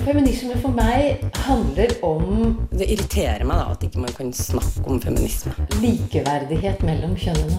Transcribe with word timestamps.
Feminisme 0.00 0.56
for 0.62 0.72
meg 0.72 1.20
handler 1.44 1.92
om 2.06 2.54
Det 2.72 2.86
irriterer 2.88 3.44
meg 3.44 3.60
da 3.60 3.66
at 3.74 3.82
ikke 3.84 4.00
man 4.00 4.14
kan 4.16 4.32
snakke 4.32 4.84
om 4.88 5.00
feminisme. 5.02 5.52
likeverdighet 5.82 6.82
mellom 6.86 7.12
kjønnene. 7.20 7.58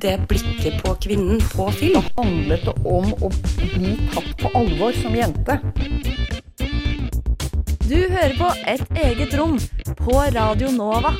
Det 0.00 0.14
blikket 0.28 0.82
på 0.84 0.94
kvinnen 1.04 1.40
på 1.52 1.70
film. 1.76 2.02
handlet 2.16 2.64
det 2.64 2.76
om 2.84 3.12
å 3.20 3.30
bli 3.76 3.96
tatt 4.14 4.32
på 4.40 4.52
alvor 4.54 4.92
som 5.02 5.16
jente. 5.16 5.60
Du 7.88 7.98
hører 8.08 8.36
på 8.38 8.52
Et 8.66 8.98
eget 9.04 9.34
rom 9.34 9.58
på 9.96 10.16
Radio 10.32 10.70
Nova. 10.70 11.12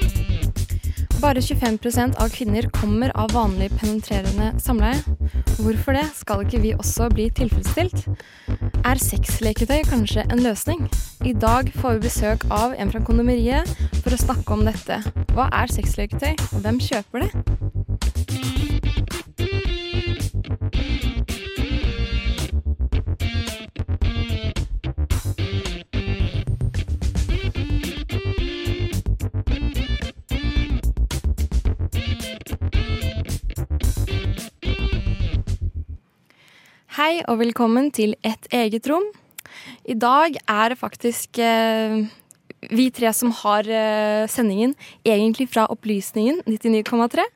Bare 1.20 1.40
25% 1.40 2.16
av 2.20 2.28
kvinner 2.28 2.68
kommer 2.68 3.12
av 3.16 3.32
vanlig 3.32 3.70
penetrerende 3.80 4.52
samleie. 4.60 5.15
Hvorfor 5.56 5.92
det 5.96 6.04
skal 6.14 6.42
ikke 6.44 6.60
vi 6.60 6.72
også 6.76 7.08
bli 7.14 7.30
tilfredsstilt? 7.32 8.04
Er 8.84 9.00
sexleketøy 9.00 9.86
kanskje 9.88 10.26
en 10.28 10.42
løsning? 10.44 10.84
I 11.24 11.32
dag 11.32 11.72
får 11.80 11.96
vi 11.96 12.04
besøk 12.04 12.44
av 12.52 12.76
en 12.76 12.92
fra 12.92 13.00
kondomeriet 13.00 13.72
for 14.02 14.12
å 14.12 14.20
snakke 14.20 14.52
om 14.52 14.66
dette. 14.68 15.00
Hva 15.32 15.48
er 15.56 15.72
sexleketøy, 15.72 16.34
og 16.52 16.60
hvem 16.60 16.82
kjøper 16.90 17.24
det? 17.24 17.55
Hei 36.96 37.18
og 37.28 37.42
velkommen 37.42 37.90
til 37.92 38.14
Et 38.24 38.46
eget 38.56 38.86
rom. 38.88 39.04
I 39.84 39.92
dag 40.00 40.38
er 40.48 40.72
det 40.72 40.78
faktisk 40.80 41.36
eh, 41.44 42.06
vi 42.72 42.86
tre 42.88 43.10
som 43.12 43.34
har 43.42 43.68
eh, 43.68 44.24
sendingen, 44.32 44.72
egentlig 45.04 45.44
fra 45.52 45.66
Opplysningen 45.68 46.40
99,3. 46.48 47.26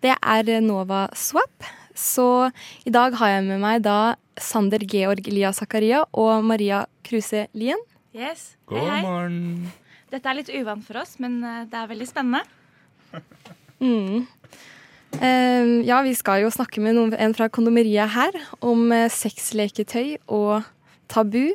Det 0.00 0.14
er 0.16 0.48
eh, 0.54 0.62
Nova 0.64 1.02
Swap. 1.12 1.68
Så 1.92 2.48
i 2.88 2.94
dag 2.96 3.12
har 3.20 3.34
jeg 3.34 3.44
med 3.50 3.60
meg 3.60 3.84
da 3.84 4.14
Sander 4.40 4.80
Georg 4.88 5.28
Lia 5.28 5.52
Zakaria 5.52 6.06
og 6.16 6.40
Maria 6.40 6.86
Kruse 7.04 7.44
Lien. 7.52 7.84
Yes. 8.16 8.54
God 8.64 8.80
Hei, 8.80 8.88
hei. 8.88 9.02
morgen. 9.04 9.72
Dette 10.08 10.32
er 10.32 10.40
litt 10.40 10.54
uvant 10.62 10.88
for 10.88 11.04
oss, 11.04 11.18
men 11.20 11.42
eh, 11.44 11.66
det 11.68 11.76
er 11.76 11.92
veldig 11.92 12.08
spennende. 12.08 12.40
Mm. 13.84 14.24
Eh, 15.18 15.80
ja, 15.86 15.98
vi 16.06 16.12
skal 16.14 16.44
jo 16.44 16.52
snakke 16.54 16.82
med 16.82 16.94
noen, 16.94 17.14
en 17.18 17.34
fra 17.34 17.48
kondomeriet 17.50 18.12
her 18.14 18.36
om 18.62 18.92
eh, 18.94 19.08
sexleketøy 19.10 20.20
og 20.30 20.62
tabu. 21.10 21.50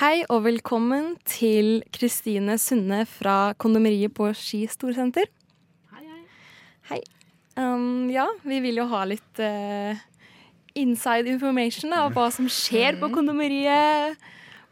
Hei 0.00 0.24
og 0.26 0.42
velkommen 0.44 1.14
til 1.26 1.84
Kristine 1.94 2.58
Sunne 2.58 3.04
fra 3.08 3.54
kondomeriet 3.58 4.16
på 4.18 4.32
Ski 4.36 4.64
storsenter. 4.70 5.30
Hei, 5.94 6.02
hei. 6.04 6.20
Hei. 6.90 7.00
Um, 7.58 8.06
ja, 8.14 8.26
vi 8.46 8.60
vil 8.62 8.78
jo 8.78 8.86
ha 8.92 9.00
litt 9.10 9.40
uh, 9.42 9.98
inside 10.78 11.30
information 11.30 11.94
av 11.96 12.12
hva 12.14 12.28
som 12.34 12.46
skjer 12.50 12.98
på 13.00 13.10
kondomeriet 13.14 14.18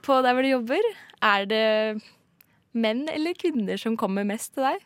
på 0.06 0.19
der 0.22 0.37
hvor 0.37 0.47
du 0.47 0.53
jobber. 0.53 0.91
Er 1.25 1.48
det 1.50 1.65
menn 2.76 3.06
eller 3.10 3.34
kvinner 3.38 3.81
som 3.81 3.98
kommer 3.98 4.26
mest 4.28 4.54
til 4.54 4.69
deg? 4.69 4.84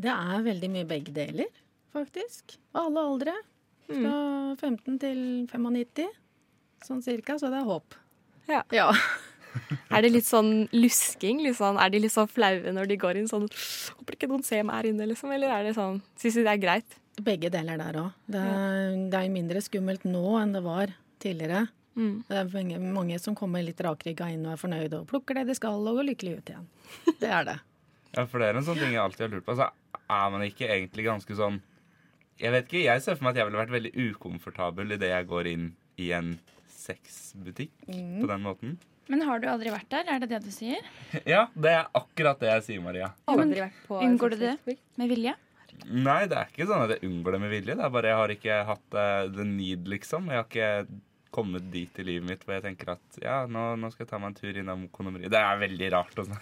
Det 0.00 0.12
er 0.12 0.46
veldig 0.46 0.70
mye 0.72 0.88
begge 0.88 1.12
deler, 1.12 1.50
faktisk. 1.94 2.56
Alle 2.78 3.00
aldre. 3.06 3.34
Fra 3.90 4.14
15 4.60 4.98
til 5.02 5.20
95, 5.50 6.06
sånn 6.86 7.02
cirka. 7.02 7.38
Så 7.40 7.50
det 7.50 7.58
er 7.62 7.66
håp. 7.68 7.96
Ja. 8.50 8.62
Ja. 8.74 8.90
Er 9.90 10.04
det 10.04 10.12
litt 10.14 10.26
sånn 10.28 10.68
lusking? 10.70 11.40
Litt 11.42 11.56
sånn, 11.58 11.74
er 11.82 11.90
de 11.90 11.98
litt 12.04 12.12
sånn 12.14 12.28
flaue 12.30 12.70
når 12.70 12.86
de 12.86 12.96
går 13.02 13.18
inn 13.18 13.26
sånn 13.26 13.48
Håper 13.50 14.14
ikke 14.14 14.28
noen 14.30 14.44
ser 14.46 14.62
meg 14.62 14.76
her 14.78 14.88
inne, 14.92 15.08
liksom. 15.10 15.32
Eller 15.34 15.50
er 15.50 15.64
det 15.66 15.72
sånn 15.74 15.96
Syns 16.22 16.36
de 16.38 16.44
det 16.46 16.52
er 16.52 16.60
greit? 16.62 16.94
Begge 17.20 17.50
deler 17.50 17.80
der 17.80 17.98
òg. 17.98 18.12
Det, 18.30 18.38
er- 18.38 19.00
det 19.10 19.18
er 19.24 19.32
mindre 19.34 19.58
skummelt 19.66 20.06
nå 20.06 20.22
enn 20.38 20.54
det 20.54 20.62
var 20.62 20.92
tidligere. 21.20 21.64
Mm. 21.98 22.12
Det 22.30 22.38
er 22.38 22.52
mange, 22.54 22.78
mange 22.94 23.18
som 23.18 23.34
kommer 23.34 23.66
litt 23.66 23.82
rakrygga 23.82 24.30
inn 24.30 24.46
og 24.46 24.54
er 24.54 24.60
fornøyd 24.62 24.94
og 25.00 25.08
plukker 25.10 25.40
det 25.40 25.48
de 25.50 25.58
skal 25.58 25.82
og 25.82 25.98
går 25.98 26.06
lykkelig 26.12 26.36
ut 26.38 26.54
igjen. 26.54 26.70
Det 27.18 27.34
er 27.40 27.50
det. 27.50 27.58
Ja, 28.14 28.24
for 28.30 28.38
det 28.42 28.48
er 28.52 28.56
en 28.58 28.64
sånn 28.70 28.78
ting 28.78 28.94
jeg 28.94 28.98
alltid 29.02 29.26
har 29.26 29.34
lurt 29.34 29.44
på. 29.46 29.52
Altså, 29.54 29.66
er 30.10 30.30
man 30.34 30.42
ikke 30.46 30.66
egentlig 30.66 31.04
ganske 31.10 31.34
sånn 31.38 31.58
Jeg 32.40 32.52
vet 32.54 32.68
ikke, 32.70 32.84
jeg 32.86 33.02
ser 33.04 33.16
for 33.18 33.26
meg 33.26 33.34
at 33.36 33.42
jeg 33.42 33.48
ville 33.50 33.60
vært 33.60 33.74
veldig 33.74 33.92
ukomfortabel 34.10 34.94
idet 34.96 35.10
jeg 35.12 35.26
går 35.28 35.50
inn 35.52 35.66
i 36.00 36.10
en 36.16 36.30
sexbutikk 36.72 37.72
Mm. 37.90 38.20
på 38.22 38.26
den 38.30 38.42
måten. 38.46 38.78
Men 39.10 39.22
har 39.26 39.40
du 39.42 39.46
aldri 39.50 39.70
vært 39.74 39.88
der? 39.90 40.04
Er 40.08 40.20
det 40.22 40.28
det 40.30 40.42
du 40.46 40.50
sier? 40.54 40.80
Ja, 41.26 41.48
det 41.54 41.72
er 41.74 41.88
akkurat 41.98 42.38
det 42.40 42.48
jeg 42.52 42.62
sier, 42.68 42.82
Maria. 42.84 43.12
Aldri 43.28 43.60
vært 43.60 43.78
på 43.88 44.00
Unngår 44.06 44.30
du 44.36 44.36
det 44.44 44.56
med 44.96 45.08
vilje? 45.10 45.34
Nei, 45.90 46.26
det 46.28 46.36
er 46.36 46.48
ikke 46.52 46.66
sånn 46.68 46.82
at 46.84 46.90
jeg 46.96 47.08
unngår 47.08 47.32
det 47.36 47.40
med 47.40 47.50
vilje. 47.54 47.74
Det 47.78 47.84
er 47.86 47.92
bare 47.94 48.10
jeg 48.10 48.18
har 48.20 48.32
ikke 48.34 48.56
hatt 48.68 48.96
uh, 48.96 49.28
the 49.32 49.44
need, 49.48 49.86
liksom. 49.88 50.26
Jeg 50.30 50.36
har 50.42 50.48
ikke 50.48 50.70
kommet 51.34 51.68
dit 51.72 52.00
i 52.02 52.06
livet 52.06 52.26
mitt 52.26 52.42
hvor 52.44 52.56
jeg 52.56 52.64
tenker 52.64 52.92
at 52.96 53.20
ja, 53.22 53.36
nå, 53.46 53.76
nå 53.78 53.90
skal 53.92 54.04
jeg 54.04 54.10
ta 54.10 54.18
meg 54.18 54.32
en 54.32 54.38
tur 54.40 54.58
innom 54.62 54.88
kondomeriet. 54.94 55.30
Det 55.32 55.38
er 55.40 55.60
veldig 55.62 55.92
rart 55.94 56.18
Og. 56.22 56.32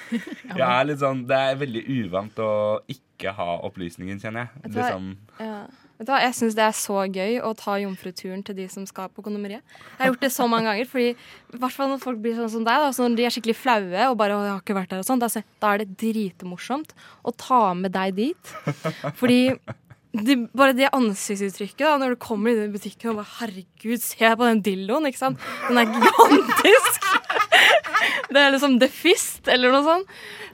Jeg 0.60 0.64
er 0.66 0.88
litt 0.88 1.02
sånn, 1.02 1.22
Det 1.28 1.36
er 1.36 1.60
veldig 1.60 1.82
uvant 2.00 2.40
å 2.42 2.50
ikke 2.90 3.34
ha 3.36 3.50
opplysningen, 3.68 4.18
kjenner 4.22 4.46
jeg. 4.48 4.64
Vet 4.64 4.72
du 4.74 4.80
hva? 4.80 4.88
Liksom, 4.88 5.12
Ja. 5.44 5.60
Vet 6.00 6.08
du 6.08 6.12
hva, 6.14 6.18
Jeg 6.24 6.32
syns 6.38 6.54
det 6.56 6.64
er 6.64 6.76
så 6.78 7.02
gøy 7.12 7.34
å 7.44 7.50
ta 7.60 7.74
jomfruturen 7.76 8.40
til 8.46 8.56
de 8.56 8.64
som 8.72 8.86
skal 8.88 9.10
på 9.12 9.20
kondomeriet. 9.26 9.60
Jeg 9.92 10.00
har 10.00 10.08
gjort 10.14 10.22
det 10.24 10.30
så 10.32 10.46
mange 10.48 10.70
ganger. 10.70 10.88
Fordi 10.88 11.10
i 11.12 11.60
hvert 11.60 11.76
fall 11.76 11.92
når 11.92 12.00
folk 12.00 12.22
blir 12.24 12.38
sånn 12.38 12.48
som 12.54 12.64
deg, 12.64 12.80
da, 12.86 12.88
så 12.96 13.04
når 13.04 13.18
de 13.20 13.26
er 13.28 13.34
skikkelig 13.36 13.58
flaue 13.60 14.06
og 14.08 14.16
bare 14.22 14.38
«Å, 14.38 14.46
jeg 14.46 14.54
har 14.54 14.64
ikke 14.64 14.78
vært 14.80 14.94
der 14.94 15.02
og 15.04 15.08
sånn, 15.10 15.20
da, 15.20 15.28
da 15.60 15.74
er 15.74 15.84
det 15.84 15.98
dritmorsomt 16.00 16.96
å 17.20 17.34
ta 17.36 17.60
med 17.76 17.92
deg 17.92 18.16
dit. 18.16 18.54
Fordi 19.20 19.42
det, 20.10 20.36
bare 20.56 20.74
det 20.74 20.88
ansiktsuttrykket 20.96 21.84
da, 21.84 21.92
når 22.00 22.14
du 22.14 22.22
kommer 22.22 22.50
inn 22.50 22.64
i 22.64 22.72
butikken 22.72 23.12
og 23.12 23.20
bare 23.20 23.34
Herregud, 23.36 24.02
se 24.02 24.30
på 24.34 24.48
den 24.48 24.62
dildoen, 24.66 25.06
ikke 25.06 25.20
sant? 25.20 25.44
Den 25.68 25.78
er 25.78 25.92
gigantisk! 25.92 27.06
Det 28.30 28.38
er 28.38 28.52
liksom 28.54 28.76
The 28.78 28.86
Fist, 28.90 29.48
eller 29.50 29.72
noe 29.74 29.82
sånt. 29.82 30.12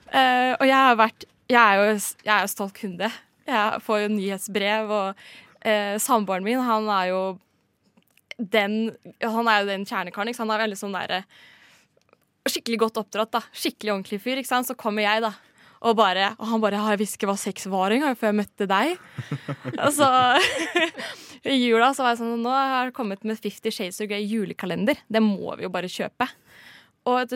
Uh, 0.08 0.52
og 0.56 0.64
jeg 0.64 0.76
har 0.76 0.94
vært 0.96 1.26
Jeg 1.50 1.60
er 1.60 1.78
jo, 1.78 1.96
jeg 2.24 2.32
er 2.32 2.44
jo 2.44 2.50
stolt 2.50 2.74
kunde. 2.76 3.10
Jeg 3.46 3.82
får 3.84 4.00
jo 4.02 4.12
nyhetsbrev, 4.14 4.92
og 4.92 5.26
uh, 5.66 5.96
samboeren 6.02 6.46
min, 6.46 6.62
han 6.64 6.88
er 6.92 7.10
jo 7.12 7.20
den 8.36 8.96
Han 9.22 9.48
er 9.48 9.62
jo 9.62 9.68
den 9.70 9.84
kjernekaren. 9.88 10.32
Han 10.40 10.52
er 10.52 10.64
veldig 10.64 10.80
sånn 10.80 10.96
derre 10.96 11.22
Skikkelig 12.46 12.80
godt 12.84 13.00
oppdratt, 13.02 13.32
da. 13.34 13.42
Skikkelig 13.56 13.92
ordentlig 13.92 14.20
fyr, 14.22 14.40
ikke 14.40 14.52
sant. 14.52 14.68
Så 14.68 14.76
kommer 14.78 15.02
jeg, 15.02 15.24
da. 15.24 15.32
Og, 15.84 15.96
bare, 15.98 16.32
og 16.38 16.46
han 16.48 16.62
bare 16.62 16.80
'Jeg 16.80 16.98
visste 16.98 17.18
ikke 17.18 17.28
hva 17.30 17.38
sex 17.38 17.66
var 17.68 17.92
engang 17.92 18.16
før 18.16 18.32
jeg 18.32 18.40
møtte 18.40 18.66
deg'. 18.70 18.98
og 19.84 19.92
så 19.92 20.08
I 21.46 21.58
jula 21.60 21.92
så 21.94 22.02
var 22.02 22.14
jeg 22.14 22.22
sånn 22.24 22.42
Nå 22.42 22.50
har 22.50 22.88
jeg 22.88 22.96
kommet 22.96 23.22
med 23.24 23.38
Fifty 23.38 23.70
Shades 23.70 24.00
of 24.00 24.08
Grey 24.10 24.24
julekalender. 24.26 24.96
Det 25.08 25.22
må 25.22 25.54
vi 25.56 25.66
jo 25.66 25.70
bare 25.70 25.90
kjøpe. 25.90 26.26
Og 27.06 27.34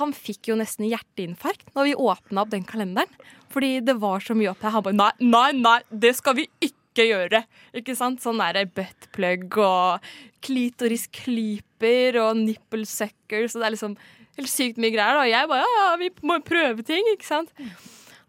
han 0.00 0.12
fikk 0.16 0.50
jo 0.50 0.58
nesten 0.58 0.88
hjerteinfarkt 0.88 1.70
når 1.76 1.90
vi 1.90 1.94
åpna 1.94 2.42
opp 2.42 2.50
den 2.50 2.66
kalenderen. 2.66 3.10
Fordi 3.52 3.76
det 3.84 3.94
var 4.02 4.24
så 4.24 4.34
mye 4.34 4.50
opp 4.50 4.62
der. 4.64 4.74
Han 4.74 4.86
bare 4.88 4.98
nei, 4.98 5.12
nei, 5.20 5.50
nei, 5.60 5.78
det 5.90 6.16
skal 6.18 6.34
vi 6.40 6.48
ikke 6.64 7.06
gjøre. 7.06 7.44
Ikke 7.78 7.94
sant? 7.94 8.22
Sånn 8.24 8.42
der 8.42 8.66
buttplug 8.66 9.60
og 9.62 10.10
klitorisklyper 10.42 12.18
og 12.24 12.40
nipple 12.40 12.88
suckers. 12.88 13.54
Og 13.54 13.62
det 13.62 13.68
er 13.68 13.76
liksom 13.76 13.96
helt 14.38 14.50
sykt 14.50 14.78
mye 14.80 14.94
greier. 14.94 15.18
Da. 15.18 15.24
Og 15.24 15.32
jeg 15.32 15.50
bare 15.50 15.72
ja, 15.76 15.88
vi 16.00 16.08
må 16.26 16.38
prøve 16.46 16.86
ting, 16.86 17.02
ikke 17.14 17.28
sant. 17.28 17.52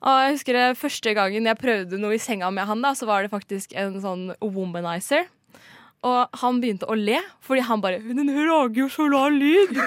Og 0.04 0.18
jeg 0.20 0.34
husker 0.36 0.58
det 0.58 0.66
første 0.76 1.14
gangen 1.16 1.48
jeg 1.48 1.62
prøvde 1.62 2.00
noe 2.02 2.18
i 2.18 2.22
senga 2.22 2.50
med 2.52 2.68
han, 2.68 2.84
da, 2.84 2.92
så 2.98 3.08
var 3.08 3.24
det 3.24 3.32
faktisk 3.32 3.72
en 3.80 4.02
sånn 4.04 4.34
womanizer. 4.44 5.30
Og 6.04 6.28
han 6.42 6.60
begynte 6.60 6.90
å 6.92 6.96
le, 7.00 7.22
fordi 7.40 7.64
han 7.64 7.84
bare 7.84 8.02
'Den 8.04 8.28
lager 8.28 8.84
jo 8.84 8.90
så 8.92 9.08
lav 9.08 9.32
lyd'. 9.32 9.72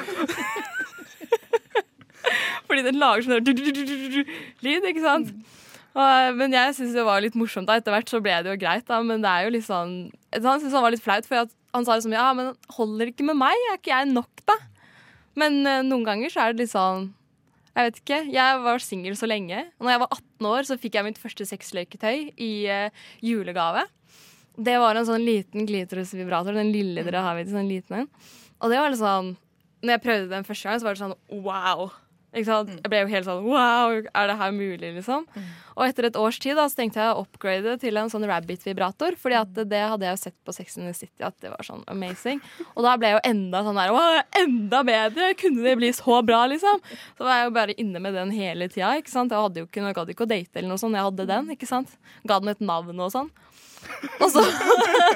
fordi 2.66 2.82
den 2.86 2.96
lager 2.96 3.26
sånn 3.26 3.44
lyd, 4.64 4.88
ikke 4.88 5.04
sant? 5.04 5.28
Og, 5.96 6.36
men 6.36 6.52
jeg 6.52 6.74
syntes 6.76 6.96
det 6.96 7.04
var 7.04 7.20
litt 7.24 7.36
morsomt. 7.36 7.68
da 7.68 7.76
Etter 7.76 7.92
hvert 7.92 8.08
så 8.08 8.20
ble 8.20 8.32
det 8.44 8.52
jo 8.52 8.60
greit, 8.60 8.84
da, 8.88 9.00
men 9.04 9.20
det 9.24 9.30
er 9.32 9.46
jo 9.46 9.52
litt 9.54 9.64
sånn 9.64 10.12
Han 10.36 10.60
syntes 10.60 10.74
han 10.76 10.84
var 10.84 10.92
litt 10.92 11.04
flaut, 11.04 11.24
for 11.28 11.48
han 11.76 11.84
sa 11.84 11.96
liksom 11.96 12.16
ja, 12.16 12.28
men 12.36 12.52
holder 12.76 13.12
ikke 13.12 13.24
med 13.28 13.36
meg, 13.40 13.56
er 13.70 13.80
ikke 13.80 13.92
jeg 13.92 14.12
nok, 14.12 14.44
da? 14.48 14.56
Men 15.38 15.60
uh, 15.66 15.84
noen 15.86 16.06
ganger 16.06 16.32
så 16.32 16.44
er 16.44 16.54
det 16.54 16.64
litt 16.64 16.72
sånn 16.72 17.10
Jeg 17.76 17.88
vet 17.88 18.00
ikke. 18.00 18.20
Jeg 18.32 18.62
var 18.64 18.84
singel 18.84 19.18
så 19.20 19.28
lenge. 19.28 19.66
Og 19.76 19.86
når 19.86 19.94
jeg 19.94 20.02
var 20.04 20.16
18 20.16 20.50
år, 20.52 20.68
så 20.68 20.78
fikk 20.80 20.96
jeg 20.96 21.08
mitt 21.10 21.20
første 21.20 21.46
sexleketøy 21.48 22.32
i 22.40 22.52
uh, 22.72 23.04
julegave. 23.24 23.84
Det 24.56 24.78
var 24.80 24.96
en 24.96 25.08
sånn 25.08 25.26
liten 25.26 25.68
klitorisvibrator. 25.68 26.56
Den 26.56 26.72
lille 26.72 27.04
dere 27.04 27.24
har, 27.24 27.36
vet 27.36 27.50
du, 27.50 27.52
sånn 27.52 27.68
liten 27.68 28.00
en. 28.00 28.10
Og 28.64 28.72
det 28.72 28.80
var 28.80 28.88
litt 28.88 29.02
sånn 29.02 29.34
Når 29.84 29.92
jeg 29.92 30.04
prøvde 30.06 30.32
den 30.32 30.46
første 30.48 30.68
gang, 30.68 30.80
så 30.80 30.88
var 30.88 30.96
det 30.96 31.04
sånn 31.04 31.42
wow. 31.44 31.90
Ikke 32.36 32.50
sant? 32.50 32.72
Jeg 32.76 32.92
ble 32.92 32.98
jo 33.00 33.08
helt 33.08 33.26
sånn 33.26 33.46
wow, 33.48 33.94
er 33.96 34.28
det 34.28 34.36
her 34.36 34.52
mulig, 34.52 34.90
liksom? 34.98 35.24
Og 35.76 35.84
etter 35.86 36.08
et 36.08 36.18
års 36.20 36.38
tid 36.40 36.56
da, 36.56 36.66
så 36.68 36.78
tenkte 36.78 37.00
jeg 37.00 37.12
å 37.12 37.22
upgrade 37.24 37.76
til 37.80 37.96
en 38.00 38.10
sånn 38.12 38.24
Rabbit-vibrator. 38.28 39.16
Fordi 39.20 39.38
at 39.38 39.58
det 39.68 39.80
hadde 39.80 40.06
jeg 40.06 40.16
jo 40.16 40.20
sett 40.22 40.36
på 40.44 40.54
Sex 40.56 40.76
and 40.80 40.88
the 40.88 40.94
City, 40.96 41.24
at 41.24 41.36
det 41.44 41.52
var 41.52 41.64
sånn 41.64 41.82
amazing. 41.92 42.40
Og 42.74 42.84
da 42.84 42.94
ble 43.00 43.10
jeg 43.10 43.18
jo 43.18 43.24
enda 43.32 43.62
sånn 43.64 43.80
der 43.80 43.92
wow, 43.96 44.20
enda 44.40 44.82
bedre! 44.88 45.32
Kunne 45.40 45.64
det 45.64 45.74
bli 45.80 45.92
så 45.96 46.20
bra, 46.28 46.44
liksom? 46.52 46.80
Så 47.16 47.26
var 47.28 47.40
jeg 47.40 47.48
jo 47.48 47.56
bare 47.56 47.76
inne 47.80 48.04
med 48.04 48.16
den 48.16 48.32
hele 48.36 48.70
tida. 48.72 48.94
ikke 49.00 49.12
sant? 49.12 49.32
Jeg 49.32 49.48
hadde 49.48 49.64
jo 49.64 49.68
ikke, 49.68 49.84
jeg 49.84 49.98
gadd 50.00 50.14
ikke 50.14 50.28
å 50.28 50.32
date 50.32 50.60
eller 50.60 50.72
noe 50.72 50.80
sånt, 50.84 50.96
jeg 50.96 51.08
hadde 51.10 51.28
den. 51.32 51.52
ikke 51.56 51.68
sant? 51.68 51.96
Ga 52.28 52.40
den 52.40 52.52
et 52.52 52.64
navn 52.64 53.04
og 53.04 53.12
sånn. 53.12 53.32
Og 54.20 54.32
så 54.32 54.42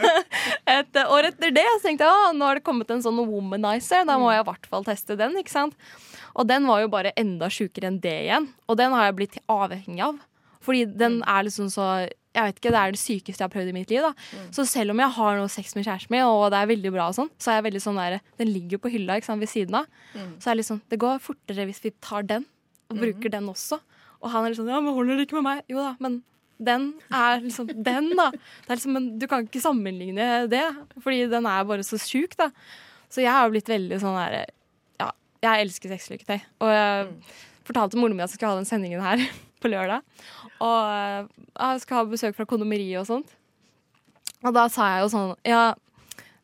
et 0.77 1.01
år 1.03 1.31
etter 1.31 1.53
det 1.55 1.65
så 1.73 1.81
tenkte 1.89 2.07
jeg 2.07 2.29
at 2.29 2.37
nå 2.37 2.47
har 2.47 2.61
det 2.61 2.67
kommet 2.67 2.93
en 2.93 3.03
sånn 3.05 3.19
womanizer. 3.25 4.05
Da 4.09 4.21
må 4.21 4.29
jeg 4.33 4.45
i 4.45 4.49
hvert 4.51 4.69
fall 4.71 4.87
teste 4.87 5.17
den. 5.19 5.37
ikke 5.41 5.53
sant? 5.57 5.77
Og 6.37 6.47
den 6.49 6.67
var 6.71 6.83
jo 6.85 6.91
bare 6.93 7.13
enda 7.19 7.49
sjukere 7.53 7.91
enn 7.91 8.01
det 8.03 8.17
igjen. 8.27 8.49
Og 8.69 8.79
den 8.81 8.95
har 8.97 9.09
jeg 9.09 9.19
blitt 9.19 9.39
avhengig 9.51 10.05
av. 10.07 10.19
Fordi 10.61 10.85
den 11.01 11.23
er 11.25 11.47
liksom 11.47 11.71
så 11.73 12.09
jeg 12.31 12.47
vet 12.47 12.59
ikke, 12.61 12.71
Det 12.71 12.79
er 12.79 12.93
det 12.95 13.01
sykeste 13.01 13.41
jeg 13.41 13.49
har 13.49 13.51
prøvd 13.51 13.69
i 13.69 13.75
mitt 13.75 13.91
liv. 13.91 14.05
da. 14.07 14.13
Så 14.55 14.63
selv 14.71 14.93
om 14.93 15.01
jeg 15.03 15.11
har 15.17 15.37
noe 15.37 15.49
sex 15.51 15.75
med 15.75 15.83
kjæresten 15.85 16.11
min, 16.15 16.23
og 16.23 16.53
det 16.53 16.61
er 16.61 16.69
veldig 16.71 16.93
bra, 16.95 17.09
og 17.11 17.17
sånn, 17.17 17.31
så 17.43 17.51
er 17.51 17.57
jeg 17.59 17.65
veldig 17.73 17.83
sånn 17.83 17.99
der, 17.99 18.21
den 18.39 18.53
ligger 18.53 18.77
jo 18.77 18.83
på 18.85 18.93
hylla 18.93 19.17
ikke 19.19 19.27
sant, 19.27 19.41
ved 19.43 19.51
siden 19.51 19.75
av. 19.75 19.87
Så 20.39 20.47
er 20.47 20.55
det 20.55 20.61
liksom, 20.63 20.81
det 20.89 20.99
går 21.03 21.19
fortere 21.19 21.67
hvis 21.67 21.83
vi 21.83 21.91
tar 22.01 22.23
den, 22.23 22.47
og 22.89 23.01
bruker 23.03 23.31
den 23.35 23.49
også. 23.51 23.81
Og 24.23 24.31
han 24.31 24.45
er 24.45 24.51
liksom 24.55 24.69
ja, 24.71 24.79
men 24.81 24.95
holder 24.95 25.17
det 25.17 25.27
ikke 25.27 25.41
med 25.41 25.49
meg? 25.49 25.65
Jo 25.73 25.83
da, 25.83 25.97
men 25.99 26.23
den 26.61 26.87
er 27.11 27.41
liksom 27.41 27.67
den, 27.67 28.11
da. 28.15 28.31
Det 28.31 28.71
er 28.71 28.77
liksom, 28.79 28.93
men 28.95 29.19
du 29.19 29.27
kan 29.27 29.47
ikke 29.49 29.65
sammenligne 29.65 30.47
det, 30.53 30.63
fordi 31.03 31.27
den 31.35 31.47
er 31.51 31.65
bare 31.67 31.83
så 31.83 31.99
sjuk, 31.99 32.37
da. 32.39 32.51
Så 33.11 33.25
jeg 33.25 33.33
har 33.33 33.51
blitt 33.51 33.67
veldig 33.67 33.99
sånn 33.99 34.15
der 34.21 34.53
jeg 35.45 35.65
elsker 35.67 35.93
sexleketøy. 35.95 36.41
Og 36.61 36.71
jeg 36.75 37.11
fortalte 37.69 37.99
moren 38.01 38.17
min 38.17 38.25
at 38.25 38.31
jeg 38.33 38.39
skulle 38.41 38.53
ha 38.55 38.59
den 38.61 38.69
sendingen 38.69 39.03
her 39.05 39.23
på 39.63 39.71
lørdag. 39.73 40.03
Og 40.61 40.81
eh, 40.95 41.47
jeg 41.61 41.85
skal 41.85 42.01
ha 42.03 42.09
besøk 42.11 42.37
fra 42.39 42.49
kondomeriet 42.49 43.01
og 43.03 43.09
sånt. 43.09 43.37
Og 44.41 44.55
da 44.57 44.67
sa 44.73 44.87
jeg 44.95 45.03
jo 45.05 45.09
sånn 45.13 45.33
Ja, 45.45 45.63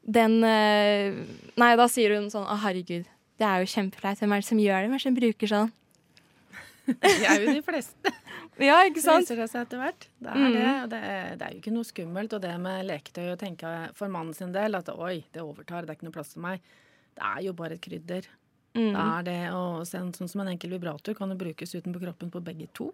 den 0.04 0.34
eh, 0.44 1.16
Nei, 1.56 1.70
da 1.80 1.86
sier 1.88 2.12
hun 2.12 2.26
sånn 2.28 2.44
Å, 2.44 2.58
herregud, 2.60 3.06
det 3.40 3.46
er 3.48 3.62
jo 3.64 3.70
kjempeflaut. 3.72 4.20
Hvem 4.20 4.34
er 4.36 4.42
det 4.44 4.48
som 4.50 4.60
gjør 4.60 4.76
det? 4.82 4.88
Hvem 4.90 4.96
er 4.96 5.00
det 5.00 5.06
som 5.08 5.16
bruker 5.20 5.52
sånn? 5.54 5.72
Det 6.86 7.10
er 7.26 7.40
jo 7.42 7.54
de 7.56 7.62
fleste. 7.66 8.12
Ja, 8.62 8.76
ikke 8.86 9.00
Det 9.00 9.04
sant? 9.04 9.24
viser 9.26 9.36
det 9.42 9.46
seg 9.52 9.64
etter 9.66 9.80
hvert. 9.82 10.04
Det 10.22 10.32
er, 10.32 10.44
det, 10.54 10.60
og 10.84 10.86
det, 10.92 10.98
er, 11.04 11.24
det 11.36 11.44
er 11.44 11.50
jo 11.52 11.58
ikke 11.60 11.72
noe 11.74 11.84
skummelt. 11.88 12.32
Og 12.38 12.40
det 12.40 12.52
med 12.62 12.86
leketøy 12.88 13.26
å 13.34 13.40
tenke 13.40 13.72
for 13.98 14.08
mannen 14.12 14.32
sin 14.38 14.54
del 14.54 14.78
at 14.78 14.88
oi, 14.94 15.18
det 15.34 15.42
overtar, 15.44 15.84
det 15.84 15.92
er 15.92 15.98
ikke 15.98 16.06
noe 16.06 16.14
plass 16.14 16.30
til 16.32 16.44
meg. 16.46 16.62
Det 17.18 17.24
er 17.26 17.42
jo 17.44 17.52
bare 17.58 17.76
et 17.76 17.82
krydder. 17.84 18.28
Mm. 18.76 18.92
Da 18.92 19.04
er 19.18 19.22
det, 19.26 19.38
å 19.56 19.80
sånn 19.88 20.12
som 20.28 20.42
en 20.44 20.50
enkel 20.52 20.74
vibrator 20.76 21.16
kan 21.16 21.32
jo 21.32 21.36
brukes 21.40 21.72
utenpå 21.74 22.02
kroppen 22.02 22.30
på 22.30 22.42
begge 22.44 22.66
to. 22.76 22.90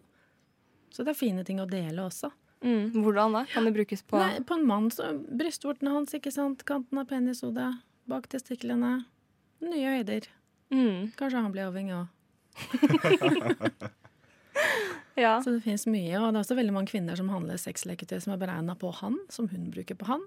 Så 0.95 1.03
det 1.03 1.15
er 1.15 1.19
fine 1.19 1.43
ting 1.49 1.59
å 1.63 1.67
dele 1.67 2.05
også. 2.07 2.31
Mm, 2.63 2.93
hvordan 3.03 3.35
da? 3.35 3.41
Kan 3.51 3.67
det 3.67 3.73
brukes 3.75 4.05
på 4.07 4.21
Nei, 4.21 4.37
på 4.47 4.55
en 4.55 4.67
mann 4.69 4.87
så 4.95 5.09
brystvortene 5.19 5.91
hans, 5.97 6.15
ikke 6.15 6.31
sant. 6.31 6.63
Kanten 6.69 7.01
av 7.03 7.09
penishodet. 7.11 7.73
Bak 8.07 8.29
testiklene. 8.31 9.01
Nye 9.63 9.97
høyder. 9.97 10.29
mm, 10.71 11.13
Kanskje 11.19 11.43
han 11.43 11.53
blir 11.55 11.67
avhengig 11.71 11.99
òg. 11.99 12.07
Ja. 15.15 15.43
Så 15.45 15.51
det 15.53 15.61
fins 15.65 15.85
mye. 15.87 16.17
Og 16.21 16.31
det 16.33 16.39
er 16.39 16.45
også 16.45 16.57
veldig 16.57 16.73
mange 16.73 16.89
kvinner 16.89 17.19
som 17.19 17.29
handler 17.33 17.59
sexleketøy 17.61 18.17
som 18.25 18.33
er 18.33 18.41
beregna 18.41 18.73
på 18.81 18.89
han, 19.03 19.19
som 19.33 19.49
hun 19.53 19.67
bruker 19.75 19.99
på 19.99 20.09
han. 20.09 20.23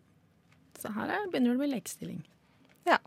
Så 0.78 0.92
her 0.94 1.10
er, 1.10 1.26
begynner 1.32 1.56
det 1.56 1.58
å 1.58 1.64
bli 1.64 1.72
lekestilling. 1.74 2.20
ja. 2.86 3.00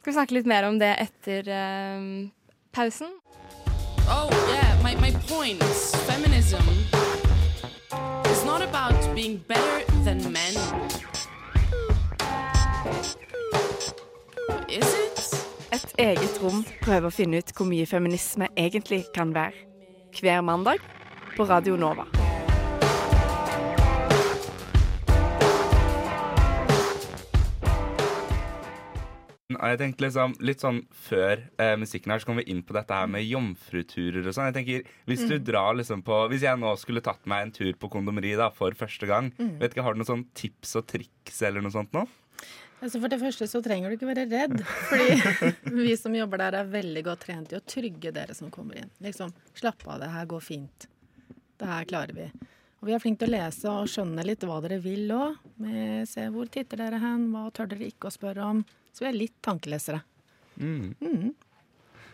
Skal 0.00 0.10
vi 0.10 0.14
snakke 0.16 0.34
litt 0.34 0.46
mer 0.48 0.64
om 0.64 0.78
det 0.80 0.94
etter 0.96 1.48
eh, 1.52 2.04
pausen? 2.72 3.10
Oh, 4.08 4.30
yeah, 4.48 4.72
my, 4.82 4.94
my 4.96 5.12
point. 5.28 5.62
Feminism 6.08 6.64
is 8.32 8.44
not 8.46 8.62
about 8.62 8.96
being 9.14 9.36
better 9.46 9.84
than 10.04 10.24
men. 10.32 10.56
Is 14.70 14.88
it? 14.88 15.20
Et 15.70 15.94
eget 15.98 16.40
rom 16.40 16.64
prøver 16.80 17.10
å 17.10 17.12
finne 17.12 17.44
ut 17.44 17.52
hvor 17.52 17.68
mye 17.68 17.84
feminisme 17.84 18.48
egentlig 18.56 19.02
kan 19.12 19.36
være. 19.36 19.68
Hver 20.16 20.40
mandag 20.40 20.80
på 21.36 21.44
Radio 21.44 21.76
Nova. 21.76 22.08
Jeg 29.56 29.78
tenkte 29.80 30.04
liksom, 30.04 30.34
Litt 30.46 30.62
sånn 30.62 30.80
før 30.94 31.42
eh, 31.60 31.74
musikken 31.80 32.12
her, 32.14 32.22
så 32.22 32.28
kom 32.30 32.38
vi 32.38 32.46
inn 32.52 32.62
på 32.66 32.76
dette 32.76 32.94
her 32.94 33.10
med 33.10 33.26
jomfruturer 33.26 34.22
og 34.22 34.36
sånn. 34.36 34.50
Jeg 34.50 34.56
tenker, 34.60 34.94
Hvis 35.10 35.26
du 35.26 35.36
drar 35.42 35.74
liksom 35.78 36.04
på 36.06 36.22
Hvis 36.30 36.46
jeg 36.46 36.60
nå 36.60 36.72
skulle 36.80 37.02
tatt 37.04 37.26
meg 37.30 37.48
en 37.48 37.54
tur 37.56 37.72
på 37.80 37.90
kondomeri 37.92 38.36
da, 38.38 38.50
for 38.54 38.76
første 38.78 39.08
gang, 39.10 39.32
vet 39.60 39.74
ikke, 39.74 39.84
har 39.86 39.96
du 39.96 40.02
noen 40.02 40.12
sånn 40.12 40.26
tips 40.38 40.76
og 40.80 40.86
triks 40.90 41.42
eller 41.46 41.64
noe 41.64 41.74
sånt 41.74 41.92
nå? 41.96 42.06
Altså 42.80 43.00
For 43.02 43.12
det 43.12 43.18
første 43.20 43.48
så 43.50 43.60
trenger 43.64 43.90
du 43.92 43.98
ikke 43.98 44.08
være 44.08 44.28
redd. 44.30 44.54
Fordi 44.88 45.18
vi 45.84 45.96
som 46.00 46.14
jobber 46.16 46.40
der, 46.40 46.60
er 46.62 46.70
veldig 46.72 47.02
godt 47.10 47.26
trent 47.26 47.52
i 47.52 47.58
å 47.58 47.64
trygge 47.66 48.14
dere 48.16 48.36
som 48.36 48.52
kommer 48.54 48.80
inn. 48.80 48.94
Liksom, 49.04 49.34
Slapp 49.58 49.84
av, 49.86 49.98
det 50.00 50.08
her 50.14 50.30
går 50.30 50.46
fint. 50.46 50.88
Det 51.60 51.68
her 51.68 51.84
klarer 51.90 52.16
vi. 52.16 52.30
Og 52.80 52.88
vi 52.88 52.94
er 52.96 53.02
flinke 53.02 53.20
til 53.26 53.34
å 53.34 53.36
lese 53.36 53.68
og 53.68 53.88
skjønne 53.92 54.24
litt 54.24 54.44
hva 54.48 54.56
dere 54.64 54.78
vil 54.80 55.10
òg. 55.12 55.34
Se 56.08 56.24
hvor 56.32 56.48
titter 56.48 56.80
dere 56.80 57.00
hen, 57.02 57.26
hva 57.34 57.50
tør 57.52 57.68
dere 57.74 57.90
ikke 57.90 58.08
å 58.08 58.14
spørre 58.14 58.46
om. 58.54 58.62
Så 58.92 59.04
vi 59.04 59.10
er 59.10 59.18
litt 59.18 59.36
tankelesere. 59.44 60.02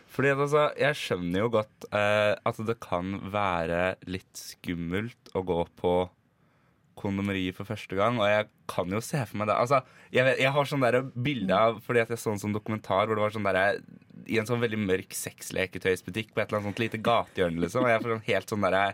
Fordi 0.07 0.29
at 0.31 0.39
altså, 0.39 0.61
Jeg 0.79 0.97
skjønner 0.97 1.41
jo 1.41 1.49
godt 1.57 1.87
eh, 1.91 2.33
at 2.47 2.61
det 2.69 2.77
kan 2.83 3.17
være 3.33 3.97
litt 4.07 4.39
skummelt 4.39 5.33
å 5.35 5.43
gå 5.45 5.65
på 5.79 5.95
kondomeriet 6.97 7.53
for 7.53 7.69
første 7.69 7.93
gang, 7.93 8.17
og 8.17 8.25
jeg 8.25 8.47
kan 8.71 8.89
jo 8.89 9.01
se 9.05 9.19
for 9.29 9.37
meg 9.37 9.51
det. 9.51 9.57
Altså, 9.61 9.83
jeg, 10.09 10.23
vet, 10.25 10.39
jeg 10.41 10.53
har 10.55 10.69
sånn 10.69 10.85
der 10.85 10.97
bilde 11.13 11.53
av 11.53 11.77
Fordi 11.85 12.01
at 12.01 12.09
jeg 12.09 12.21
så 12.21 12.31
en 12.33 12.41
sånn 12.41 12.55
dokumentar 12.55 13.05
hvor 13.05 13.19
det 13.19 13.25
var 13.25 13.35
sånn 13.35 13.45
der, 13.45 13.83
i 14.25 14.39
en 14.41 14.49
sånn 14.49 14.63
veldig 14.63 14.79
mørk 14.81 15.13
sexleketøysbutikk 15.13 16.33
på 16.33 16.41
et 16.41 16.47
eller 16.47 16.61
annet 16.61 16.71
sånt 16.71 16.81
lite 16.81 17.01
gatehjørne, 17.03 17.61
liksom. 17.63 17.85
Og 17.85 17.93
jeg 17.93 18.01
får 18.01 18.15
sånn 18.15 18.27
helt 18.31 18.53
sånn 18.55 18.65
derre 18.65 18.87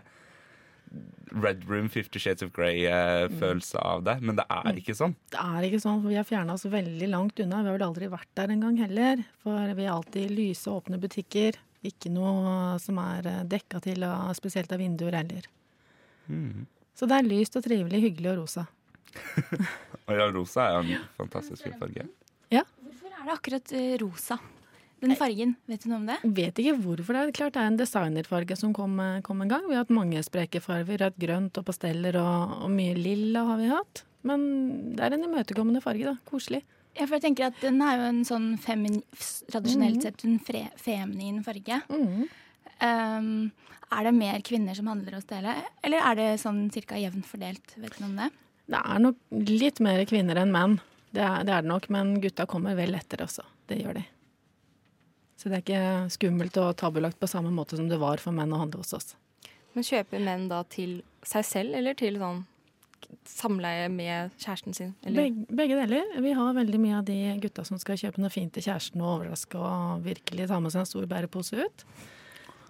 Red 1.34 1.64
Room, 1.66 1.88
Fifty 1.90 2.20
Shades 2.22 2.44
of 2.46 2.52
Grey-følelse 2.54 3.80
av 3.82 4.04
det. 4.06 4.18
Men 4.22 4.38
det 4.38 4.44
er 4.52 4.78
ikke 4.78 4.94
sånn. 4.94 5.16
Det 5.34 5.40
er 5.40 5.66
ikke 5.66 5.80
sånn, 5.82 6.00
for 6.02 6.12
vi 6.12 6.18
har 6.18 6.28
fjerna 6.28 6.54
oss 6.54 6.66
veldig 6.70 7.08
langt 7.10 7.40
unna. 7.42 7.62
Vi 7.64 7.72
har 7.72 7.78
vel 7.78 7.86
aldri 7.88 8.10
vært 8.12 8.30
der 8.38 8.54
engang 8.54 8.78
heller. 8.78 9.24
For 9.42 9.74
vi 9.74 9.88
har 9.88 9.96
alltid 9.96 10.34
lyse, 10.34 10.70
åpne 10.70 11.00
butikker. 11.02 11.58
Ikke 11.84 12.12
noe 12.12 12.78
som 12.80 13.00
er 13.02 13.28
dekka 13.50 13.82
til 13.84 14.06
spesielt 14.38 14.72
av 14.72 14.80
vinduer 14.80 15.18
heller. 15.18 15.50
Så 16.94 17.10
det 17.10 17.18
er 17.18 17.26
lyst 17.26 17.58
og 17.58 17.66
trivelig, 17.66 18.00
hyggelig 18.06 18.30
og 18.32 18.44
rosa. 18.44 18.68
Og 20.06 20.14
ja, 20.18 20.28
rosa 20.30 20.68
er 20.68 20.76
jo 20.78 20.84
en 21.00 21.08
fantastisk 21.18 21.66
fin 21.66 21.76
farge. 21.80 22.06
Hvorfor 22.54 23.10
er 23.10 23.26
det 23.26 23.34
akkurat 23.34 23.72
eh, 23.74 23.94
rosa? 24.00 24.38
Den 25.04 25.18
fargen, 25.20 25.54
vet 25.70 25.84
du 25.84 25.90
noe 25.90 26.00
om 26.00 26.06
det? 26.08 26.18
Vet 26.36 26.60
ikke 26.62 26.76
hvorfor 26.80 27.16
det 27.16 27.22
er. 27.22 27.34
Klart 27.36 27.56
det 27.56 27.62
er 27.62 27.70
en 27.72 27.80
designerfarge 27.80 28.58
som 28.60 28.74
kom, 28.76 28.96
kom 29.26 29.42
en 29.44 29.52
gang. 29.52 29.66
Vi 29.68 29.76
har 29.76 29.84
hatt 29.84 29.94
mange 29.94 30.22
spreke 30.26 30.62
farger. 30.64 31.00
Rødt, 31.04 31.18
grønt 31.20 31.60
og 31.60 31.66
pasteller 31.68 32.18
og, 32.20 32.54
og 32.64 32.72
mye 32.72 32.96
lilla 32.98 33.44
har 33.50 33.60
vi 33.60 33.72
hatt. 33.72 34.04
Men 34.24 34.46
det 34.96 35.04
er 35.04 35.16
en 35.16 35.26
imøtekommende 35.28 35.82
farge, 35.84 36.14
da. 36.14 36.16
Koselig. 36.30 36.62
Ja, 36.94 37.08
for 37.08 37.16
jeg 37.18 37.24
tenker 37.26 37.48
at 37.48 37.58
Den 37.62 37.82
er 37.82 37.98
jo 37.98 38.06
en 38.06 38.22
sånn 38.26 38.48
femin, 38.62 39.00
tradisjonelt 39.50 40.04
sett 40.04 40.24
en 40.26 40.38
fre 40.42 40.68
feminin 40.80 41.42
farge. 41.46 41.80
Um, 41.90 43.50
er 43.94 44.08
det 44.08 44.14
mer 44.16 44.40
kvinner 44.46 44.78
som 44.78 44.88
handler 44.90 45.18
hos 45.18 45.26
dere, 45.30 45.56
eller 45.86 46.06
er 46.10 46.18
det 46.18 46.28
sånn 46.42 46.66
cirka 46.74 46.98
jevnt 46.98 47.26
fordelt? 47.28 47.76
Vet 47.76 47.98
du 47.98 48.04
noe 48.04 48.10
om 48.12 48.18
det? 48.22 48.30
Det 48.70 48.80
er 48.80 49.02
nok 49.02 49.48
litt 49.50 49.82
mer 49.84 50.04
kvinner 50.08 50.40
enn 50.40 50.54
menn. 50.54 50.78
Det 51.14 51.22
er, 51.22 51.44
det 51.46 51.52
er 51.54 51.62
det 51.66 51.70
nok, 51.70 51.90
men 51.94 52.16
gutta 52.22 52.46
kommer 52.50 52.78
vel 52.78 52.96
etter 52.98 53.22
også. 53.26 53.44
Det 53.70 53.78
gjør 53.82 54.00
de. 54.00 54.04
Så 55.44 55.50
det 55.52 55.58
er 55.58 55.62
ikke 55.66 56.08
skummelt 56.08 56.56
og 56.56 56.70
tabulagt 56.80 57.18
på 57.20 57.28
samme 57.28 57.50
måte 57.52 57.76
som 57.76 57.90
det 57.90 57.98
var 58.00 58.16
for 58.22 58.32
menn 58.32 58.52
å 58.56 58.62
handle 58.62 58.80
hos 58.80 58.94
oss. 58.96 59.10
Men 59.76 59.84
kjøper 59.84 60.22
menn 60.24 60.46
da 60.48 60.62
til 60.72 61.02
seg 61.20 61.44
selv, 61.44 61.74
eller 61.76 61.98
til 62.00 62.16
sånn 62.16 62.38
samleie 63.28 63.90
med 63.92 64.32
kjæresten 64.40 64.72
sin? 64.72 64.94
Eller? 65.04 65.26
Begge, 65.26 65.56
begge 65.60 65.76
deler. 65.82 66.14
Vi 66.24 66.32
har 66.38 66.56
veldig 66.56 66.80
mye 66.80 66.96
av 67.02 67.04
de 67.10 67.18
gutta 67.42 67.64
som 67.68 67.76
skal 67.82 68.00
kjøpe 68.00 68.24
noe 68.24 68.32
fint 68.32 68.56
til 68.56 68.64
kjæresten 68.64 69.04
og 69.04 69.10
overraske 69.18 69.60
og 69.60 70.06
virkelig 70.06 70.48
ta 70.48 70.62
med 70.64 70.72
seg 70.72 70.86
en 70.86 70.88
stor 70.94 71.08
bærepose 71.12 71.60
ut. 71.60 71.84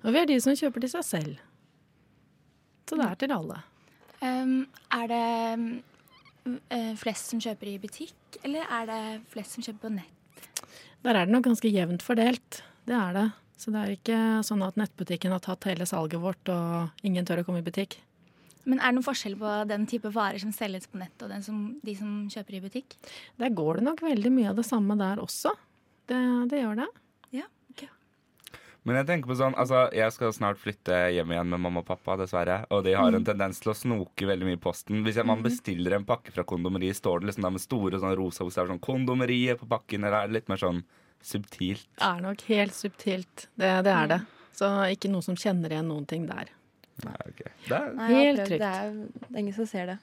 Og 0.03 0.11
vi 0.11 0.21
er 0.25 0.29
de 0.33 0.41
som 0.43 0.59
kjøper 0.59 0.83
til 0.83 0.95
seg 0.97 1.07
selv. 1.07 1.39
Så 2.91 2.99
det 2.99 3.07
er 3.07 3.21
til 3.23 3.37
alle. 3.39 3.61
Um, 4.19 4.65
er 4.99 5.07
det 5.15 5.23
um, 5.55 6.59
eh, 6.75 6.91
flest 6.99 7.31
som 7.31 7.41
kjøper 7.47 7.71
i 7.71 7.79
butikk, 7.87 8.43
eller 8.43 8.67
er 8.81 8.91
det 8.91 9.01
flest 9.31 9.55
som 9.57 9.65
kjøper 9.65 9.87
på 9.87 9.95
nett? 10.01 10.14
Der 11.05 11.19
er 11.19 11.27
det 11.29 11.35
nok 11.35 11.45
ganske 11.45 11.69
jevnt 11.69 12.03
fordelt. 12.05 12.63
Det 12.89 12.97
er 12.97 13.13
det. 13.17 13.27
Så 13.61 13.73
det 13.73 13.81
er 13.81 13.93
ikke 13.95 14.19
sånn 14.45 14.65
at 14.65 14.79
nettbutikken 14.81 15.33
har 15.35 15.43
tatt 15.45 15.67
hele 15.69 15.87
salget 15.89 16.21
vårt, 16.21 16.49
og 16.51 17.05
ingen 17.07 17.27
tør 17.29 17.43
å 17.43 17.47
komme 17.47 17.61
i 17.61 17.67
butikk. 17.67 17.99
Men 18.65 18.81
er 18.81 18.89
det 18.89 18.97
noen 18.97 19.07
forskjell 19.07 19.37
på 19.37 19.53
den 19.69 19.85
type 19.89 20.09
varer 20.13 20.41
som 20.41 20.53
selges 20.57 20.89
på 20.89 20.99
nett, 21.01 21.15
og 21.21 21.29
den 21.29 21.45
som, 21.45 21.61
de 21.85 21.95
som 21.99 22.25
kjøper 22.33 22.57
i 22.57 22.63
butikk? 22.65 22.97
Der 23.41 23.53
går 23.53 23.79
det 23.79 23.87
nok 23.91 24.01
veldig 24.05 24.33
mye 24.33 24.51
av 24.53 24.59
det 24.59 24.67
samme 24.67 24.97
der 25.01 25.21
også. 25.21 25.53
Det, 26.09 26.21
det 26.51 26.63
gjør 26.63 26.81
det. 26.81 26.89
Ja. 28.85 28.89
Men 28.91 28.99
jeg 29.01 29.07
tenker 29.09 29.31
på 29.31 29.37
sånn, 29.39 29.55
altså 29.57 29.87
jeg 29.97 30.13
skal 30.13 30.33
snart 30.37 30.61
flytte 30.61 30.99
hjem 31.17 31.31
igjen 31.33 31.49
med 31.49 31.63
mamma 31.65 31.81
og 31.81 31.87
pappa, 31.89 32.19
dessverre. 32.21 32.59
Og 32.69 32.85
de 32.85 32.93
har 32.99 33.17
en 33.17 33.25
tendens 33.25 33.63
til 33.65 33.73
å 33.73 33.77
snoke 33.77 34.29
veldig 34.29 34.45
mye 34.51 34.59
i 34.59 34.61
posten. 34.61 35.01
Hvis 35.07 35.17
jeg, 35.17 35.25
man 35.29 35.41
bestiller 35.45 35.97
en 35.97 36.05
pakke 36.05 36.35
fra 36.35 36.45
kondomeriet, 36.45 36.99
står 37.01 37.23
det 37.23 37.31
liksom 37.31 37.47
der 37.47 37.55
med 37.57 37.65
store 37.65 38.01
sånn 38.03 38.17
rosa 38.21 38.45
bokstaver 38.45 38.75
sånn 38.75 38.83
'Kondomeriet' 38.85 39.63
på 39.63 39.71
pakken, 39.71 40.05
eller 40.05 40.19
er 40.19 40.29
det 40.29 40.37
litt 40.37 40.53
mer 40.53 40.61
sånn 40.61 40.85
subtilt? 41.25 41.89
Det 41.97 42.05
er 42.11 42.21
nok 42.21 42.45
helt 42.53 42.77
subtilt. 42.77 43.49
Det, 43.57 43.73
det 43.89 43.95
er 43.95 44.11
det. 44.13 44.21
Så 44.55 44.69
ikke 44.93 45.11
noen 45.11 45.25
som 45.27 45.37
kjenner 45.39 45.73
igjen 45.73 45.89
noen 45.89 46.05
ting 46.07 46.29
der. 46.29 46.53
Nei, 47.03 47.17
ok. 47.27 47.41
Det 47.67 47.75
er, 47.75 47.93
Nei, 47.99 48.09
Helt 48.13 48.45
trygt. 48.45 48.61
Det 48.63 48.71
er, 48.71 48.93
det 49.25 49.33
er 49.33 49.41
ingen 49.41 49.57
som 49.57 49.67
ser 49.67 49.87
det. 49.95 49.99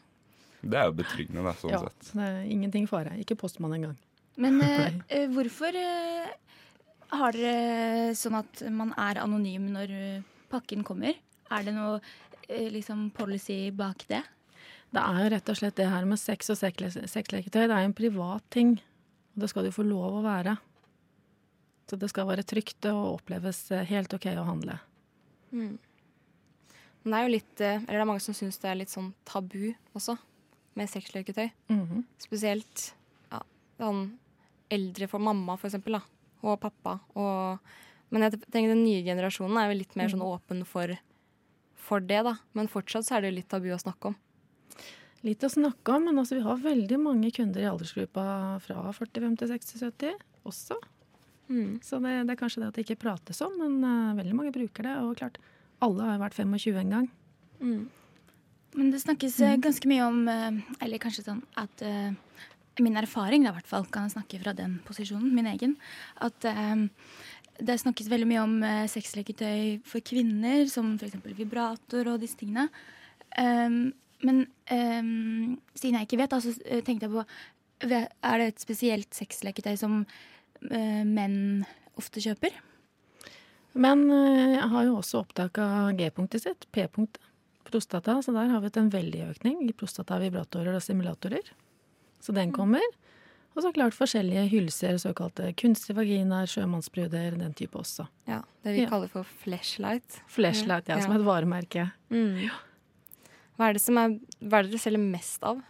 det 0.61 0.79
er 0.81 0.89
jo 0.89 0.95
betryggende, 0.97 1.43
da, 1.45 1.53
sånn 1.61 1.71
Ja, 1.71 1.79
sett. 1.85 2.11
det 2.17 2.27
er 2.27 2.41
ingenting 2.51 2.87
fare. 2.89 3.13
Ikke 3.21 3.37
postmann 3.39 3.77
engang. 3.77 3.95
Men 4.41 4.59
eh, 4.65 4.97
eh, 5.07 5.27
hvorfor 5.31 5.77
eh, 5.77 6.33
har 7.11 7.35
dere 7.35 8.13
sånn 8.17 8.37
at 8.39 8.61
man 8.71 8.93
er 8.99 9.19
anonym 9.21 9.67
når 9.73 9.91
eh, 9.95 10.21
pakken 10.51 10.83
kommer? 10.87 11.17
Er 11.51 11.65
det 11.67 11.73
noe 11.75 11.97
eh, 12.47 12.69
liksom 12.71 13.09
policy 13.15 13.71
bak 13.75 14.05
det? 14.11 14.21
Det 14.91 14.99
er 15.03 15.21
jo 15.23 15.29
rett 15.35 15.49
og 15.53 15.57
slett 15.59 15.77
det 15.79 15.87
her 15.91 16.07
med 16.07 16.19
sex 16.19 16.49
og 16.51 16.57
sexle- 16.59 16.91
sexleketøy. 17.07 17.63
Det 17.67 17.71
er 17.71 17.85
jo 17.85 17.89
en 17.91 17.95
privat 17.95 18.43
ting. 18.51 18.73
Og 19.35 19.43
det 19.43 19.49
skal 19.51 19.63
det 19.63 19.71
jo 19.71 19.77
få 19.79 19.85
lov 19.87 20.17
å 20.19 20.23
være. 20.25 20.57
Så 21.87 21.99
det 21.99 22.09
skal 22.11 22.27
være 22.27 22.43
trygt 22.47 22.87
og 22.91 23.17
oppleves 23.21 23.63
eh, 23.75 23.85
helt 23.91 24.13
OK 24.15 24.27
å 24.35 24.47
handle. 24.47 24.79
Men 25.51 25.77
det 27.03 27.17
er 27.17 27.25
jo 27.25 27.31
litt 27.33 27.61
Eller 27.65 27.87
det 27.97 28.01
er 28.03 28.07
mange 28.07 28.23
som 28.23 28.35
syns 28.37 28.59
det 28.61 28.69
er 28.71 28.77
litt 28.79 28.91
sånn 28.93 29.09
tabu 29.27 29.73
også, 29.97 30.15
med 30.79 30.87
sexleketøy. 30.91 31.49
Mhm. 31.73 32.03
Spesielt 32.21 32.91
ja, 33.31 33.41
sånn 33.81 34.03
eldre 34.71 35.07
for 35.11 35.19
mamma, 35.23 35.57
for 35.59 35.67
eksempel, 35.67 35.97
da. 35.99 36.03
Og 36.41 36.57
pappa. 36.61 36.97
Og, 37.13 37.73
men 38.13 38.25
jeg 38.25 38.41
tenker 38.47 38.73
den 38.73 38.85
nye 38.85 39.03
generasjonen 39.05 39.59
er 39.61 39.71
jo 39.71 39.79
litt 39.81 39.95
mer 39.99 40.11
sånn 40.11 40.25
åpen 40.25 40.63
for, 40.67 40.93
for 41.77 42.03
det, 42.03 42.23
da. 42.27 42.37
Men 42.57 42.71
fortsatt 42.71 43.07
så 43.07 43.17
er 43.17 43.23
det 43.23 43.31
jo 43.31 43.39
litt 43.39 43.51
tabu 43.51 43.69
å 43.73 43.81
snakke 43.81 44.11
om. 44.11 44.17
Litt 45.21 45.43
å 45.45 45.51
snakke 45.53 45.93
om, 45.93 46.07
men 46.09 46.17
altså, 46.17 46.39
vi 46.39 46.45
har 46.47 46.63
veldig 46.63 46.97
mange 46.97 47.29
kunder 47.35 47.61
i 47.61 47.69
aldersgruppa 47.69 48.23
fra 48.63 48.87
45 48.97 49.37
til 49.37 49.53
60-70 49.53 50.17
også. 50.49 50.79
Så 51.83 51.99
det, 51.99 52.13
det 52.27 52.33
er 52.33 52.39
kanskje 52.39 52.61
det 52.61 52.69
at 52.69 52.77
det 52.77 52.85
ikke 52.85 53.01
prates 53.03 53.41
om, 53.43 53.57
men 53.59 53.81
uh, 53.83 54.17
veldig 54.17 54.35
mange 54.37 54.53
bruker 54.55 54.87
det. 54.87 54.93
Og 55.03 55.17
klart, 55.19 55.39
alle 55.83 56.05
har 56.05 56.15
jo 56.15 56.23
vært 56.23 56.37
25 56.39 56.79
en 56.79 56.95
gang. 56.95 57.09
Men 58.77 58.91
det 58.93 59.01
snakkes 59.03 59.39
mm. 59.41 59.61
ganske 59.65 59.89
mye 59.91 60.03
om 60.07 60.19
eh, 60.31 60.59
Eller 60.79 61.01
kanskje 61.03 61.25
sånn 61.25 61.41
at 61.59 61.81
eh, 61.83 62.13
Min 62.79 62.95
erfaring, 62.97 63.43
da, 63.43 63.51
i 63.51 63.57
hvert 63.59 63.67
fall, 63.67 63.85
kan 63.91 64.07
jeg 64.07 64.15
snakke 64.15 64.39
fra 64.43 64.53
den 64.55 64.79
posisjonen, 64.87 65.33
min 65.35 65.49
egen. 65.51 65.75
At 66.23 66.47
eh, 66.47 66.87
det 67.59 67.79
snakkes 67.81 68.09
veldig 68.11 68.29
mye 68.29 68.45
om 68.45 68.55
eh, 68.65 68.85
sexleketøy 68.91 69.81
for 69.87 70.03
kvinner, 70.07 70.63
som 70.71 70.95
f.eks. 70.95 71.19
vibrator 71.37 72.13
og 72.13 72.21
disse 72.23 72.39
tingene. 72.39 72.69
Um, 73.39 73.93
men 74.21 74.41
um, 74.69 75.53
siden 75.73 75.95
jeg 75.97 76.07
ikke 76.07 76.19
vet, 76.19 76.33
så 76.33 76.51
altså, 76.51 76.81
tenkte 76.85 77.07
jeg 77.07 77.13
på 77.13 77.23
Er 77.87 78.41
det 78.41 78.47
et 78.49 78.59
spesielt 78.61 79.15
sexleketøy 79.15 79.77
som 79.79 80.01
uh, 80.03 81.03
menn 81.07 81.63
ofte 81.97 82.21
kjøper? 82.23 82.53
Men 83.71 84.03
eh, 84.11 84.57
jeg 84.57 84.69
har 84.73 84.87
jo 84.87 84.97
også 84.99 85.21
opptak 85.23 85.59
av 85.63 85.93
G-punktet 85.99 86.43
sitt, 86.43 86.67
P-punktet, 86.75 87.23
prostata. 87.67 88.17
Så 88.19 88.33
der 88.35 88.49
har 88.51 88.59
vi 88.59 88.67
hatt 88.67 88.79
en 88.81 88.91
veldig 88.91 89.25
økning 89.29 89.61
i 89.63 89.75
prostata, 89.75 90.19
vibratorer 90.19 90.75
og 90.75 90.83
simulatorer. 90.83 91.53
Så 92.21 92.33
den 92.33 92.51
kommer. 92.53 92.81
Og 93.55 93.63
så 93.65 93.73
klart 93.75 93.91
forskjellige 93.97 94.45
hylser, 94.47 94.95
såkalte 95.01 95.49
kunstige 95.59 95.95
vaginaer, 95.97 96.47
sjømannsbruder, 96.47 97.33
den 97.37 97.53
type 97.57 97.75
også. 97.75 98.05
Ja, 98.27 98.41
Det 98.63 98.75
vi 98.75 98.81
Ja. 98.83 98.89
kaller 98.89 99.09
for 99.09 99.23
flashlight. 99.43 100.21
Flashlight, 100.27 100.87
ja, 100.87 100.95
Ja. 100.97 101.01
som 101.01 101.11
et 101.15 101.21
varemerke. 101.25 101.91
Hva 103.57 103.69
er 103.69 103.73
det 103.73 103.81
som 103.81 103.97
er 103.97 104.19
Hva 104.41 104.59
er 104.59 104.63
det 104.63 104.71
dere 104.71 104.79
selger 104.79 104.99
mest 105.11 105.43
av? 105.43 105.61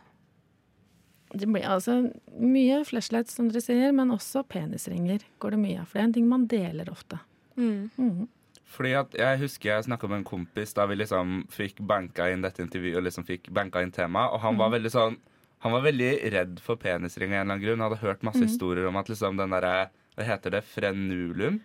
Det 1.33 1.47
blir 1.47 1.63
altså 1.63 2.11
mye 2.37 2.83
flashlight, 2.85 3.29
som 3.31 3.47
dere 3.49 3.61
sier, 3.61 3.93
men 3.93 4.09
også 4.11 4.43
penisringer 4.47 5.21
går 5.39 5.51
det 5.51 5.59
mye 5.59 5.79
av. 5.79 5.87
For 5.87 5.97
det 5.97 6.01
er 6.01 6.07
en 6.09 6.13
ting 6.13 6.27
man 6.27 6.45
deler 6.47 6.85
ofte. 6.91 7.19
Mhm. 7.57 8.27
Fordi 8.71 8.93
at 8.99 9.11
jeg 9.11 9.39
husker 9.39 9.69
jeg 9.69 9.83
snakka 9.85 10.07
med 10.09 10.17
en 10.19 10.23
kompis 10.23 10.73
da 10.73 10.85
vi 10.87 10.95
liksom 10.95 11.45
fikk 11.47 11.75
banka 11.85 12.31
inn 12.31 12.41
dette 12.41 12.59
intervjuet 12.63 12.97
og 12.97 13.03
liksom 13.03 13.25
fikk 13.25 13.49
banka 13.51 13.81
inn 13.81 13.91
temaet, 13.91 14.31
og 14.33 14.39
han 14.41 14.57
var 14.57 14.69
veldig 14.71 14.91
sånn 14.91 15.17
Han 15.61 15.75
var 15.75 15.83
veldig 15.85 16.11
redd 16.33 16.61
for 16.63 16.79
penisring 16.81 17.35
av 17.35 17.35
en 17.35 17.41
eller 17.41 17.53
annen 17.53 17.63
grunn. 17.63 17.81
Han 17.81 17.91
hadde 17.91 18.01
hørt 18.01 18.23
masse 18.25 18.41
historier 18.41 18.87
om 18.89 18.97
at 18.97 19.11
liksom 19.11 19.37
den 19.37 19.53
derre 19.53 19.91
Hva 20.17 20.25
heter 20.27 20.55
det? 20.57 20.63
Frenulum? 20.67 21.61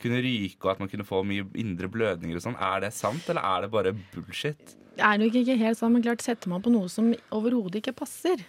Kunne 0.00 0.20
ryke, 0.24 0.62
og 0.64 0.70
at 0.72 0.78
man 0.80 0.88
kunne 0.88 1.04
få 1.04 1.20
mye 1.26 1.44
indre 1.60 1.90
blødninger 1.92 2.38
og 2.38 2.44
sånn. 2.46 2.56
Er 2.56 2.86
det 2.86 2.94
sant, 2.96 3.26
eller 3.28 3.44
er 3.44 3.66
det 3.66 3.72
bare 3.74 3.92
bullshit? 4.14 4.76
Det 4.96 5.04
er 5.04 5.20
nok 5.20 5.36
ikke 5.42 5.58
helt 5.60 5.76
sant, 5.76 5.92
men 5.92 6.06
klart 6.06 6.24
setter 6.24 6.48
man 6.52 6.62
på 6.64 6.72
noe 6.72 6.88
som 6.92 7.10
overhodet 7.36 7.82
ikke 7.82 7.98
passer, 8.00 8.40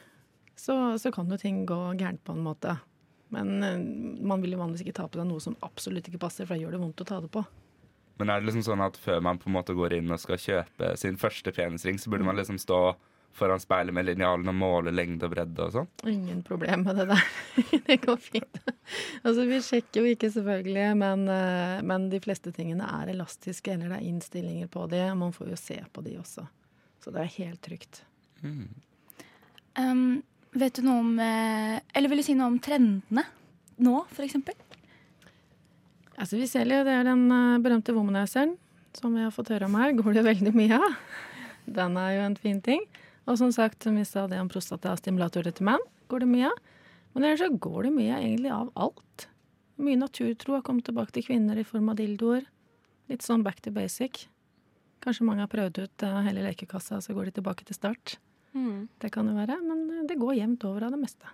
så, 0.55 0.77
så 1.01 1.12
kan 1.12 1.27
jo 1.27 1.39
ting 1.41 1.65
gå 1.67 1.79
gærent 2.00 2.24
på 2.24 2.38
en 2.38 2.46
måte. 2.46 2.77
Men 3.36 3.51
eh, 3.63 3.84
man 4.24 4.43
vil 4.43 4.55
jo 4.55 4.62
vanligvis 4.62 4.86
ikke 4.86 4.98
ta 5.01 5.10
på 5.10 5.20
seg 5.20 5.27
noe 5.27 5.43
som 5.43 5.58
absolutt 5.65 6.08
ikke 6.08 6.22
passer, 6.24 6.48
for 6.48 6.55
da 6.55 6.62
gjør 6.63 6.77
det 6.77 6.81
vondt 6.86 7.03
å 7.03 7.10
ta 7.12 7.20
det 7.24 7.31
på. 7.34 7.43
Men 8.22 8.29
er 8.29 8.41
det 8.41 8.51
liksom 8.51 8.65
sånn 8.67 8.84
at 8.86 9.00
før 9.01 9.22
man 9.25 9.39
på 9.41 9.50
en 9.50 9.55
måte 9.55 9.75
går 9.75 9.96
inn 9.98 10.12
og 10.13 10.22
skal 10.22 10.39
kjøpe 10.39 10.93
sin 11.00 11.17
første 11.20 11.53
penisring, 11.55 12.00
så 12.00 12.12
burde 12.13 12.27
man 12.27 12.38
liksom 12.38 12.60
stå 12.62 12.81
foran 13.38 13.61
speilet 13.63 13.95
med 13.95 14.05
linjalen 14.09 14.50
og 14.51 14.57
måle 14.57 14.93
lengde 14.93 15.27
og 15.27 15.33
bredde 15.33 15.65
og 15.65 15.75
sånn? 15.75 15.89
Ingen 16.11 16.41
problem 16.47 16.85
med 16.88 17.00
det 17.00 17.07
der. 17.11 17.27
det 17.88 17.97
går 18.03 18.17
fint. 18.21 18.61
altså, 19.23 19.45
vi 19.47 19.59
sjekker 19.65 20.01
jo 20.01 20.15
ikke, 20.15 20.31
selvfølgelig, 20.33 20.88
men, 21.00 21.27
eh, 21.31 21.77
men 21.88 22.09
de 22.11 22.21
fleste 22.23 22.53
tingene 22.55 22.88
er 23.01 23.13
elastiske, 23.13 23.73
eller 23.73 23.93
det 23.93 24.01
er 24.01 24.09
innstillinger 24.09 24.71
på 24.71 24.88
de, 24.91 25.03
og 25.09 25.21
man 25.23 25.35
får 25.35 25.53
jo 25.53 25.59
se 25.59 25.79
på 25.93 26.03
de 26.05 26.17
også. 26.21 26.45
Så 27.01 27.13
det 27.13 27.23
er 27.23 27.35
helt 27.39 27.61
trygt. 27.65 28.03
Um, 29.79 30.21
vet 30.57 30.77
du 30.77 30.83
noe 30.83 31.00
om 31.03 31.11
eh, 31.21 31.77
Eller 31.95 32.09
vil 32.09 32.19
du 32.19 32.25
si 32.25 32.33
noe 32.35 32.50
om 32.50 32.57
trendene 32.61 33.23
nå, 33.81 33.93
eksempel? 34.21 34.57
Altså, 36.21 36.38
vi 36.38 36.45
selger 36.50 36.81
jo, 36.81 36.85
det 36.85 36.93
er 36.93 37.07
den 37.07 37.23
eh, 37.33 37.61
berømte 37.63 37.95
womanizeren, 37.95 38.53
som 38.93 39.15
vi 39.15 39.23
har 39.23 39.33
fått 39.33 39.50
høre 39.53 39.65
om 39.69 39.77
her, 39.79 39.95
går 39.97 40.19
det 40.19 40.27
veldig 40.27 40.53
mye 40.53 40.77
av. 40.77 40.97
Den 41.65 41.97
er 41.97 42.11
jo 42.17 42.25
en 42.27 42.38
fin 42.38 42.59
ting. 42.61 42.83
Og 43.29 43.37
som 43.37 43.51
sagt, 43.53 43.83
som 43.83 43.97
vi 43.99 44.05
sa 44.07 44.25
det 44.27 44.39
om 44.41 44.49
prostatastimulatorer 44.49 45.53
til 45.55 45.67
menn, 45.69 45.83
går 46.09 46.23
det 46.23 46.31
mye 46.31 46.49
av. 46.49 46.57
Men 47.13 47.27
ellers 47.27 47.43
så 47.43 47.51
går 47.51 47.87
det 47.87 47.93
mye 47.95 48.17
egentlig 48.17 48.51
av 48.55 48.71
alt. 48.79 49.27
Mye 49.81 49.99
naturtro 49.99 50.55
har 50.55 50.65
kommet 50.65 50.87
tilbake 50.87 51.13
til 51.15 51.25
kvinner 51.27 51.59
i 51.59 51.67
form 51.67 51.91
av 51.91 51.99
dildoer. 51.99 52.47
Litt 53.11 53.25
sånn 53.25 53.43
back 53.45 53.61
to 53.61 53.73
basic. 53.75 54.25
Kanskje 55.03 55.25
mange 55.27 55.43
har 55.43 55.51
prøvd 55.51 55.81
ut 55.81 56.05
eh, 56.05 56.19
hele 56.27 56.45
lekekassa, 56.45 57.01
så 57.01 57.15
går 57.17 57.29
de 57.29 57.39
tilbake 57.39 57.65
til 57.67 57.77
start. 57.77 58.17
Det 59.01 59.11
kan 59.13 59.27
jo 59.27 59.35
være, 59.37 59.57
men 59.63 59.85
eh, 59.89 60.03
det 60.09 60.19
går 60.21 60.37
jevnt 60.37 60.65
over 60.69 60.87
av 60.87 60.93
det 60.95 61.01
meste. 61.01 61.31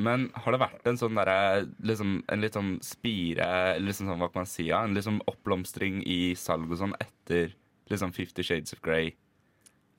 Men 0.00 0.28
har 0.34 0.54
det 0.54 0.60
vært 0.62 0.86
en 0.86 0.98
sånn 1.00 1.18
derre 1.18 1.64
liksom, 1.84 2.12
En 2.30 2.40
litt 2.40 2.54
sånn 2.56 2.76
spire, 2.84 3.46
eller 3.74 3.88
liksom 3.88 4.08
sånn, 4.08 4.20
hva 4.22 4.30
kan 4.30 4.44
man 4.44 4.48
si, 4.48 4.68
ja? 4.70 4.84
en 4.86 4.94
liksom 4.96 5.18
oppblomstring 5.28 6.00
i 6.06 6.36
salg 6.38 6.70
og 6.70 6.78
sånn 6.80 6.94
etter 7.02 7.56
liksom 7.90 8.14
Fifty 8.14 8.44
Shades 8.46 8.76
of 8.76 8.80
Grey 8.86 9.10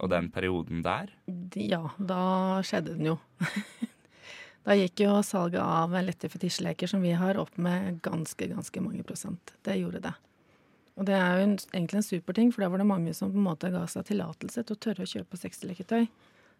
og 0.01 0.09
den 0.09 0.31
perioden 0.33 0.81
der? 0.85 1.11
Ja, 1.55 1.83
da 1.97 2.23
skjedde 2.65 2.97
den 2.97 3.11
jo. 3.11 3.17
da 4.65 4.75
gikk 4.77 5.03
jo 5.05 5.13
salget 5.25 5.61
av 5.61 5.93
lette 6.01 6.29
fetisjleker 6.31 6.89
som 6.89 7.05
vi 7.05 7.13
har, 7.17 7.37
opp 7.41 7.57
med 7.61 8.01
ganske, 8.05 8.49
ganske 8.49 8.83
mange 8.83 9.05
prosent. 9.07 9.53
Det 9.65 9.77
gjorde 9.77 10.01
det. 10.07 10.13
Og 10.99 11.07
det 11.07 11.15
er 11.15 11.37
jo 11.37 11.45
en, 11.45 11.55
egentlig 11.71 12.01
en 12.01 12.07
super 12.09 12.35
ting, 12.37 12.51
for 12.51 12.65
da 12.65 12.71
var 12.73 12.81
det 12.81 12.89
mange 12.89 13.13
som 13.17 13.31
på 13.31 13.39
en 13.39 13.47
måte 13.47 13.71
ga 13.73 13.85
seg 13.89 14.09
tillatelse 14.09 14.65
til 14.65 14.75
å 14.75 14.81
tørre 14.87 15.05
å 15.05 15.11
kjøpe 15.13 15.39
sexleketøy. 15.39 16.09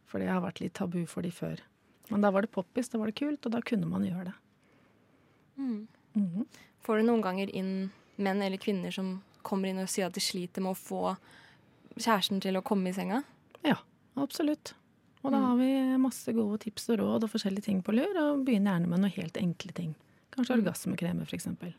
For 0.10 0.22
det 0.22 0.30
har 0.32 0.44
vært 0.44 0.62
litt 0.64 0.78
tabu 0.78 1.02
for 1.10 1.26
de 1.26 1.34
før. 1.34 1.60
Men 2.12 2.24
da 2.24 2.32
var 2.34 2.46
det 2.46 2.54
poppis, 2.54 2.90
da 2.92 3.00
var 3.02 3.12
det 3.12 3.20
kult, 3.20 3.46
og 3.46 3.54
da 3.54 3.62
kunne 3.66 3.90
man 3.90 4.06
gjøre 4.06 4.30
det. 4.30 4.38
Får 6.86 6.98
du 6.98 7.08
noen 7.08 7.24
ganger 7.24 7.52
inn 7.56 7.92
menn 8.22 8.42
eller 8.42 8.62
kvinner 8.62 8.94
som 8.94 9.20
kommer 9.46 9.72
inn 9.72 9.82
og 9.82 9.90
sier 9.90 10.10
at 10.10 10.18
de 10.18 10.24
sliter 10.24 10.64
med 10.64 10.76
å 10.76 10.80
få 10.80 11.16
kjæresten 12.04 12.42
til 12.44 12.60
å 12.60 12.66
komme 12.66 12.92
i 12.92 12.96
senga? 12.96 13.24
Ja, 13.68 13.78
absolutt. 14.20 14.74
Og 15.22 15.34
da 15.34 15.42
har 15.44 15.58
vi 15.60 15.70
masse 16.02 16.34
gode 16.34 16.64
tips 16.64 16.90
og 16.90 17.02
råd 17.04 17.28
og 17.28 17.34
forskjellige 17.34 17.68
ting 17.68 17.82
på 17.86 17.94
lur, 17.94 18.16
og 18.18 18.46
begynner 18.48 18.76
gjerne 18.76 18.90
med 18.90 19.04
noen 19.04 19.14
helt 19.20 19.38
enkle 19.38 19.76
ting. 19.78 19.92
Kanskje 20.34 20.58
orgasmekremer, 20.58 21.28
for 21.30 21.38
eksempel. 21.38 21.76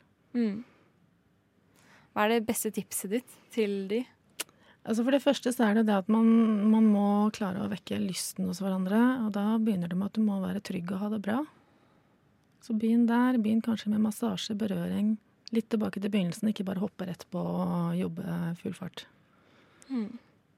Hva 2.12 2.26
er 2.26 2.34
det 2.34 2.46
beste 2.46 2.70
tipset 2.74 3.14
ditt 3.16 3.38
til 3.54 3.86
de? 3.90 4.02
Altså 4.82 5.04
For 5.06 5.14
det 5.14 5.22
første 5.22 5.52
så 5.54 5.68
er 5.68 5.78
det 5.78 5.86
det 5.88 5.96
at 6.02 6.08
man, 6.10 6.26
man 6.72 6.86
må 6.90 7.06
klare 7.34 7.62
å 7.62 7.70
vekke 7.70 8.00
lysten 8.02 8.48
hos 8.50 8.60
hverandre. 8.62 9.00
Og 9.26 9.32
da 9.34 9.56
begynner 9.62 9.90
det 9.90 9.98
med 9.98 10.10
at 10.10 10.18
du 10.18 10.24
må 10.26 10.40
være 10.42 10.62
trygg 10.64 10.90
og 10.90 11.04
ha 11.04 11.10
det 11.12 11.22
bra. 11.24 11.38
Så 12.62 12.74
begynn 12.78 13.06
der. 13.10 13.38
Begynn 13.42 13.62
kanskje 13.64 13.92
med 13.94 14.02
massasje, 14.04 14.56
berøring. 14.58 15.16
Litt 15.54 15.70
tilbake 15.72 16.02
til 16.02 16.12
begynnelsen, 16.12 16.50
ikke 16.50 16.66
bare 16.66 16.82
hoppe 16.82 17.06
rett 17.08 17.24
på 17.30 17.40
og 17.40 17.96
jobbe 17.98 18.36
full 18.62 18.74
fart. 18.76 19.06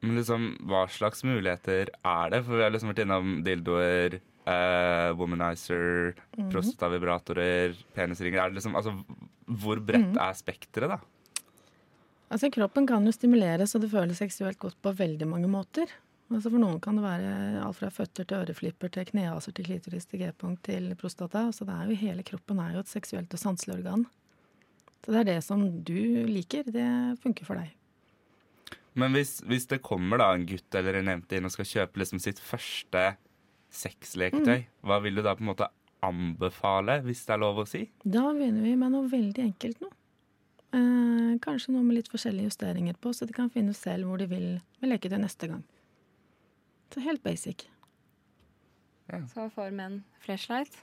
Men 0.05 0.21
liksom, 0.21 0.47
hva 0.69 0.85
slags 0.93 1.25
muligheter 1.25 1.91
er 2.05 2.33
det? 2.33 2.43
For 2.45 2.59
vi 2.59 2.65
har 2.65 2.73
liksom 2.75 2.93
vært 2.93 3.05
innom 3.07 3.35
dildoer, 3.47 4.19
eh, 4.45 5.11
womanizer, 5.17 6.13
prostatavibratorer, 6.53 7.77
penisringer. 7.97 8.43
Er 8.43 8.53
det 8.53 8.61
liksom, 8.61 8.77
altså, 8.77 8.97
hvor 9.63 9.81
bredt 9.81 10.19
er 10.21 10.37
spekteret, 10.37 10.97
da? 10.97 11.01
Altså, 12.33 12.51
kroppen 12.53 12.89
kan 12.89 13.05
jo 13.07 13.13
stimuleres 13.15 13.73
så 13.73 13.81
det 13.81 13.93
føles 13.93 14.21
seksuelt 14.21 14.59
godt 14.61 14.77
på 14.83 14.93
veldig 14.99 15.29
mange 15.31 15.49
måter. 15.51 15.89
Altså, 16.33 16.49
for 16.51 16.59
noen 16.59 16.81
kan 16.83 16.99
det 16.99 17.05
være 17.05 17.33
alt 17.63 17.79
fra 17.79 17.91
føtter 17.93 18.27
til 18.27 18.43
øreflipper 18.43 18.93
til 18.93 19.09
knehaser 19.13 19.55
til 19.55 19.69
klitoris 19.69 20.09
til 20.09 20.25
g-punkt 20.25 20.65
til 20.67 20.91
prostata. 21.01 21.47
Altså, 21.51 21.67
det 21.69 21.77
er 21.77 21.89
jo, 21.89 22.01
hele 22.01 22.27
kroppen 22.27 22.61
er 22.65 22.75
jo 22.77 22.85
et 22.85 22.93
seksuelt 22.93 23.33
og 23.37 23.41
sanselig 23.41 23.79
organ. 23.79 24.07
Så 25.05 25.13
det 25.13 25.21
er 25.21 25.31
det 25.35 25.41
som 25.45 25.65
du 25.85 26.01
liker, 26.31 26.65
det 26.73 26.89
funker 27.23 27.49
for 27.49 27.61
deg. 27.61 27.73
Men 29.01 29.17
hvis, 29.17 29.41
hvis 29.49 29.67
det 29.71 29.83
kommer 29.83 30.21
da 30.23 30.31
en 30.35 30.47
gutt 30.47 30.77
eller 30.79 31.01
en 31.01 31.11
jente 31.11 31.37
inn 31.37 31.49
og 31.49 31.55
skal 31.55 31.67
kjøpe 31.67 32.03
liksom 32.03 32.21
sitt 32.23 32.39
første 32.43 33.17
sexleketøy, 33.75 34.69
hva 34.87 35.01
vil 35.03 35.19
du 35.19 35.25
da 35.27 35.35
på 35.35 35.43
en 35.43 35.51
måte 35.51 35.69
anbefale, 36.05 37.01
hvis 37.07 37.25
det 37.27 37.35
er 37.35 37.43
lov 37.43 37.63
å 37.65 37.67
si? 37.69 37.89
Da 38.05 38.29
begynner 38.31 38.63
vi 38.63 38.77
med 38.79 38.95
noe 38.95 39.11
veldig 39.11 39.45
enkelt 39.49 39.83
nå. 39.83 39.91
Eh, 40.75 41.35
kanskje 41.43 41.75
noe 41.75 41.87
med 41.87 41.99
litt 41.99 42.11
forskjellige 42.13 42.53
justeringer 42.53 42.99
på, 43.01 43.13
så 43.15 43.27
de 43.27 43.35
kan 43.35 43.51
finne 43.51 43.75
ut 43.75 43.79
selv 43.79 44.09
hvor 44.09 44.21
de 44.23 44.29
vil 44.31 44.49
med 44.83 44.91
leketøy 44.91 45.19
neste 45.23 45.51
gang. 45.51 45.63
Så 46.95 47.03
helt 47.03 47.25
basic. 47.25 47.67
Så 49.35 49.49
for 49.53 49.75
menn 49.75 50.03
flashlight. 50.25 50.77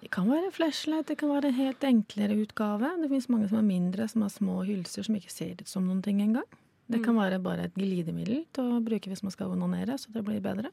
Det 0.00 0.10
kan 0.12 0.28
være 0.28 0.52
flashlight, 0.52 1.08
det 1.08 1.16
kan 1.20 1.30
være 1.32 1.50
en 1.50 1.56
helt 1.56 1.84
enklere 1.84 2.36
utgave. 2.42 2.90
Det 3.00 3.08
finnes 3.08 3.28
mange 3.32 3.48
som 3.48 3.60
er 3.60 3.68
mindre, 3.68 4.08
som 4.08 4.24
har 4.24 4.32
små 4.32 4.62
hylser 4.68 5.06
som 5.06 5.16
ikke 5.16 5.32
ser 5.32 5.60
ut 5.60 5.70
som 5.70 5.86
noen 5.88 6.02
ting 6.04 6.20
engang. 6.24 6.48
Det 6.86 7.02
kan 7.02 7.16
være 7.18 7.40
bare 7.42 7.66
et 7.66 7.74
glidemiddel 7.74 8.44
til 8.54 8.72
å 8.76 8.80
bruke 8.84 9.10
hvis 9.10 9.24
man 9.26 9.34
skal 9.34 9.52
onanere, 9.56 9.96
så 9.98 10.12
det 10.14 10.22
blir 10.26 10.42
bedre. 10.44 10.70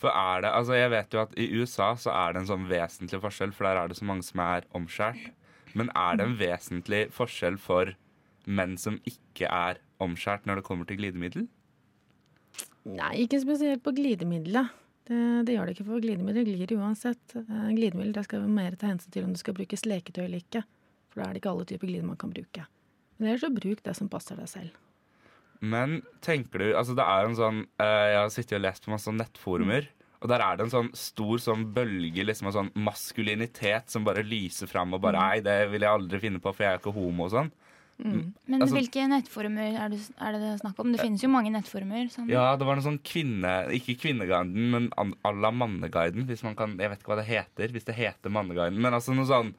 For 0.00 0.12
er 0.12 0.44
det, 0.44 0.50
altså 0.56 0.76
jeg 0.76 0.90
vet 0.92 1.14
jo 1.14 1.22
at 1.22 1.34
i 1.36 1.46
USA 1.60 1.90
så 2.00 2.12
er 2.12 2.32
det 2.34 2.42
en 2.42 2.50
sånn 2.50 2.66
vesentlig 2.68 3.20
forskjell, 3.22 3.52
for 3.56 3.68
der 3.68 3.80
er 3.80 3.88
det 3.90 3.98
så 3.98 4.08
mange 4.08 4.24
som 4.26 4.42
er 4.44 4.68
omskjært. 4.76 5.30
Men 5.76 5.92
er 5.96 6.18
det 6.18 6.26
en 6.26 6.36
vesentlig 6.40 7.02
forskjell 7.14 7.56
for 7.60 7.92
menn 8.48 8.76
som 8.80 8.98
ikke 9.08 9.48
er 9.48 9.80
omskjært 10.02 10.48
når 10.48 10.60
det 10.60 10.66
kommer 10.66 10.88
til 10.88 11.00
glidemiddel? 11.00 11.46
Nei, 12.88 13.12
ikke 13.24 13.42
spesielt 13.42 13.84
på 13.84 13.92
glidemiddelet. 13.96 14.72
Det, 15.10 15.20
det 15.46 15.54
gjør 15.56 15.68
det 15.68 15.76
ikke, 15.76 15.86
for 15.88 16.02
glidemiddel 16.04 16.48
glir 16.48 16.74
uansett. 16.78 17.36
Eh, 17.36 17.70
Glidemiddel 17.76 18.12
der 18.16 18.26
skal 18.26 18.44
vi 18.44 18.52
mer 18.56 18.76
ta 18.78 18.88
hensyn 18.90 19.12
til 19.12 19.26
om 19.26 19.32
det 19.34 19.40
skal 19.42 19.56
brukes 19.56 19.84
leketøy 19.88 20.24
eller 20.24 20.42
ikke. 20.42 20.62
For 21.10 21.20
da 21.20 21.28
er 21.28 21.34
det 21.34 21.42
ikke 21.42 21.52
alle 21.52 21.66
typer 21.66 21.90
glide 21.90 22.06
man 22.06 22.18
kan 22.20 22.32
bruke. 22.32 22.66
Men 23.20 23.28
ellers 23.30 23.44
så 23.44 23.52
bruk 23.52 23.82
det 23.84 23.94
som 23.98 24.08
passer 24.10 24.40
deg 24.40 24.48
selv. 24.50 24.72
Men 25.60 25.98
tenker 26.24 26.62
du, 26.62 26.68
altså 26.72 26.94
det 26.96 27.04
er 27.04 27.26
en 27.28 27.34
sånn 27.36 27.58
eh, 27.84 28.06
Jeg 28.14 28.20
har 28.22 28.30
sittet 28.32 28.56
og 28.56 28.62
lest 28.64 28.86
på 28.86 28.94
masse 28.94 29.12
nettforumer, 29.12 29.90
og 30.20 30.28
der 30.32 30.40
er 30.44 30.56
det 30.56 30.64
en 30.66 30.72
sånn 30.72 30.88
stor 30.96 31.40
sånn 31.40 31.66
bølge 31.76 32.24
liksom 32.24 32.48
av 32.48 32.56
sånn 32.56 32.70
maskulinitet 32.80 33.92
som 33.92 34.04
bare 34.08 34.24
lyser 34.24 34.68
fram 34.68 34.96
og 34.96 35.02
bare 35.04 35.20
Nei, 35.20 35.40
det 35.44 35.58
vil 35.72 35.84
jeg 35.84 35.92
aldri 35.92 36.20
finne 36.22 36.40
på, 36.40 36.52
for 36.56 36.64
jeg 36.64 36.76
er 36.76 36.80
ikke 36.80 36.94
homo 36.96 37.28
og 37.28 37.34
sånn. 37.36 37.52
Men 38.00 38.62
Altså- 38.62 38.76
hvilke 38.78 39.04
nettforumer 39.08 39.76
er 39.76 39.88
det, 39.92 40.00
er 40.16 40.32
det 40.32 40.40
det 40.40 40.60
snakk 40.62 40.78
om? 40.80 40.92
Det 40.92 41.00
finnes 41.02 41.20
jo 41.20 41.28
mange 41.28 41.52
nettforumer. 41.52 42.08
Sånn. 42.08 42.28
Ja, 42.32 42.56
det 42.56 42.64
var 42.64 42.76
noe 42.76 42.84
sånn 42.86 43.00
kvinne... 43.04 43.68
Ikke 43.76 43.96
Kvinneguiden, 44.00 44.70
men 44.72 44.88
à 44.96 45.32
la 45.36 45.50
Manneguiden, 45.52 46.24
hvis 46.26 46.42
man 46.42 46.56
kan 46.56 46.78
Jeg 46.80 46.88
vet 46.88 47.02
ikke 47.02 47.12
hva 47.12 47.20
det 47.20 47.28
heter, 47.28 47.68
hvis 47.68 47.84
det 47.84 47.96
heter 47.96 48.32
Manneguiden. 48.32 48.80
Men 48.80 48.94
altså 48.96 49.12
noe 49.14 49.28
sånn 49.28 49.52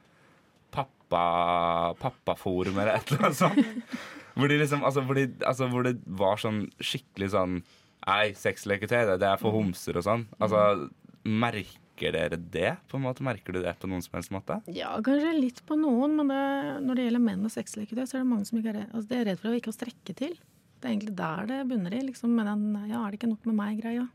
pappa... 1.12 1.92
Pappaforum 2.02 2.78
eller 2.78 2.96
et 2.96 3.12
eller 3.12 3.28
annet 3.28 3.38
sånt. 3.38 3.94
Hvor 4.32 4.48
de 4.48 4.56
liksom 4.56 4.84
altså 4.88 5.04
hvor, 5.04 5.18
de, 5.18 5.28
altså 5.44 5.68
hvor 5.68 5.84
det 5.84 5.94
var 6.18 6.40
sånn 6.40 6.64
skikkelig 6.80 7.32
sånn 7.34 7.62
Nei, 8.02 8.32
sexleketøy, 8.34 9.04
det, 9.06 9.20
det 9.22 9.28
er 9.28 9.38
for 9.38 9.54
homser 9.54 9.94
og 10.00 10.02
sånn. 10.02 10.24
Altså, 10.42 10.88
merker 11.22 12.16
dere 12.16 12.34
det? 12.34 12.72
På 12.90 12.98
en 12.98 13.04
måte 13.04 13.22
Merker 13.22 13.54
du 13.54 13.60
det 13.62 13.76
på 13.78 13.86
noen 13.86 14.02
som 14.02 14.16
helst 14.18 14.32
måte? 14.34 14.56
Ja, 14.74 14.96
kanskje 15.06 15.36
litt 15.36 15.60
på 15.68 15.76
noen, 15.78 16.16
men 16.18 16.32
det, 16.32 16.40
når 16.82 16.98
det 16.98 17.04
gjelder 17.06 17.22
menn 17.28 17.46
og 17.46 17.54
sexleketøy, 17.54 18.02
så 18.02 18.18
er 18.18 18.24
det 18.24 18.30
mange 18.32 18.48
som 18.48 18.58
ikke 18.58 18.72
er 18.72 18.80
altså, 18.88 19.06
de 19.06 19.20
er 19.20 19.28
redd 19.30 19.38
for 19.38 19.52
å 19.52 19.60
ikke 19.60 19.70
å 19.70 19.76
strekke 19.76 20.16
til. 20.18 20.34
Det 20.82 20.88
er 20.88 20.96
egentlig 20.96 21.14
der 21.20 21.46
det 21.52 21.60
bunner 21.70 21.94
i, 21.94 22.02
liksom 22.08 22.34
med 22.34 22.50
den 22.50 22.90
'ja, 22.90 22.98
er 22.98 23.12
det 23.12 23.20
ikke 23.20 23.30
nok 23.30 23.46
med 23.46 23.58
meg'-greia. 23.60 24.08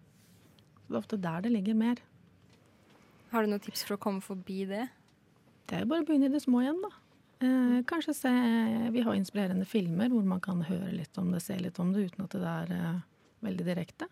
Det 0.88 0.96
er 0.96 1.00
ofte 1.00 1.22
der 1.30 1.48
det 1.48 1.54
ligger 1.56 1.80
mer. 1.80 2.04
Har 3.32 3.44
du 3.44 3.52
noen 3.52 3.64
tips 3.64 3.88
for 3.88 3.96
å 3.96 4.04
komme 4.04 4.20
forbi 4.20 4.66
det? 4.68 4.90
Det 5.68 5.82
er 5.82 5.86
bare 5.90 6.04
å 6.04 6.08
begynne 6.08 6.30
i 6.30 6.34
det 6.34 6.42
små 6.44 6.62
igjen, 6.64 6.80
da. 6.84 6.92
Eh, 7.44 7.82
kanskje 7.86 8.14
se 8.18 8.30
Vi 8.92 9.02
har 9.06 9.14
inspirerende 9.14 9.66
filmer 9.70 10.10
hvor 10.10 10.24
man 10.26 10.40
kan 10.42 10.64
høre 10.66 10.90
litt 10.96 11.18
om 11.22 11.30
det, 11.32 11.42
se 11.44 11.58
litt 11.62 11.78
om 11.84 11.92
det, 11.94 12.08
uten 12.10 12.24
at 12.26 12.34
det 12.34 12.54
er 12.54 12.72
eh, 12.78 13.00
veldig 13.46 13.66
direkte. 13.68 14.08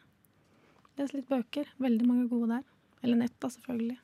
Les 1.00 1.12
litt 1.16 1.28
bøker. 1.32 1.66
Veldig 1.82 2.06
mange 2.08 2.28
gode 2.32 2.52
der. 2.58 2.64
Eller 3.04 3.18
nett, 3.24 3.34
da, 3.42 3.50
selvfølgelig. 3.52 3.98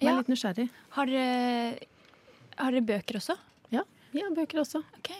Vær 0.00 0.06
Ja. 0.08 0.16
litt 0.16 0.30
nysgjerrig. 0.32 0.68
Har 0.96 1.06
dere 1.06 1.78
har 2.56 2.72
dere 2.72 2.82
bøker 2.84 3.16
også? 3.20 3.36
Ja, 3.72 3.82
vi 4.12 4.20
har 4.24 4.30
bøker 4.34 4.60
også. 4.62 4.80
Ok. 4.98 5.10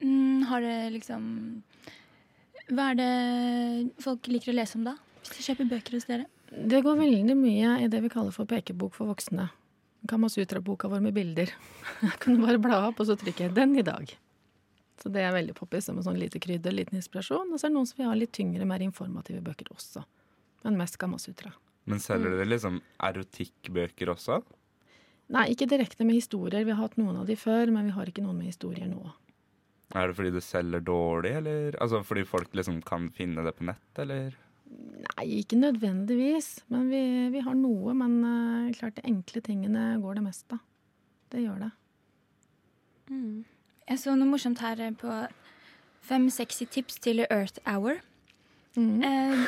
Mm, 0.00 0.42
har 0.46 0.60
dere 0.62 0.90
liksom 0.94 1.62
Hva 2.68 2.90
er 2.92 2.98
det 3.00 4.02
folk 4.04 4.28
liker 4.28 4.52
å 4.52 4.56
lese 4.58 4.76
om 4.76 4.84
da? 4.84 4.94
Hvis 5.22 5.32
de 5.36 5.46
kjøper 5.46 5.70
bøker 5.72 5.96
hos 5.96 6.04
dere? 6.04 6.26
Det 6.52 6.82
går 6.84 6.96
veldig 7.00 7.36
mye 7.36 7.72
i 7.84 7.88
det 7.88 8.02
vi 8.04 8.08
kaller 8.12 8.30
for 8.32 8.44
pekebok 8.48 8.94
for 8.94 9.08
voksne. 9.10 9.48
Kamasutra-boka 10.08 10.88
vår 10.90 11.04
med 11.04 11.14
bilder. 11.16 11.52
Jeg 12.06 12.16
kunne 12.22 12.42
bare 12.46 12.62
bla 12.62 12.80
opp, 12.88 13.02
og 13.02 13.10
så 13.10 13.16
trykker 13.18 13.48
jeg 13.48 13.54
'den 13.54 13.76
i 13.78 13.84
dag'. 13.86 14.16
Så 14.98 15.12
det 15.14 15.22
er 15.22 15.32
veldig 15.32 15.54
poppis 15.54 15.86
som 15.86 15.98
en 15.98 16.02
sånn 16.02 16.18
lite 16.18 16.40
krydder, 16.42 16.74
liten 16.74 16.98
inspirasjon. 16.98 17.52
Og 17.52 17.60
så 17.60 17.68
er 17.68 17.70
det 17.70 17.76
noen 17.76 17.86
som 17.86 18.00
vil 18.00 18.10
ha 18.10 18.14
litt 18.18 18.32
tyngre, 18.34 18.66
mer 18.66 18.82
informative 18.82 19.40
bøker 19.44 19.70
også. 19.70 20.02
Men 20.64 20.78
mest 20.80 20.98
Kamasutra. 20.98 21.52
Men 21.86 22.02
selger 22.02 22.34
dere 22.34 22.48
liksom 22.48 22.80
erotikkbøker 22.98 24.10
også? 24.10 24.42
Nei, 25.32 25.50
ikke 25.52 25.68
direkte 25.70 26.04
med 26.08 26.18
historier. 26.18 26.64
Vi 26.64 26.74
har 26.74 26.82
hatt 26.82 26.98
noen 26.98 27.20
av 27.20 27.28
de 27.28 27.36
før, 27.38 27.70
men 27.70 27.86
vi 27.86 27.94
har 27.94 28.10
ikke 28.10 28.24
noen 28.24 28.40
med 28.40 28.50
historier 28.50 28.88
nå. 28.90 29.12
Er 29.96 30.10
det 30.10 30.18
fordi 30.18 30.34
det 30.34 30.44
selger 30.44 30.82
dårlig, 30.84 31.32
eller 31.38 31.78
altså 31.80 32.02
fordi 32.04 32.26
folk 32.28 32.52
liksom 32.56 32.82
kan 32.84 33.08
finne 33.14 33.44
det 33.46 33.54
på 33.56 33.68
nett, 33.70 34.02
eller? 34.02 34.34
Nei, 34.68 35.26
ikke 35.40 35.58
nødvendigvis. 35.58 36.64
Men 36.72 36.88
vi, 36.92 37.02
vi 37.32 37.42
har 37.44 37.56
noe. 37.58 37.94
Men 37.96 38.18
uh, 38.24 38.72
klart 38.76 38.98
de 38.98 39.06
enkle 39.08 39.42
tingene 39.44 39.94
går 40.02 40.18
det 40.18 40.24
mest 40.26 40.56
av. 40.56 40.62
Det 41.32 41.44
gjør 41.44 41.66
det. 41.66 41.70
Jeg 43.88 44.00
så 44.02 44.14
noe 44.16 44.28
morsomt 44.28 44.60
her 44.60 44.80
eh, 44.84 44.92
på 44.96 45.08
Fem 46.08 46.28
sexy 46.32 46.64
tips 46.68 47.00
til 47.04 47.20
Earth 47.26 47.60
Hour. 47.68 47.98
Eh, 48.78 49.40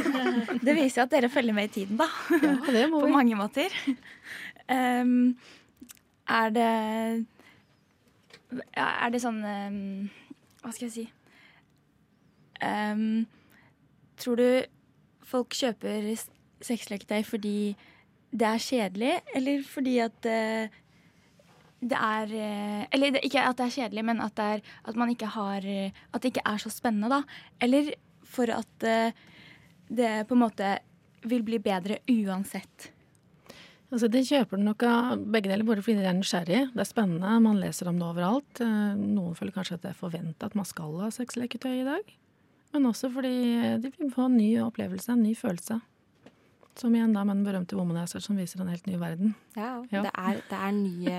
det 0.66 0.74
viser 0.76 1.00
jo 1.00 1.04
at 1.06 1.12
dere 1.12 1.30
følger 1.32 1.56
med 1.56 1.70
i 1.70 1.72
tiden, 1.78 2.00
da. 2.00 2.08
Ja, 2.32 2.56
det 2.66 2.82
må 2.90 3.00
På 3.04 3.06
vi. 3.06 3.12
mange 3.12 3.36
måter. 3.38 3.72
Um, 4.68 5.36
er 6.28 6.50
det 6.56 7.26
Er 8.80 9.10
det 9.12 9.20
sånn 9.20 9.42
um, 9.44 10.06
Hva 10.62 10.70
skal 10.72 10.86
jeg 10.86 10.94
si 10.94 11.02
um, 12.64 13.26
Tror 14.20 14.38
du 14.38 14.48
folk 15.24 15.56
kjøper 15.56 16.06
sexleketøy 16.64 17.24
fordi 17.26 17.58
det 18.34 18.46
er 18.48 18.62
kjedelig, 18.62 19.12
eller 19.38 19.62
fordi 19.68 19.98
at 20.02 20.26
eh, 20.26 20.80
det 21.84 21.98
er 21.98 22.32
eh, 22.32 22.86
Eller 22.96 23.20
ikke 23.20 23.44
at 23.44 23.58
det 23.58 23.66
er 23.66 23.76
kjedelig, 23.76 24.04
men 24.04 24.22
at, 24.24 24.34
det 24.36 24.44
er, 24.44 24.64
at 24.88 25.10
ikke 25.10 25.26
har 25.26 25.58
At 26.12 26.22
det 26.22 26.32
ikke 26.32 26.46
er 26.46 26.58
så 26.58 26.70
spennende, 26.70 27.10
da. 27.10 27.22
Eller 27.60 27.92
for 28.24 28.50
at 28.50 28.82
eh, 28.82 29.12
det 29.88 30.26
på 30.26 30.34
en 30.34 30.40
måte 30.40 30.78
vil 31.24 31.42
bli 31.42 31.58
bedre 31.58 31.98
uansett. 32.08 32.90
Altså, 33.92 34.08
De 34.08 34.24
kjøper 34.24 34.56
det 34.56 34.64
nok 34.64 34.82
av 34.82 35.22
begge 35.30 35.48
deler, 35.52 35.64
både 35.64 35.82
fordi 35.82 36.00
de 36.00 36.08
er 36.08 36.16
nysgjerrige, 36.16 36.70
det 36.74 36.82
er 36.82 36.88
spennende, 36.88 37.38
man 37.40 37.60
leser 37.60 37.88
om 37.88 38.00
det 38.00 38.08
overalt. 38.08 38.60
Noen 38.98 39.36
føler 39.38 39.54
kanskje 39.54 39.76
at 39.78 39.84
det 39.84 39.92
er 39.92 40.00
forventa 40.00 40.48
at 40.48 40.56
man 40.58 40.66
skal 40.66 40.98
ha 41.04 41.12
sexleketøy 41.14 41.76
i 41.76 41.86
dag. 41.86 42.14
Men 42.74 42.90
også 42.90 43.10
fordi 43.14 43.34
de 43.82 43.90
vil 43.94 44.12
få 44.12 44.28
en 44.28 44.38
ny 44.38 44.50
opplevelse, 44.64 45.12
en 45.14 45.22
ny 45.22 45.34
følelse. 45.38 45.78
Som 46.74 46.94
igjen 46.96 47.14
da 47.14 47.22
med 47.22 47.38
den 47.38 47.44
berømte 47.46 47.76
womanizer 47.78 48.22
som 48.22 48.38
viser 48.38 48.64
en 48.64 48.72
helt 48.72 48.88
ny 48.90 48.96
verden. 48.98 49.34
Ja, 49.54 49.76
Ja. 49.92 50.02
Det, 50.02 50.10
er, 50.10 50.40
det 50.50 50.58
er 50.58 50.72
nye 50.74 51.18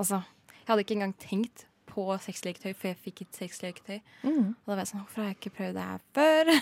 Altså, 0.00 0.22
jeg 0.48 0.64
hadde 0.70 0.84
ikke 0.86 0.96
engang 0.96 1.12
tenkt 1.20 1.66
på 1.90 2.06
sexleketøy 2.22 2.72
før 2.78 2.92
jeg 2.94 3.00
fikk 3.04 3.22
et 3.26 3.38
sexleketøy. 3.42 4.00
Mm. 4.24 4.54
Og 4.54 4.66
da 4.70 4.72
var 4.72 4.82
jeg 4.84 4.92
sånn 4.92 5.04
Hvorfor 5.04 5.22
har 5.22 5.30
jeg 5.30 5.38
ikke 5.40 5.56
prøvd 5.58 5.76
det 5.76 5.86
her 5.90 6.04
før? 6.16 6.52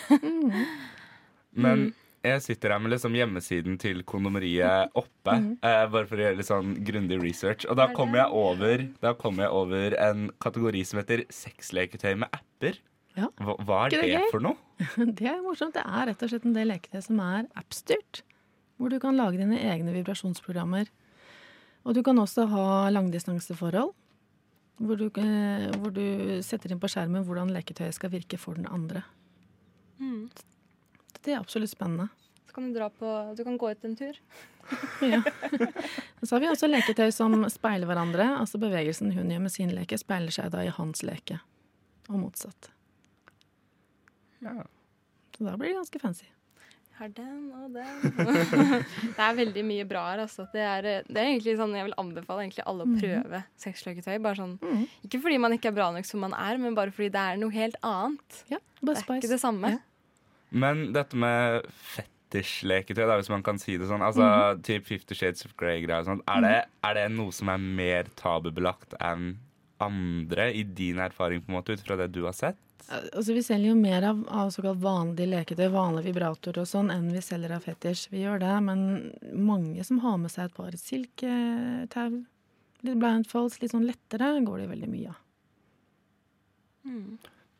Men 1.64 1.84
jeg 2.26 2.42
sitter 2.42 2.74
her 2.74 2.82
med 2.82 2.92
liksom 2.92 3.14
hjemmesiden 3.14 3.78
til 3.80 4.02
kondomeriet 4.08 4.94
oppe, 4.98 5.36
eh, 5.62 5.84
bare 5.92 6.08
for 6.08 6.18
å 6.18 6.24
gjøre 6.24 6.38
litt 6.40 6.48
sånn 6.48 6.74
grundig 6.86 7.20
research. 7.22 7.68
Og 7.70 7.78
da 7.78 7.86
kommer 7.94 8.24
jeg 8.24 8.40
over, 8.42 8.84
kommer 9.20 9.46
jeg 9.46 9.54
over 9.60 9.96
en 10.08 10.28
kategori 10.42 10.82
som 10.88 11.00
heter 11.02 11.24
sexleketøy 11.32 12.16
med 12.24 12.34
apper. 12.34 12.80
Ja. 13.18 13.28
Hva, 13.42 13.56
hva 13.66 13.82
er 13.86 13.94
det, 13.96 14.02
det 14.12 14.24
for 14.30 14.44
noe? 14.44 14.56
Det 15.18 15.26
er 15.26 15.40
morsomt. 15.42 15.74
Det 15.74 15.82
er 15.82 16.10
rett 16.10 16.22
og 16.22 16.30
slett 16.30 16.46
en 16.46 16.54
del 16.56 16.70
leketøy 16.70 17.00
som 17.02 17.22
er 17.24 17.48
appstyrt. 17.58 18.22
Hvor 18.78 18.92
du 18.92 19.00
kan 19.02 19.18
lage 19.18 19.40
dine 19.40 19.58
egne 19.58 19.94
vibrasjonsprogrammer. 19.96 20.90
Og 21.82 21.96
du 21.96 22.04
kan 22.06 22.20
også 22.22 22.46
ha 22.52 22.66
langdistanseforhold. 22.94 23.90
Hvor 24.78 25.00
du, 25.00 25.08
eh, 25.18 25.64
hvor 25.82 25.90
du 25.90 26.38
setter 26.46 26.70
inn 26.70 26.78
på 26.78 26.90
skjermen 26.92 27.26
hvordan 27.26 27.50
leketøyet 27.50 27.96
skal 27.96 28.12
virke 28.14 28.38
for 28.38 28.54
den 28.54 28.68
andre. 28.70 29.02
Det 31.28 31.34
er 31.34 31.42
absolutt 31.42 31.72
spennende. 31.72 32.08
Så 32.46 32.54
kan 32.54 32.68
du 32.68 32.78
dra 32.78 32.88
på 32.88 33.08
Du 33.36 33.42
kan 33.44 33.58
gå 33.58 33.70
ut 33.70 33.84
en 33.84 33.96
tur. 33.96 34.14
Ja. 35.00 35.22
Så 36.22 36.34
har 36.34 36.40
vi 36.42 36.48
også 36.50 36.68
leketøy 36.68 37.08
som 37.14 37.32
speiler 37.48 37.88
hverandre. 37.88 38.26
Altså 38.36 38.60
bevegelsen 38.60 39.14
hun 39.16 39.30
gjør 39.32 39.40
med 39.46 39.52
sin 39.54 39.70
leke, 39.72 39.96
speiler 39.96 40.34
seg 40.34 40.50
da 40.52 40.60
i 40.66 40.72
hans 40.72 41.00
leke. 41.06 41.38
Og 42.10 42.18
motsatt. 42.20 42.68
Ja. 44.44 44.62
Så 45.36 45.44
da 45.46 45.56
blir 45.56 45.72
det 45.72 45.78
ganske 45.80 46.00
fancy. 46.02 46.26
Har 46.98 47.12
den 47.14 47.52
og 47.54 47.70
den. 47.76 48.00
det 49.14 49.22
er 49.22 49.36
veldig 49.38 49.62
mye 49.68 49.84
bra 49.86 50.00
her, 50.10 50.24
altså. 50.24 50.48
Det 50.50 50.62
er, 50.66 50.88
det 51.06 51.20
er 51.20 51.28
egentlig 51.28 51.54
sånn 51.60 51.76
jeg 51.78 51.86
vil 51.86 51.94
anbefale 52.02 52.48
alle 52.66 52.86
å 52.88 52.96
prøve 52.98 53.42
sexleketøy. 53.62 54.16
Bare 54.24 54.40
sånn, 54.40 54.56
Ikke 55.06 55.20
fordi 55.22 55.38
man 55.38 55.54
ikke 55.54 55.70
er 55.70 55.76
bra 55.78 55.92
nok 55.94 56.08
som 56.08 56.24
man 56.26 56.34
er, 56.34 56.58
men 56.58 56.74
bare 56.74 56.90
fordi 56.90 57.12
det 57.14 57.22
er 57.22 57.38
noe 57.38 57.54
helt 57.54 57.78
annet. 57.86 58.40
Ja, 58.50 58.58
Det 58.82 58.96
er 58.96 59.04
er 59.04 59.20
ikke 59.22 59.30
det 59.30 59.40
samme. 59.44 59.70
Ja. 59.76 59.78
Men 60.50 60.88
dette 60.96 61.14
med 61.14 61.68
fetisj-leketøy, 61.94 63.06
hvis 63.20 63.30
man 63.30 63.42
kan 63.46 63.58
si 63.62 63.76
det 63.78 63.86
sånn, 63.88 64.02
altså 64.02 64.24
Mhm. 64.24 64.62
typ 64.66 64.84
Fifty 64.86 65.14
Shades 65.14 65.44
of 65.44 65.54
Grey-greier 65.56 66.00
og 66.00 66.06
sånt, 66.06 66.22
er, 66.26 66.40
det, 66.40 66.64
er 66.82 66.94
det 66.94 67.10
noe 67.12 67.30
som 67.30 67.48
er 67.48 67.58
mer 67.58 68.04
tabubelagt 68.16 68.94
enn 69.00 69.36
andre, 69.80 70.52
i 70.52 70.64
din 70.64 70.98
erfaring, 70.98 71.40
på 71.44 71.50
en 71.52 71.62
måte, 71.62 71.72
ut 71.78 71.80
fra 71.86 71.96
det 71.96 72.10
du 72.12 72.24
har 72.24 72.32
sett? 72.32 72.56
Altså, 72.88 73.34
vi 73.36 73.42
selger 73.44 73.74
jo 73.74 73.76
mer 73.76 74.06
av, 74.08 74.20
av 74.32 74.50
såkalt 74.54 74.80
vanlige 74.80 75.28
leketøy, 75.28 75.66
vanlige 75.74 76.08
vibratorer 76.08 76.62
og 76.62 76.68
sånn, 76.70 76.88
enn 76.94 77.10
vi 77.12 77.20
selger 77.24 77.52
av 77.52 77.66
fetisj. 77.66 78.06
Vi 78.14 78.22
gjør 78.22 78.40
det, 78.40 78.54
men 78.64 78.84
mange 79.36 79.84
som 79.84 80.00
har 80.04 80.16
med 80.22 80.32
seg 80.32 80.48
et 80.48 80.56
par 80.56 80.76
silketau, 80.80 82.22
litt 82.86 83.00
blindfolds, 83.02 83.58
litt 83.60 83.74
sånn 83.74 83.84
lettere, 83.88 84.30
går 84.46 84.62
det 84.62 84.70
veldig 84.72 84.90
mye 84.94 85.12
av. 85.12 85.20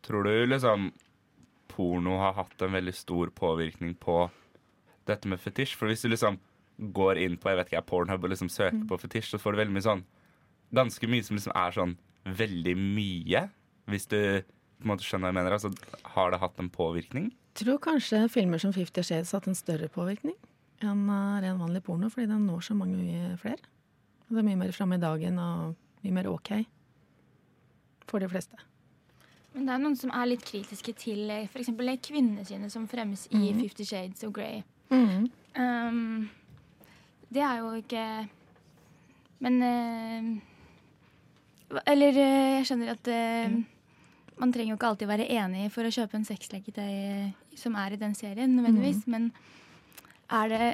Tror 0.09 0.25
du 0.25 0.33
liksom 0.49 0.89
porno 1.69 2.17
har 2.23 2.37
hatt 2.39 2.65
en 2.65 2.73
veldig 2.73 2.95
stor 2.97 3.29
påvirkning 3.37 3.93
på 4.01 4.23
dette 5.11 5.29
med 5.29 5.43
fetisj? 5.43 5.77
For 5.77 5.91
hvis 5.91 6.07
du 6.07 6.09
liksom 6.09 6.41
går 6.79 7.21
inn 7.21 7.37
på 7.37 7.51
jeg 7.51 7.59
vet 7.61 7.73
ikke, 7.73 7.85
Pornhub 7.91 8.25
og 8.25 8.33
liksom 8.33 8.49
søker 8.53 8.87
på 8.89 9.01
fetisj, 9.03 9.35
så 9.35 9.43
får 9.43 9.53
du 9.53 9.61
veldig 9.65 9.77
mye 9.77 9.91
sånn 9.91 10.07
Ganske 10.69 11.09
mye 11.09 11.25
som 11.25 11.37
liksom 11.39 11.55
er 11.57 11.73
sånn 11.73 11.93
veldig 12.29 12.75
mye, 12.77 13.41
hvis 13.89 14.05
du 14.13 14.19
på 14.79 14.87
en 14.87 14.93
måte 14.93 15.07
skjønner 15.07 15.29
hva 15.29 15.35
jeg 15.35 15.39
mener. 15.41 15.57
Altså, 15.57 15.71
har 16.15 16.33
det 16.33 16.43
hatt 16.43 16.63
en 16.63 16.73
påvirkning? 16.73 17.33
tror 17.59 17.81
kanskje 17.83 18.29
filmer 18.31 18.61
som 18.63 18.73
Fifty 18.73 19.03
Shades 19.03 19.33
har 19.33 19.41
hatt 19.41 19.49
en 19.51 19.59
større 19.59 19.89
påvirkning 19.91 20.37
enn 20.79 21.09
uh, 21.11 21.41
ren 21.43 21.59
vanlig 21.59 21.83
porno, 21.83 22.07
fordi 22.13 22.29
den 22.31 22.47
når 22.47 22.61
så 22.69 22.75
mange 22.79 23.35
flere. 23.43 23.59
Det 24.29 24.39
er 24.39 24.47
mye 24.47 24.61
mer 24.61 24.75
framme 24.77 24.99
i 24.99 25.03
dagen 25.03 25.41
og 25.43 25.75
mye 26.05 26.15
mer 26.15 26.29
OK 26.31 26.53
for 28.09 28.23
de 28.23 28.29
fleste. 28.31 28.57
Men 29.57 29.67
det 29.67 29.75
er 29.75 29.83
noen 29.83 29.99
som 29.99 30.13
er 30.15 30.31
litt 30.31 30.45
kritiske 30.47 30.93
til 31.01 31.33
f.eks. 31.49 31.73
kvinnesynet 32.07 32.71
som 32.71 32.87
fremmes 32.87 33.27
i 33.35 33.51
Fifty 33.57 33.85
Shades 33.89 34.23
of 34.29 34.33
Grey. 34.37 34.63
Um, 34.93 36.29
det 37.35 37.43
er 37.43 37.59
jo 37.59 37.75
ikke 37.77 38.05
Men 39.45 39.55
uh, 39.61 40.25
Eller 41.85 42.17
eh, 42.17 42.55
jeg 42.57 42.67
skjønner 42.71 42.95
at 42.95 43.11
eh, 43.13 43.59
man 44.41 44.53
trenger 44.55 44.73
jo 44.73 44.79
ikke 44.79 44.91
alltid 44.93 45.11
være 45.11 45.29
enig 45.35 45.69
for 45.75 45.87
å 45.87 45.93
kjøpe 45.95 46.19
en 46.19 46.27
sexleketøy 46.29 47.59
som 47.59 47.77
er 47.79 47.95
i 47.95 48.01
den 48.01 48.15
serien, 48.19 48.55
nødvendigvis. 48.57 49.05
Men 49.11 49.33
er 50.31 50.53
det 50.53 50.69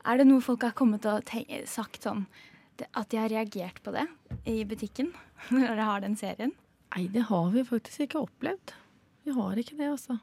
Er 0.00 0.16
det 0.16 0.26
noe 0.28 0.40
folk 0.40 0.62
har 0.64 0.72
kommet 0.72 1.04
og 1.04 1.28
sagt 1.68 2.06
sånn 2.06 2.24
At 2.94 3.10
de 3.10 3.18
har 3.20 3.28
reagert 3.28 3.82
på 3.84 3.92
det 3.92 4.06
i 4.48 4.62
butikken 4.64 5.12
når 5.52 5.76
de 5.76 5.88
har 5.90 6.04
den 6.04 6.16
serien? 6.16 6.54
Nei, 6.94 7.06
det 7.12 7.28
har 7.28 7.50
vi 7.52 7.62
faktisk 7.62 8.06
ikke 8.06 8.24
opplevd. 8.24 8.72
Vi 9.22 9.34
har 9.36 9.58
ikke 9.60 9.76
det, 9.78 9.92
altså. 9.92 10.16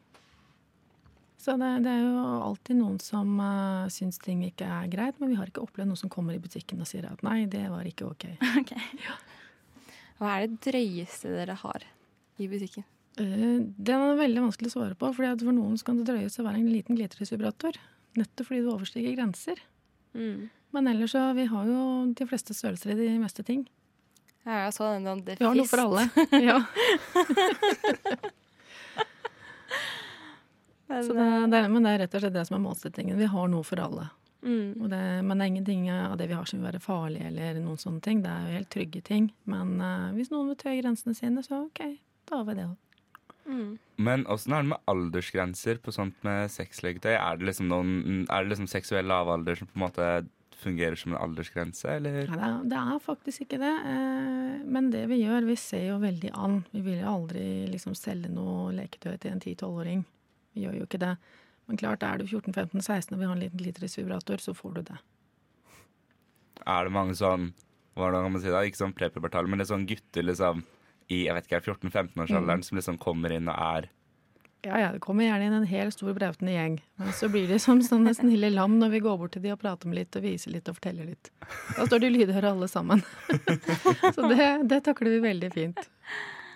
Så 1.37 1.53
det, 1.55 1.69
det 1.85 1.93
er 1.93 2.01
jo 2.01 2.23
alltid 2.43 2.75
noen 2.75 2.97
som 2.99 3.37
uh, 3.39 3.85
syns 3.93 4.17
ting 4.19 4.41
ikke 4.43 4.67
er 4.67 4.89
greit, 4.91 5.19
men 5.21 5.31
vi 5.31 5.37
har 5.39 5.47
ikke 5.47 5.63
opplevd 5.63 5.93
noen 5.93 5.99
som 6.01 6.11
kommer 6.11 6.35
i 6.35 6.41
butikken 6.43 6.81
og 6.83 6.89
sier 6.89 7.05
at 7.07 7.21
nei, 7.23 7.45
det 7.47 7.67
var 7.71 7.87
ikke 7.87 8.09
OK. 8.09 8.25
Ok. 8.59 8.73
Hva 10.17 10.33
er 10.35 10.47
det 10.47 10.59
drøyeste 10.65 11.31
dere 11.33 11.57
har 11.61 11.85
i 12.41 12.49
butikken? 12.49 12.85
Eh, 13.21 13.59
det 13.77 13.93
er 13.93 14.19
veldig 14.19 14.47
vanskelig 14.47 14.71
å 14.71 14.75
svare 14.77 14.97
på, 14.97 15.09
fordi 15.13 15.45
for 15.45 15.55
noen 15.57 15.77
kan 15.85 16.01
det 16.01 16.07
drøye 16.09 16.29
seg 16.33 16.45
være 16.47 16.61
en 16.61 16.71
liten 16.73 16.97
glitrisvibrator. 16.97 17.77
Nettopp 18.17 18.49
fordi 18.49 18.63
du 18.65 18.71
overstiger 18.73 19.17
grenser. 19.17 19.61
Men 20.73 20.89
ellers 20.89 21.13
så, 21.13 21.21
vi 21.37 21.45
har 21.49 21.67
jo 21.69 21.81
de 22.17 22.25
fleste 22.29 22.55
størrelser 22.57 22.95
i 22.95 22.99
de 23.03 23.19
meste 23.21 23.45
ting. 23.45 23.67
Ja, 24.47 24.63
jeg 24.65 24.73
så 24.77 24.89
den 24.95 25.07
om 25.11 25.21
The 25.27 25.35
Vi 25.37 25.45
har 25.45 25.55
noe 25.57 25.67
for 25.67 25.83
alle. 25.83 26.07
ja. 26.49 26.61
Men, 30.87 31.03
det, 31.03 31.23
det 31.51 31.57
er, 31.59 31.65
men 31.67 31.83
det 31.83 31.91
er 31.91 31.97
rett 32.05 32.13
og 32.15 32.21
slett 32.23 32.35
det 32.37 32.45
som 32.47 32.55
er 32.55 32.61
målsettingen. 32.63 33.17
Vi 33.19 33.27
har 33.27 33.49
noe 33.51 33.65
for 33.67 33.81
alle. 33.83 34.05
Mm, 34.41 34.81
Og 34.81 34.89
det, 34.91 35.01
men 35.23 35.33
det 35.37 35.45
er 35.45 35.51
ingenting 35.53 35.87
av 35.93 36.17
det 36.19 36.27
vi 36.29 36.37
har 36.37 36.45
som 36.49 36.59
vil 36.59 36.69
være 36.69 36.83
farlig 36.83 37.23
eller 37.29 37.61
noen 37.61 37.79
sånne 37.81 38.03
ting. 38.05 38.23
Det 38.25 38.33
er 38.33 38.45
jo 38.45 38.57
helt 38.59 38.71
trygge 38.73 39.01
ting. 39.05 39.31
Men 39.45 39.77
uh, 39.81 40.11
hvis 40.17 40.31
noen 40.33 40.51
vil 40.51 40.59
tøye 40.61 40.81
grensene 40.81 41.17
sine, 41.17 41.43
så 41.45 41.65
OK, 41.65 41.83
da 42.29 42.41
har 42.41 42.47
vi 42.49 42.57
det 42.59 42.69
òg. 42.69 42.77
mm. 43.49 43.75
Men 43.97 44.27
åssen 44.29 44.53
er 44.53 44.61
det 44.61 44.73
med 44.75 44.89
aldersgrenser 44.93 45.79
på 45.81 45.91
sånt 45.95 46.17
med 46.27 46.51
sexleketøy? 46.53 47.15
Er 47.15 47.39
det 47.39 47.47
liksom 47.47 47.71
noen 47.71 48.27
Er 48.29 48.43
det 48.43 48.51
liksom 48.51 48.67
seksuell 48.69 49.07
lavalder 49.09 49.57
som 49.57 49.69
på 49.71 49.79
en 49.79 49.85
måte 49.87 50.09
fungerer 50.57 50.95
som 50.95 51.13
en 51.13 51.21
aldersgrense, 51.21 51.87
eller? 51.97 52.27
Nei, 52.27 52.37
det, 52.37 52.47
er, 52.49 52.61
det 52.71 52.77
er 52.81 53.01
faktisk 53.03 53.45
ikke 53.45 53.59
det. 53.61 53.73
Eh, 53.91 54.53
men 54.65 54.91
det 54.93 55.03
vi 55.11 55.19
gjør, 55.21 55.45
vi 55.47 55.55
ser 55.59 55.83
jo 55.91 55.97
veldig 56.01 56.31
an. 56.33 56.59
Vi 56.73 56.83
vil 56.85 57.01
jo 57.01 57.11
aldri 57.11 57.43
liksom 57.71 57.95
selge 57.97 58.31
noe 58.33 58.71
leketøy 58.75 59.15
til 59.21 59.35
en 59.35 59.41
10-12-åring. 59.43 60.01
Vi 60.55 60.65
gjør 60.65 60.79
jo 60.79 60.87
ikke 60.87 61.01
det. 61.03 61.13
Men 61.67 61.79
klart, 61.79 62.03
er 62.03 62.21
du 62.21 62.25
14-15-16 62.25 63.13
og 63.13 63.19
vil 63.19 63.27
ha 63.27 63.35
en 63.35 63.43
liten 63.43 63.59
glitrisvibrator, 63.59 64.39
så 64.43 64.55
får 64.55 64.77
du 64.77 64.81
det. 64.91 64.97
Er 66.67 66.87
det 66.87 66.95
mange 66.95 67.15
sånn 67.15 67.51
Hvordan 67.97 68.27
kan 68.27 68.33
man 68.35 68.41
si 68.43 68.51
det? 68.53 68.59
Ikke 68.69 68.77
sånn 68.77 68.93
prepubertale, 68.93 69.49
men 69.49 69.57
det 69.57 69.65
er 69.65 69.71
sånn 69.71 69.87
gutter 69.89 70.25
liksom 70.25 70.59
i 71.07 71.23
jeg 71.23 71.33
vet 71.37 71.47
ikke, 71.47 71.61
14-15-årsalderen 71.71 72.65
som 72.67 72.77
liksom 72.77 72.99
kommer 73.01 73.33
inn 73.33 73.47
og 73.49 73.55
er 73.57 73.87
Ja, 74.67 74.77
ja, 74.81 74.89
det 74.91 74.99
kommer 75.01 75.25
gjerne 75.25 75.47
inn 75.47 75.55
en 75.55 75.67
hel 75.69 75.89
stor 75.95 76.11
brautende 76.17 76.53
gjeng. 76.53 76.75
Men 76.99 77.13
så 77.15 77.29
blir 77.31 77.47
de 77.47 77.59
som 77.63 77.81
sånne 77.85 78.11
snille 78.17 78.49
lam 78.51 78.75
når 78.81 78.91
vi 78.97 79.01
går 79.05 79.19
bort 79.21 79.33
til 79.37 79.45
de 79.45 79.53
og 79.55 79.61
prater 79.61 79.89
med 79.89 80.01
litt 80.01 80.17
og 80.19 80.25
viser 80.25 80.53
litt 80.53 80.67
og 80.67 80.77
forteller 80.77 81.07
litt. 81.13 81.31
Da 81.77 81.87
står 81.87 82.03
de 82.03 82.11
lydhøre 82.11 82.51
alle 82.51 82.67
sammen. 82.69 83.03
så 84.15 84.27
det, 84.27 84.49
det 84.67 84.81
takler 84.89 85.15
vi 85.15 85.23
veldig 85.29 85.51
fint. 85.55 85.87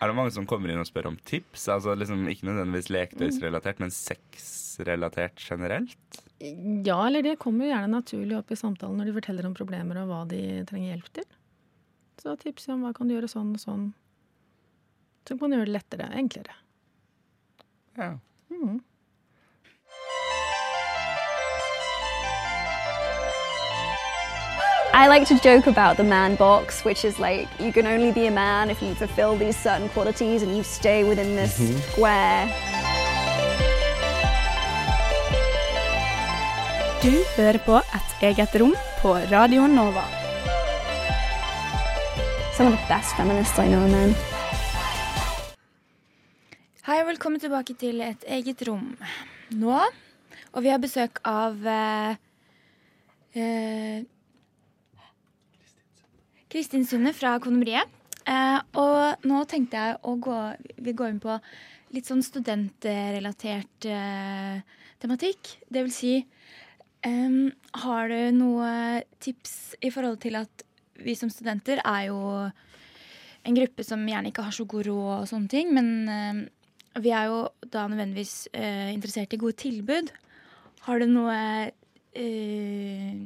Er 0.01 0.09
det 0.09 0.17
mange 0.17 0.33
som 0.33 0.47
kommer 0.49 0.71
inn 0.73 0.81
og 0.81 0.87
spør 0.89 1.11
om 1.11 1.17
tips? 1.29 1.67
Altså 1.69 1.93
liksom 1.97 2.23
Ikke 2.31 2.47
nødvendigvis 2.49 2.89
leketøysrelatert, 2.89 3.81
men 3.83 3.93
sexrelatert 3.93 5.37
generelt? 5.45 6.21
Ja, 6.41 6.97
eller 7.05 7.21
det 7.21 7.35
kommer 7.41 7.67
jo 7.67 7.73
gjerne 7.75 7.91
naturlig 7.93 8.39
opp 8.39 8.49
i 8.49 8.57
samtalen 8.57 8.97
når 8.97 9.11
de 9.11 9.17
forteller 9.19 9.45
om 9.45 9.53
problemer 9.57 9.99
og 10.01 10.09
hva 10.09 10.21
de 10.31 10.41
trenger 10.69 10.95
hjelp 10.95 11.11
til. 11.19 11.27
Så 12.21 12.33
tips 12.41 12.65
om 12.73 12.81
hva 12.85 12.95
kan 12.97 13.09
du 13.09 13.13
gjøre 13.13 13.29
sånn 13.29 13.53
og 13.53 13.61
sånn. 13.61 13.85
Så 15.21 15.35
kan 15.35 15.43
man 15.45 15.59
gjøre 15.59 15.69
det 15.69 15.75
lettere, 15.77 16.09
enklere. 16.17 16.55
Ja. 17.99 18.15
Mhm. 18.49 18.79
I 24.93 25.08
like 25.08 25.25
to 25.27 25.39
joke 25.39 25.67
about 25.67 25.95
the 25.95 26.04
man 26.04 26.36
box, 26.36 26.84
which 26.84 27.06
is 27.06 27.17
like 27.17 27.47
you 27.62 27.71
can 27.71 27.88
only 27.88 28.12
be 28.12 28.27
a 28.27 28.32
man 28.32 28.69
if 28.69 28.82
you 28.82 28.93
fulfill 28.93 29.38
these 29.38 29.56
certain 29.56 29.88
qualities 29.88 30.43
and 30.43 30.56
you 30.56 30.63
stay 30.63 31.06
within 31.06 31.36
this 31.36 31.56
square. 31.93 32.47
Du 37.01 37.12
hører 37.38 37.58
på 37.65 37.77
Et 37.77 38.21
eget 38.21 38.62
rom 38.62 38.75
på 39.01 39.15
Radio 39.32 39.67
Nova. 39.67 40.04
Some 42.58 42.67
of 42.67 42.80
the 42.80 42.86
best 42.89 43.15
feminists 43.15 43.60
I 43.60 43.67
know, 43.67 43.88
man. 43.88 44.15
Hei 46.86 47.01
og 47.01 47.08
velkommen 47.08 47.39
tilbake 47.39 47.73
til 47.80 48.01
Et 48.01 48.23
eget 48.27 48.67
rom 48.67 48.97
nå. 49.51 49.80
Og 50.51 50.63
vi 50.63 50.69
har 50.69 50.84
besøk 50.84 51.23
av 51.23 51.56
eh, 51.63 52.15
eh, 53.39 54.04
Kristin 56.51 56.85
Sunde 56.85 57.13
fra 57.15 57.37
Kondomeriet. 57.41 57.87
Eh, 58.27 58.59
og 58.77 59.23
nå 59.27 59.43
tenkte 59.49 59.79
jeg 59.79 59.99
å 60.05 60.17
gå, 60.21 60.37
vi 60.83 60.93
går 60.93 61.13
inn 61.13 61.23
på 61.23 61.37
litt 61.95 62.07
sånn 62.07 62.21
studentrelatert 62.23 63.87
eh, 63.89 64.59
tematikk. 65.01 65.55
Det 65.71 65.85
vil 65.87 65.95
si 65.95 66.15
Um, 67.01 67.49
Har 67.81 68.11
du 68.11 68.29
noe 68.35 69.01
tips 69.23 69.73
i 69.81 69.89
forhold 69.89 70.19
til 70.21 70.37
at 70.37 70.63
vi 71.01 71.15
som 71.17 71.31
studenter 71.33 71.79
er 71.81 72.11
jo 72.11 72.19
en 73.41 73.57
gruppe 73.57 73.81
som 73.81 74.03
gjerne 74.05 74.29
ikke 74.29 74.45
har 74.45 74.53
så 74.53 74.67
god 74.69 74.85
råd 74.85 75.13
og 75.15 75.29
sånne 75.31 75.49
ting, 75.49 75.71
men 75.73 75.87
eh, 76.05 76.43
vi 77.01 77.13
er 77.15 77.31
jo 77.31 77.39
da 77.73 77.87
nødvendigvis 77.89 78.51
uh, 78.53 78.91
interessert 78.91 79.33
i 79.33 79.39
gode 79.41 79.57
tilbud. 79.63 80.11
Har 80.85 81.01
du 81.01 81.07
noe 81.09 81.39
eh, 82.13 83.17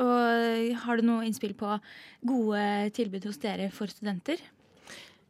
Og 0.00 0.76
har 0.84 0.96
du 1.00 1.02
noe 1.06 1.26
innspill 1.28 1.52
på 1.58 1.74
gode 2.26 2.62
tilbud 2.96 3.26
hos 3.28 3.38
dere 3.42 3.68
for 3.74 3.86
studenter? 3.92 4.40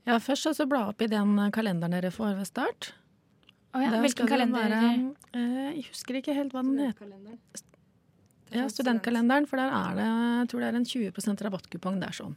Ja, 0.06 0.16
først 0.22 0.48
så 0.56 0.66
bla 0.68 0.87
opp 0.90 1.02
i 1.04 1.09
den 1.11 1.35
kalenderen 1.54 1.92
dere 1.96 2.11
får 2.14 2.37
ved 2.38 2.46
start. 2.48 2.92
Oh 3.74 3.83
ja, 3.83 3.90
hvilken 4.02 4.26
kalender? 4.26 4.66
være- 4.66 5.14
eh, 5.35 5.74
jeg 5.76 5.85
husker 5.90 6.14
ikke 6.18 6.35
helt 6.35 6.52
hva 6.52 6.62
den 6.62 6.78
heter. 6.78 7.66
Ja, 8.50 8.66
studentkalenderen, 8.66 9.46
for 9.46 9.56
der 9.56 9.70
er 9.70 9.94
det 9.94 10.06
jeg 10.06 10.48
tror 10.50 10.61
det 10.61 10.68
er 10.72 10.76
en 10.80 10.85
20% 10.85 11.42
rabattkupong 11.46 12.00
der 12.00 12.11
sånn. 12.16 12.35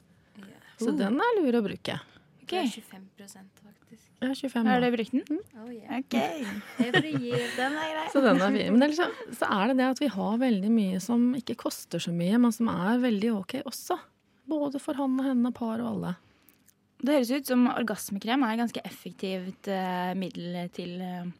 Så 0.77 0.89
Oh. 0.91 0.97
den 0.97 1.19
er 1.19 1.31
lur 1.41 1.53
å 1.57 1.63
bruke. 1.65 1.99
Okay. 2.43 2.67
Det 2.67 2.77
er 2.77 2.81
25 2.81 3.49
faktisk. 3.63 3.82
Ja, 4.23 4.31
25 4.31 4.67
Har 4.69 4.79
nå. 4.79 4.87
du 4.87 4.95
brukt 4.95 5.13
den? 5.17 5.39
Oh, 5.59 5.69
yeah. 5.73 5.99
Ok. 5.99 6.15
Den 6.79 7.75
er 7.75 7.91
grei. 7.91 8.07
Så 8.13 8.21
den 8.23 8.39
er 8.39 8.55
fin. 8.55 8.71
Men 8.73 8.85
ellers 8.87 9.01
så, 9.01 9.07
så 9.35 9.49
er 9.51 9.71
det 9.73 9.77
det 9.81 9.87
at 9.91 10.01
vi 10.03 10.09
har 10.13 10.37
veldig 10.41 10.71
mye 10.71 10.99
som 11.03 11.25
ikke 11.37 11.57
koster 11.65 11.99
så 12.03 12.13
mye, 12.15 12.39
men 12.39 12.53
som 12.55 12.69
er 12.71 13.01
veldig 13.03 13.33
ok 13.41 13.57
også. 13.65 13.99
Både 14.49 14.79
for 14.83 14.95
han 14.99 15.19
og 15.19 15.27
henne, 15.27 15.51
par 15.55 15.83
og 15.83 15.89
alle. 15.91 16.15
Det 17.03 17.17
høres 17.17 17.33
ut 17.35 17.49
som 17.51 17.67
orgasmekrem 17.73 18.45
er 18.47 18.55
et 18.55 18.61
ganske 18.63 18.83
effektivt 18.87 19.67
uh, 19.71 20.13
middel 20.15 20.61
til 20.75 20.95
uh, 21.03 21.31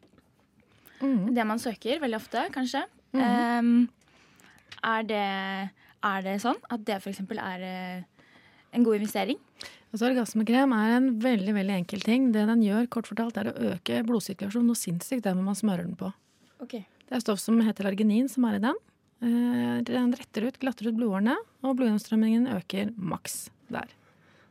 Mm. 1.04 1.34
det 1.34 1.44
man 1.44 1.58
søker, 1.60 1.98
veldig 2.00 2.16
ofte, 2.16 2.44
kanskje. 2.54 2.84
Mhm. 3.12 3.20
Um, 3.20 3.88
er, 4.84 5.02
det, 5.08 5.24
er 6.04 6.22
det 6.24 6.34
sånn 6.42 6.56
at 6.72 6.84
det 6.86 6.96
f.eks. 7.00 7.20
er 7.34 7.64
eh, 7.66 8.02
en 8.74 8.84
god 8.86 8.96
investering? 9.00 9.38
Altså, 9.94 10.08
orgasmekrem 10.10 10.72
er 10.74 10.96
en 10.96 11.08
veldig 11.22 11.54
veldig 11.54 11.74
enkel 11.80 12.00
ting. 12.02 12.32
Det 12.34 12.42
den 12.50 12.62
gjør, 12.66 12.88
kort 12.90 13.06
fortalt, 13.06 13.36
er 13.38 13.52
å 13.52 13.72
øke 13.74 14.00
blodsirkulasjonen 14.08 14.66
noe 14.72 14.78
sinnssykt 14.80 15.22
der 15.26 15.34
man 15.38 15.54
smører 15.58 15.86
den 15.86 15.94
på. 16.00 16.10
Okay. 16.64 16.84
Det 17.06 17.14
er 17.18 17.22
stoff 17.22 17.38
som 17.42 17.60
heter 17.62 17.86
arginin 17.90 18.28
som 18.32 18.44
er 18.48 18.56
i 18.58 18.62
den. 18.64 18.78
Eh, 19.22 19.82
Den 19.86 20.12
retter 20.18 20.48
ut, 20.48 20.58
glatter 20.58 20.88
ut 20.90 20.96
blodårene, 20.98 21.36
og 21.62 21.76
blodgjennomstrømmingen 21.78 22.48
øker 22.56 22.90
maks 22.98 23.48
der. 23.70 23.86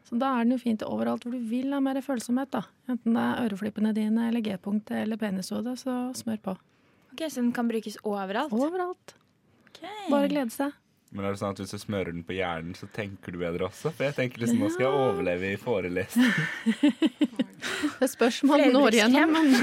Så 0.07 0.17
da 0.19 0.33
er 0.38 0.43
den 0.45 0.55
jo 0.55 0.62
fint 0.62 0.83
overalt 0.86 1.23
hvor 1.25 1.31
du 1.36 1.39
vil 1.49 1.71
ha 1.73 1.79
mer 1.83 1.99
følsomhet. 2.03 2.51
da. 2.51 2.63
Enten 2.88 3.13
det 3.15 3.23
er 3.23 3.47
øreflippene 3.49 3.93
dine 3.95 4.27
eller 4.29 4.41
G-punktet 4.45 5.01
eller 5.03 5.17
penishodet, 5.17 5.75
så 5.79 6.13
smør 6.15 6.39
på. 6.43 6.55
ok, 7.13 7.25
Så 7.29 7.41
den 7.41 7.51
kan 7.51 7.67
brukes 7.67 7.97
overalt? 8.03 8.51
Overalt. 8.53 9.15
Okay. 9.69 10.09
Bare 10.09 10.27
glede 10.29 10.51
seg. 10.51 10.71
Men 11.13 11.28
er 11.28 11.36
det 11.36 11.39
sånn 11.43 11.54
at 11.54 11.60
hvis 11.62 11.73
du 11.76 11.78
smører 11.78 12.10
den 12.10 12.23
på 12.26 12.34
hjernen, 12.34 12.73
så 12.73 12.88
tenker 12.89 13.36
du 13.36 13.38
bedre 13.43 13.67
også? 13.67 13.91
For 13.93 14.08
jeg 14.08 14.15
tenker 14.17 14.41
liksom, 14.41 14.63
nå 14.63 14.71
skal 14.73 14.88
jeg 14.88 15.02
overleve 15.04 15.52
i 15.54 15.60
forelesning. 15.62 16.32
Det 18.02 18.10
spørs 18.12 18.41
om 18.43 18.52
han 18.52 18.65
når 18.73 18.97
igjennom, 18.97 19.45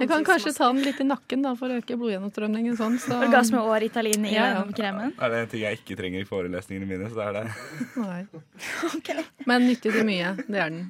Jeg 0.00 0.08
kan 0.10 0.24
kanskje 0.26 0.52
ta 0.54 0.66
den 0.72 0.82
litt 0.82 0.98
i 1.02 1.06
nakken 1.06 1.44
da, 1.46 1.52
for 1.58 1.70
å 1.70 1.76
øke 1.78 1.96
blodgjennomstrømningen 1.98 2.76
sånn. 2.78 2.96
Så... 2.98 3.14
Orgasme 3.22 3.60
og 3.62 3.76
Ritalin 3.82 4.24
i 4.26 4.32
Ja, 4.34 4.48
ja. 4.56 4.62
kremen? 4.76 5.12
Er 5.14 5.32
det 5.32 5.42
en 5.44 5.50
ting 5.52 5.62
jeg 5.62 5.78
ikke 5.78 5.96
trenger 5.98 6.24
i 6.24 6.28
forelesningene 6.28 6.88
mine, 6.90 7.10
så 7.12 7.28
er 7.28 7.38
det 7.38 7.44
Nei. 8.00 8.22
Men 9.50 9.68
nyttig 9.68 9.94
til 9.94 10.06
mye. 10.08 10.34
Det 10.42 10.58
er 10.58 10.74
den. 10.74 10.88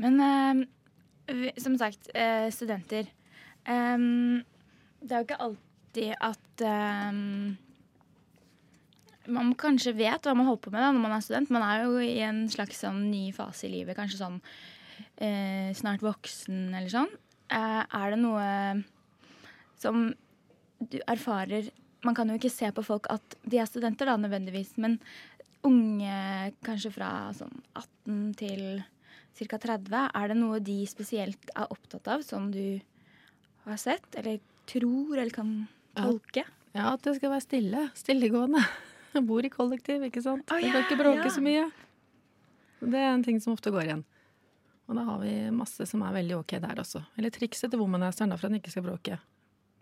Men 0.00 0.20
eh, 0.26 1.48
som 1.62 1.78
sagt, 1.80 2.10
eh, 2.14 2.50
studenter 2.52 3.08
Em, 3.70 4.44
Det 5.00 5.14
er 5.14 5.22
jo 5.22 5.26
ikke 5.28 5.42
alltid 5.46 6.14
at 6.20 6.64
um, 7.10 7.56
man 9.30 9.54
kanskje 9.58 9.94
vet 9.96 10.26
hva 10.26 10.34
man 10.36 10.48
holder 10.48 10.64
på 10.64 10.72
med 10.74 10.82
da, 10.82 10.90
når 10.92 11.04
man 11.04 11.14
er 11.16 11.24
student. 11.24 11.52
Man 11.54 11.64
er 11.64 11.84
jo 11.86 12.02
i 12.02 12.18
en 12.26 12.44
slags 12.52 12.82
sånn 12.82 13.06
ny 13.10 13.30
fase 13.36 13.68
i 13.68 13.72
livet, 13.72 13.96
kanskje 13.96 14.20
sånn 14.20 14.38
eh, 15.16 15.70
snart 15.76 16.04
voksen 16.04 16.74
eller 16.74 16.90
sånn. 16.92 17.10
Eh, 17.50 17.82
er 17.84 18.12
det 18.12 18.20
noe 18.20 18.48
som 19.80 20.10
du 20.80 20.98
erfarer 21.10 21.70
Man 22.00 22.16
kan 22.16 22.30
jo 22.30 22.38
ikke 22.38 22.48
se 22.48 22.68
på 22.72 22.80
folk 22.80 23.10
at 23.12 23.34
de 23.44 23.58
er 23.60 23.66
studenter, 23.68 24.08
da, 24.08 24.14
nødvendigvis, 24.16 24.70
men 24.80 24.94
unge 25.68 26.14
kanskje 26.64 26.94
fra 26.94 27.10
sånn 27.36 27.52
18 27.76 28.30
til 28.40 28.62
ca. 29.36 29.58
30, 29.60 30.06
er 30.16 30.30
det 30.32 30.36
noe 30.38 30.62
de 30.64 30.78
spesielt 30.88 31.52
er 31.52 31.68
opptatt 31.68 32.08
av, 32.08 32.24
som 32.24 32.48
du 32.54 32.80
har 33.66 33.80
sett, 33.80 34.08
eller 34.20 34.40
tror, 34.70 35.18
eller 35.18 35.34
kan 35.34 35.52
tolke? 35.96 36.44
Ja, 36.72 36.92
at 36.94 37.02
det 37.04 37.16
skal 37.18 37.34
være 37.34 37.44
stille. 37.44 37.88
Stillegående. 37.98 38.62
Jeg 39.14 39.26
bor 39.26 39.44
i 39.44 39.50
kollektiv, 39.50 40.04
ikke 40.06 40.22
sant. 40.22 40.46
Oh, 40.52 40.60
ja, 40.60 40.68
det 40.68 40.72
kan 40.72 40.86
ikke 40.86 41.00
bråke 41.02 41.26
ja. 41.26 41.34
så 41.34 41.42
mye. 41.42 41.66
Det 42.80 43.00
er 43.00 43.10
en 43.10 43.24
ting 43.26 43.40
som 43.42 43.56
ofte 43.56 43.72
går 43.74 43.88
igjen. 43.88 44.04
Og 44.86 44.96
da 44.98 45.02
har 45.06 45.18
vi 45.22 45.32
masse 45.54 45.84
som 45.86 46.02
er 46.06 46.14
veldig 46.14 46.36
ok 46.38 46.56
der 46.62 46.80
også. 46.82 47.02
Eller 47.18 47.34
trikset 47.34 47.70
til 47.72 47.82
womanasteren 47.82 48.30
da, 48.30 48.38
for 48.38 48.46
at 48.46 48.54
den 48.54 48.62
ikke 48.62 48.72
skal 48.72 48.86
bråke. 48.86 49.18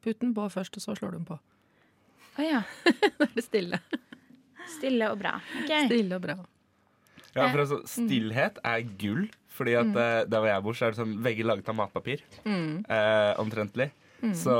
Putt 0.04 0.20
den 0.24 0.32
på 0.36 0.48
først, 0.52 0.80
og 0.80 0.84
så 0.84 0.96
slår 0.96 1.12
du 1.12 1.18
den 1.20 1.28
på. 1.28 1.38
Å 2.38 2.46
ja. 2.46 2.62
Da 3.18 3.28
er 3.28 3.34
det 3.36 3.44
stille. 3.44 3.80
Stille 4.78 5.12
og 5.12 5.20
bra. 5.20 5.36
Okay. 5.62 5.88
Stille 5.88 6.16
og 6.16 6.24
bra. 6.24 6.38
Ja, 7.38 7.48
for 7.52 7.64
altså, 7.64 7.80
stillhet 7.88 8.60
er 8.66 8.86
gull. 9.00 9.28
Fordi 9.58 9.74
at 9.74 9.88
mm. 9.90 9.96
der 10.30 10.38
hvor 10.38 10.46
jeg 10.46 10.62
bor, 10.62 10.76
så 10.78 10.86
er 10.86 10.94
det 10.94 11.00
sånn 11.00 11.16
vegger 11.24 11.48
laget 11.48 11.70
av 11.72 11.76
matpapir. 11.80 12.22
Eh, 12.46 13.32
omtrentlig. 13.42 13.90
Så 14.34 14.54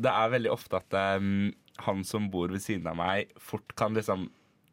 det 0.00 0.12
er 0.12 0.32
veldig 0.32 0.52
ofte 0.52 0.78
at 0.80 0.96
um, 1.20 1.50
han 1.84 2.04
som 2.04 2.30
bor 2.32 2.52
ved 2.52 2.62
siden 2.64 2.88
av 2.88 2.96
meg, 2.96 3.32
fort 3.40 3.74
kan 3.76 3.96
liksom 3.96 4.30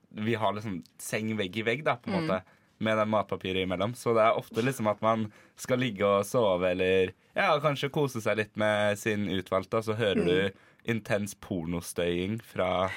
Vi 0.10 0.34
har 0.39 0.56
liksom 0.56 0.80
seng 0.98 1.36
vegg 1.38 1.60
i 1.60 1.63
vegg, 1.67 1.84
da, 1.86 2.00
på 2.02 2.10
en 2.10 2.24
måte. 2.24 2.39
Med 2.80 2.98
den 2.98 3.12
matpapiret 3.12 3.65
imellom. 3.67 3.93
Så 3.93 4.15
det 4.15 4.24
er 4.24 4.39
ofte 4.39 4.63
liksom 4.63 4.88
at 4.88 5.02
man 5.04 5.28
skal 5.60 5.82
ligge 5.84 6.08
og 6.08 6.26
sove 6.26 6.72
eller 6.72 7.12
ja, 7.36 7.52
kanskje 7.62 7.91
kose 7.93 8.24
seg 8.24 8.39
litt 8.39 8.56
med 8.60 8.98
sin 9.00 9.28
utvalgte, 9.32 9.82
og 9.82 9.86
så 9.86 9.98
hører 10.00 10.24
du 10.24 10.89
intens 10.89 11.36
pornostøying 11.43 12.39
fra 12.41 12.88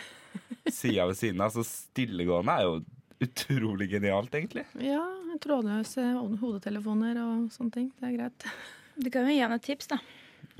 sida 0.70 1.08
ved 1.10 1.18
siden 1.18 1.42
av. 1.44 1.52
Så 1.52 1.66
stillegående 1.66 2.54
er 2.54 2.68
jo 2.68 2.78
utrolig 3.26 3.88
genialt, 3.90 4.34
egentlig. 4.34 4.64
Ja, 4.82 5.02
trådløse 5.42 6.04
hodetelefoner 6.40 7.20
og 7.22 7.48
sånne 7.54 7.76
ting. 7.76 7.90
Det 7.98 8.08
er 8.08 8.16
greit. 8.18 8.48
Du 8.96 9.08
kan 9.10 9.28
jo 9.28 9.34
gi 9.34 9.42
han 9.42 9.56
et 9.56 9.64
tips, 9.64 9.88
da, 9.94 9.98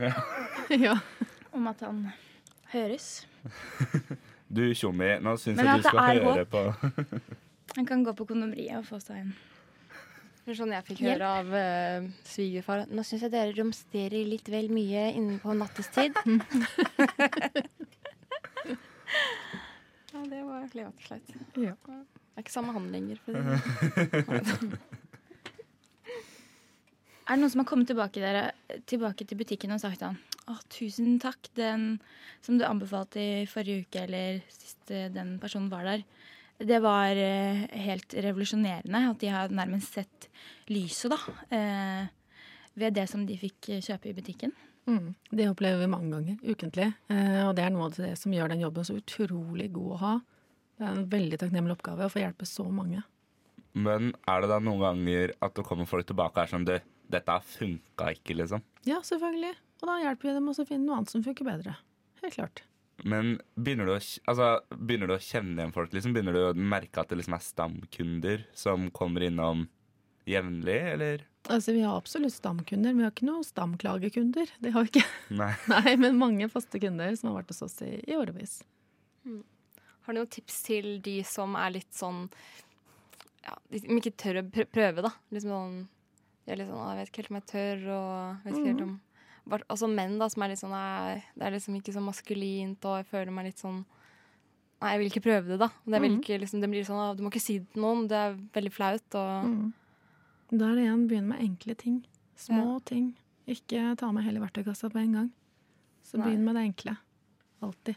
ja. 0.00 0.96
om 1.56 1.66
at 1.70 1.80
han 1.86 2.04
høres. 2.72 3.26
Du 4.52 4.66
tjommi, 4.76 5.14
nå 5.24 5.32
syns 5.40 5.62
jeg 5.64 5.80
du 5.80 5.86
skal 5.86 6.20
høre 6.20 6.42
på 6.44 6.60
Han 7.78 7.86
kan 7.88 8.02
gå 8.04 8.12
på 8.12 8.26
kondomeriet 8.28 8.82
og 8.82 8.84
få 8.84 8.98
seg 9.00 9.22
en 9.22 9.30
Det 10.44 10.52
er 10.52 10.58
sånn 10.58 10.74
jeg 10.74 10.84
fikk 10.90 11.00
høre 11.06 11.30
av 11.38 11.48
uh, 11.54 12.10
svigerfar. 12.28 12.82
Nå 12.92 13.00
syns 13.06 13.24
jeg 13.24 13.32
dere 13.32 13.54
romsterer 13.56 14.28
litt 14.28 14.50
vel 14.52 14.68
mye 14.74 15.06
inne 15.16 15.38
på 15.40 15.54
nattestid. 15.56 16.12
ja, 20.12 20.24
det 20.26 20.42
var 20.42 20.58
egentlig 20.58 20.84
ganske 20.84 21.06
sleit. 21.06 21.32
Ja. 21.62 21.76
Det 22.32 22.40
er 22.40 22.44
ikke 22.46 22.54
samme 22.54 22.72
han 22.72 22.90
lenger. 22.92 23.20
For 23.24 23.36
det. 23.36 24.78
Er 27.22 27.38
det 27.38 27.44
noen 27.44 27.52
som 27.52 27.60
har 27.62 27.68
kommet 27.70 27.86
tilbake, 27.88 28.20
dere, 28.20 28.48
tilbake 28.90 29.24
til 29.24 29.38
butikken 29.38 29.70
og 29.72 29.78
sagt 29.80 30.00
sånn 30.02 30.16
Å, 30.50 30.56
tusen 30.74 31.20
takk, 31.22 31.46
den 31.54 32.00
som 32.42 32.58
du 32.58 32.64
anbefalte 32.66 33.22
i 33.22 33.44
forrige 33.46 33.84
uke, 33.86 34.02
eller 34.08 34.40
sist 34.50 34.90
eh, 34.90 35.06
den 35.12 35.36
personen 35.40 35.70
var 35.70 35.86
der. 35.86 36.02
Det 36.58 36.80
var 36.82 37.14
eh, 37.16 37.62
helt 37.86 38.16
revolusjonerende 38.26 39.04
at 39.12 39.22
de 39.22 39.30
har 39.30 39.54
nærmest 39.54 39.94
sett 40.00 40.28
lyset, 40.68 41.14
da. 41.14 41.20
Eh, 41.54 42.10
ved 42.74 42.98
det 42.98 43.06
som 43.10 43.22
de 43.28 43.38
fikk 43.38 43.70
kjøpe 43.84 44.10
i 44.10 44.16
butikken. 44.18 44.52
Mm. 44.90 45.14
Det 45.30 45.46
opplever 45.50 45.84
vi 45.84 45.90
mange 45.90 46.10
ganger 46.10 46.36
ukentlig. 46.42 46.88
Eh, 47.12 47.40
og 47.46 47.54
det 47.56 47.64
er 47.64 47.72
noe 47.74 47.86
av 47.86 47.96
det 47.96 48.16
som 48.18 48.34
gjør 48.34 48.52
den 48.52 48.64
jobben 48.64 48.86
så 48.88 48.98
utrolig 48.98 49.70
god 49.74 49.94
å 49.94 50.00
ha. 50.02 50.14
Det 50.78 50.86
er 50.86 50.96
en 50.96 51.08
veldig 51.12 51.38
takknemlig 51.42 51.76
oppgave 51.76 52.08
å 52.08 52.12
få 52.12 52.22
hjelpe 52.22 52.48
så 52.48 52.66
mange. 52.72 53.02
Men 53.72 54.12
er 54.28 54.42
det 54.42 54.50
da 54.52 54.58
noen 54.60 54.82
ganger 54.82 55.32
at 55.40 55.54
det 55.56 55.64
kommer 55.66 55.88
folk 55.88 56.06
tilbake 56.08 56.36
og 56.36 56.42
er 56.44 56.50
sånn 56.50 56.66
Du, 56.68 56.74
dette 57.12 57.38
funka 57.54 58.10
ikke, 58.16 58.36
liksom. 58.40 58.64
Ja, 58.88 59.00
selvfølgelig. 59.04 59.54
Og 59.82 59.88
da 59.88 59.96
hjelper 60.02 60.28
vi 60.28 60.36
dem 60.36 60.50
å 60.52 60.54
finne 60.58 60.84
noe 60.86 61.00
annet 61.00 61.12
som 61.12 61.24
funker 61.24 61.48
bedre. 61.48 61.76
Helt 62.22 62.36
klart. 62.36 62.64
Men 63.08 63.34
begynner 63.56 63.88
du, 63.88 63.94
å, 63.96 64.00
altså, 64.30 64.48
begynner 64.76 65.10
du 65.10 65.16
å 65.16 65.22
kjenne 65.22 65.56
igjen 65.58 65.74
folk? 65.74 65.94
liksom? 65.94 66.12
Begynner 66.14 66.36
du 66.36 66.42
å 66.44 66.54
merke 66.54 67.02
at 67.02 67.10
det 67.10 67.18
liksom 67.18 67.34
er 67.36 67.44
stamkunder 67.46 68.44
som 68.54 68.90
kommer 68.94 69.24
innom 69.26 69.64
jevnlig, 70.28 70.78
eller? 70.92 71.24
Altså, 71.48 71.72
Vi 71.74 71.82
har 71.82 71.96
absolutt 71.98 72.36
stamkunder, 72.36 72.92
men 72.92 73.02
vi 73.02 73.08
har 73.08 73.14
ikke 73.14 73.26
noen 73.26 73.46
stamklagekunder. 73.46 74.52
Det 74.62 74.74
har 74.76 74.86
vi 74.86 74.92
ikke. 74.92 75.06
Nei. 75.34 75.50
Nei, 75.72 75.96
men 76.04 76.20
mange 76.20 76.46
faste 76.52 76.78
kunder 76.82 77.16
som 77.18 77.32
har 77.32 77.40
vært 77.40 77.50
hos 77.54 77.64
oss 77.66 77.80
i, 77.82 77.96
i 78.06 78.18
årevis. 78.18 78.60
Har 80.02 80.14
du 80.14 80.20
noen 80.20 80.30
tips 80.34 80.62
til 80.66 80.92
de 81.04 81.20
som 81.26 81.56
er 81.58 81.76
litt 81.78 81.94
sånn 81.94 82.26
ja, 83.42 83.56
de 83.70 83.80
som 83.82 83.98
ikke 83.98 84.14
tør 84.18 84.40
å 84.40 84.44
prøve, 84.50 85.02
da? 85.02 85.10
Liksom 85.34 85.50
sånn, 85.50 85.78
de 86.44 86.52
er 86.52 86.60
litt 86.60 86.70
sånn 86.70 86.82
'Jeg 86.82 86.98
vet 86.98 87.10
ikke 87.10 87.22
helt 87.22 87.32
om 87.32 87.40
jeg 87.40 87.48
tør', 87.52 87.82
og 87.96 88.44
vet 88.44 88.54
ikke 88.54 88.70
helt 88.72 88.86
om 88.86 89.00
Altså 89.70 89.88
menn 89.90 90.18
da, 90.18 90.28
som 90.30 90.42
er 90.42 90.48
litt 90.52 90.60
sånn 90.60 90.70
Nei, 90.70 91.24
det 91.34 91.42
er 91.46 91.50
liksom 91.50 91.74
ikke 91.74 91.92
så 91.92 92.00
maskulint, 92.00 92.84
og 92.84 93.02
jeg 93.02 93.06
føler 93.10 93.32
meg 93.34 93.46
litt 93.50 93.58
sånn 93.58 93.84
Nei, 94.82 94.92
jeg 94.92 94.98
vil 94.98 95.10
ikke 95.10 95.26
prøve 95.26 95.46
det, 95.48 95.58
da. 95.58 95.68
Det, 95.86 95.94
er 95.94 96.06
ikke, 96.10 96.38
liksom, 96.42 96.60
det 96.60 96.70
blir 96.70 96.84
sånn 96.86 96.98
«Å, 96.98 97.16
Du 97.16 97.22
må 97.22 97.30
ikke 97.30 97.42
si 97.42 97.58
det 97.58 97.70
til 97.70 97.82
noen, 97.82 98.08
det 98.10 98.18
er 98.18 98.34
veldig 98.54 98.72
flaut, 98.72 99.14
og 99.14 99.46
Mm. 99.46 99.72
Da 100.52 100.68
er 100.68 100.74
det 100.76 100.84
igjen 100.84 101.08
begynne 101.08 101.28
med 101.32 101.40
enkle 101.40 101.74
ting. 101.74 102.06
Små 102.36 102.78
ting. 102.84 103.14
Ikke 103.48 103.96
ta 103.96 104.10
med 104.12 104.24
hele 104.26 104.40
verktøykassa 104.42 104.90
på 104.92 105.00
en 105.00 105.12
gang. 105.16 105.30
Så 106.04 106.20
begynn 106.20 106.44
med 106.44 106.54
det 106.58 106.64
enkle. 106.66 106.96
Alltid. 107.62 107.96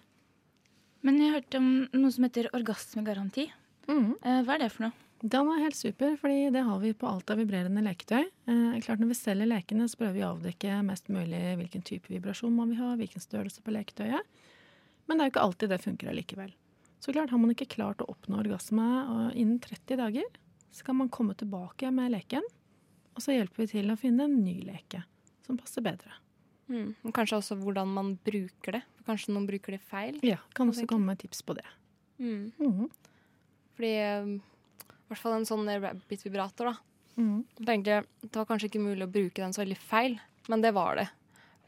Men 1.06 1.22
jeg 1.22 1.36
hørte 1.36 1.60
om 1.62 1.72
noe 1.94 2.14
som 2.14 2.26
heter 2.26 2.50
orgasmegaranti. 2.58 3.46
Mm. 3.86 4.16
Eh, 4.26 4.40
hva 4.46 4.56
er 4.56 4.64
det 4.64 4.72
for 4.74 4.88
noe? 4.88 5.02
Den 5.26 5.48
er 5.50 5.62
helt 5.64 5.78
super, 5.78 6.16
fordi 6.22 6.50
det 6.54 6.64
har 6.66 6.80
vi 6.82 6.92
på 6.98 7.08
alt 7.08 7.30
av 7.32 7.40
vibrerende 7.40 7.84
leketøy. 7.86 8.26
Eh, 8.26 8.80
klart 8.86 9.02
Når 9.02 9.12
vi 9.14 9.18
selger 9.20 9.50
lekene, 9.50 9.88
så 9.90 10.00
prøver 10.02 10.18
vi 10.18 10.26
å 10.26 10.32
avdekke 10.34 10.82
mest 10.86 11.10
mulig 11.14 11.44
hvilken 11.62 11.86
type 11.86 12.10
vibrasjon 12.10 12.54
man 12.54 12.74
vil 12.74 12.82
ha, 12.82 12.96
hvilken 12.98 13.22
størrelse 13.22 13.62
på 13.62 13.74
leketøyet. 13.74 14.42
Men 15.06 15.18
det 15.18 15.24
er 15.24 15.30
jo 15.30 15.36
ikke 15.36 15.46
alltid 15.46 15.74
det 15.76 15.82
funker 15.86 16.10
allikevel. 16.10 16.52
Så 17.00 17.14
klart 17.14 17.30
Har 17.30 17.38
man 17.38 17.54
ikke 17.54 17.70
klart 17.70 18.02
å 18.02 18.10
oppnå 18.10 18.42
orgasme 18.42 18.86
innen 19.38 19.60
30 19.62 20.02
dager, 20.02 20.26
så 20.74 20.84
kan 20.84 20.98
man 20.98 21.10
komme 21.10 21.38
tilbake 21.38 21.92
med 21.94 22.12
leken, 22.12 22.42
og 23.14 23.22
så 23.22 23.38
hjelper 23.38 23.62
vi 23.62 23.68
til 23.78 23.94
å 23.94 24.00
finne 24.00 24.26
en 24.26 24.40
ny 24.42 24.58
leke 24.66 25.06
som 25.46 25.58
passer 25.58 25.86
bedre. 25.86 26.25
Mm. 26.70 26.96
Kanskje 27.14 27.38
også 27.38 27.58
hvordan 27.62 27.88
man 27.94 28.16
bruker 28.26 28.72
det. 28.80 28.84
Kanskje 29.06 29.34
noen 29.36 29.46
bruker 29.48 29.76
det 29.76 29.82
feil. 29.86 30.20
Ja, 30.26 30.38
Kan 30.58 30.70
også 30.72 30.88
komme 30.90 31.06
med 31.12 31.20
tips 31.22 31.42
på 31.46 31.54
det. 31.56 31.66
Mm. 32.20 32.52
Mhm. 32.60 32.90
Fordi 33.76 33.92
um, 34.24 34.36
i 34.40 35.08
hvert 35.12 35.22
fall 35.22 35.36
en 35.38 35.46
sånn 35.46 35.68
rabbit-vibrator, 35.82 36.72
da. 36.72 36.76
Mhm. 37.22 37.44
Tenkte 37.66 38.04
Det 38.22 38.36
var 38.36 38.46
kanskje 38.50 38.70
ikke 38.72 38.82
mulig 38.84 39.06
å 39.06 39.12
bruke 39.12 39.36
den 39.44 39.54
så 39.54 39.62
veldig 39.64 39.78
feil, 39.78 40.18
men 40.50 40.62
det 40.62 40.74
var 40.74 40.96
det. 40.96 41.10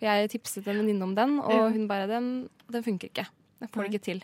Jeg 0.02 0.30
tipset 0.30 0.68
en 0.68 0.78
venninne 0.82 1.04
om 1.04 1.16
den, 1.18 1.40
og 1.42 1.72
hun 1.74 1.88
bare 1.90 2.08
den, 2.08 2.50
den 2.70 2.84
funker 2.86 3.10
ikke. 3.10 3.28
Jeg 3.62 3.70
får 3.74 3.84
det 3.88 3.94
ikke 3.94 4.06
til. 4.06 4.24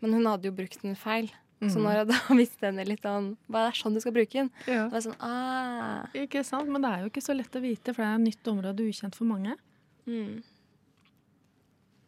Men 0.00 0.12
hun 0.12 0.26
hadde 0.28 0.44
jo 0.50 0.52
brukt 0.52 0.82
den 0.82 0.94
feil. 0.96 1.30
Så 1.64 1.78
Mhm. 1.78 1.84
når 1.86 1.92
jeg 1.96 2.06
da 2.08 2.18
visste 2.42 2.66
henne 2.66 2.84
litt 2.84 3.04
om 3.06 3.36
hva 3.48 3.62
det 3.64 3.70
er 3.72 3.78
sånn 3.80 3.94
du 3.94 4.00
skal 4.00 4.12
bruke 4.12 4.32
den, 4.32 4.50
Ja. 4.66 4.88
var 4.88 5.00
jeg 5.00 5.06
sånn 5.06 5.20
ah. 5.20 6.06
Ikke 6.14 6.44
sant? 6.44 6.68
Men 6.68 6.82
det 6.82 6.90
er 6.90 6.98
jo 7.04 7.08
ikke 7.08 7.22
så 7.24 7.34
lett 7.36 7.52
å 7.56 7.62
vite, 7.62 7.94
for 7.94 8.02
det 8.02 8.10
er 8.10 8.14
et 8.18 8.26
nytt 8.28 8.44
område 8.52 8.84
ukjent 8.84 9.14
for 9.14 9.24
mange. 9.24 9.54
Mm. 10.06 10.42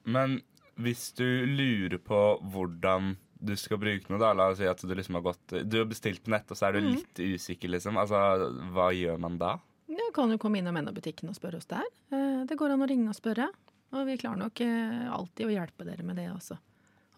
Men 0.07 0.41
hvis 0.79 1.09
du 1.17 1.25
lurer 1.47 1.99
på 1.99 2.19
hvordan 2.53 3.17
du 3.41 3.53
skal 3.57 3.79
bruke 3.79 4.09
noe, 4.11 4.19
da, 4.21 4.33
la 4.37 4.49
oss 4.53 4.59
si 4.59 4.67
at 4.69 4.81
du 4.81 4.93
liksom 4.97 5.15
har 5.19 5.23
gått 5.27 5.55
Du 5.69 5.79
har 5.79 5.89
bestilt 5.89 6.23
på 6.25 6.31
nett, 6.33 6.51
og 6.51 6.57
så 6.57 6.69
er 6.69 6.73
du 6.77 6.81
Mhm. 6.87 6.95
litt 6.95 7.15
usikker, 7.37 7.69
liksom. 7.69 7.97
Altså, 8.01 8.17
hva 8.73 8.91
gjør 8.97 9.19
man 9.21 9.39
da? 9.39 9.59
Du 9.89 10.13
kan 10.15 10.31
jo 10.31 10.39
komme 10.39 10.59
innom 10.59 10.77
en 10.77 10.89
av 10.89 10.95
butikkene 10.95 11.31
og 11.31 11.37
spørre 11.37 11.57
oss 11.57 11.67
der. 11.67 11.85
Eh, 12.13 12.45
Det 12.47 12.57
går 12.57 12.71
an 12.73 12.81
å 12.83 12.89
ringe 12.89 13.09
og 13.09 13.15
spørre. 13.17 13.49
Og 13.93 14.07
vi 14.07 14.17
klarer 14.17 14.39
nok 14.39 14.61
eh, 14.61 15.11
alltid 15.13 15.47
å 15.47 15.51
hjelpe 15.53 15.85
dere 15.85 16.03
med 16.03 16.17
det 16.17 16.29
også. 16.33 16.59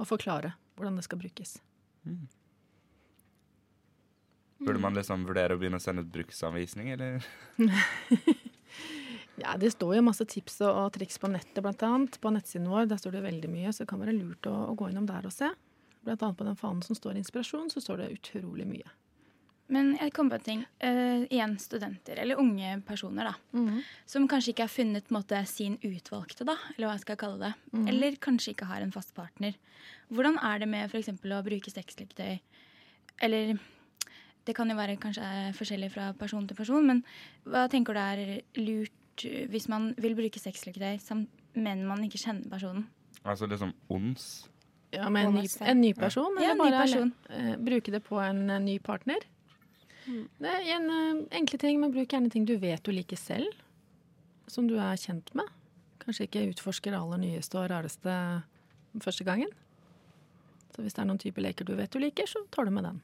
Og 0.00 0.06
forklare 0.06 0.54
hvordan 0.76 0.96
det 0.96 1.04
skal 1.04 1.18
brukes. 1.18 1.58
Burde 4.60 4.80
man 4.80 4.94
liksom 4.94 5.24
vurdere 5.26 5.54
å 5.54 5.58
begynne 5.60 5.78
å 5.78 5.80
sende 5.82 6.02
ut 6.02 6.10
bruksanvisning, 6.12 6.90
eller? 6.92 7.24
Ja, 9.38 9.56
Det 9.56 9.70
står 9.70 9.96
jo 9.96 10.04
masse 10.06 10.24
tips 10.26 10.60
og, 10.66 10.92
triks 10.96 11.18
på 11.18 11.30
nettet, 11.30 11.82
annet. 11.82 12.20
På 12.20 12.32
nettsiden 12.34 12.68
vår 12.70 12.88
der 12.90 13.00
står 13.00 13.18
det 13.18 13.26
veldig 13.26 13.50
mye, 13.52 13.72
så 13.72 13.84
det 13.84 13.90
kan 13.92 14.00
være 14.02 14.16
lurt 14.16 14.46
å, 14.50 14.54
å 14.72 14.76
gå 14.78 14.90
innom 14.90 15.06
der 15.06 15.26
og 15.28 15.34
se. 15.34 15.50
Blant 16.06 16.22
annet 16.22 16.38
på 16.38 16.46
den 16.46 16.58
fanen 16.58 16.82
som 16.82 16.98
står 16.98 17.18
inspirasjon, 17.20 17.70
så 17.70 17.82
står 17.82 18.02
det 18.02 18.14
utrolig 18.16 18.66
mye. 18.68 18.90
Men 19.68 19.92
jeg 19.98 20.14
kom 20.16 20.30
på 20.32 20.38
en 20.38 20.44
ting. 20.44 20.60
Uh, 20.80 21.26
igjen 21.28 21.58
studenter, 21.60 22.16
eller 22.22 22.40
unge 22.40 22.78
personer, 22.88 23.28
da. 23.28 23.34
Som 24.08 24.28
kanskje 24.30 24.54
ikke 24.54 24.64
har 24.64 24.72
funnet 24.72 25.10
måte, 25.12 25.42
sin 25.50 25.76
utvalgte, 25.84 26.46
da, 26.48 26.56
eller 26.74 26.88
hva 26.88 26.94
jeg 26.96 27.04
skal 27.04 27.18
kalle 27.20 27.42
det. 27.42 27.54
Mhm. 27.74 27.88
Eller 27.92 28.16
kanskje 28.16 28.54
ikke 28.54 28.70
har 28.70 28.84
en 28.84 28.94
fast 28.94 29.12
partner. 29.16 29.58
Hvordan 30.08 30.40
er 30.40 30.62
det 30.64 30.70
med 30.72 30.88
f.eks. 30.88 31.12
å 31.12 31.42
bruke 31.44 31.74
sexleketøy? 31.74 32.38
Eller 33.20 33.58
det 34.48 34.54
kan 34.56 34.70
jo 34.70 34.78
være 34.78 34.96
kanskje 34.96 35.52
forskjellig 35.58 35.90
fra 35.92 36.12
person 36.16 36.46
til 36.48 36.56
person, 36.56 36.86
men 36.88 37.02
hva 37.44 37.66
tenker 37.68 37.92
du 37.92 38.00
er 38.00 38.22
lurt 38.56 38.94
hvis 39.24 39.68
man 39.68 39.94
vil 39.98 40.14
bruke 40.18 40.40
sexleketøy, 40.40 40.98
men 41.54 41.86
man 41.86 42.04
ikke 42.04 42.20
kjenner 42.22 42.48
personen? 42.50 42.86
Altså 43.24 43.48
liksom 43.50 43.72
ons? 43.90 44.48
Ja, 44.92 45.08
Med 45.12 45.26
en 45.26 45.34
ny, 45.34 45.46
en 45.68 45.80
ny 45.80 45.92
person, 45.92 46.36
Ja, 46.40 46.52
eller 46.52 46.64
ja, 46.64 46.70
bare 46.70 46.84
person. 46.86 47.12
eh, 47.28 47.56
bruke 47.56 47.92
det 47.92 48.02
på 48.04 48.20
en 48.24 48.48
uh, 48.50 48.58
ny 48.58 48.78
partner? 48.78 49.20
Det 50.06 50.48
er 50.48 50.64
en, 50.78 50.88
uh, 50.88 51.26
enkle 51.36 51.58
ting, 51.60 51.80
men 51.80 51.92
bruk 51.92 52.08
gjerne 52.08 52.30
ting 52.32 52.46
du 52.48 52.56
vet 52.56 52.82
du 52.82 52.90
liker 52.92 53.16
selv. 53.16 53.52
Som 54.48 54.66
du 54.66 54.78
er 54.80 54.96
kjent 54.96 55.34
med. 55.34 55.44
Kanskje 56.00 56.24
ikke 56.24 56.46
utforsker 56.54 56.94
det 56.94 57.00
aller 57.00 57.20
nyeste 57.20 57.58
og 57.60 57.68
rareste 57.68 58.42
første 59.04 59.24
gangen. 59.24 59.50
Så 60.72 60.80
hvis 60.80 60.94
det 60.96 61.02
er 61.02 61.08
noen 61.10 61.20
type 61.20 61.42
leker 61.42 61.66
du 61.68 61.74
vet 61.76 61.92
du 61.92 61.98
liker, 62.00 62.24
så 62.24 62.46
tar 62.50 62.64
du 62.64 62.70
med 62.70 62.84
den. 62.88 63.02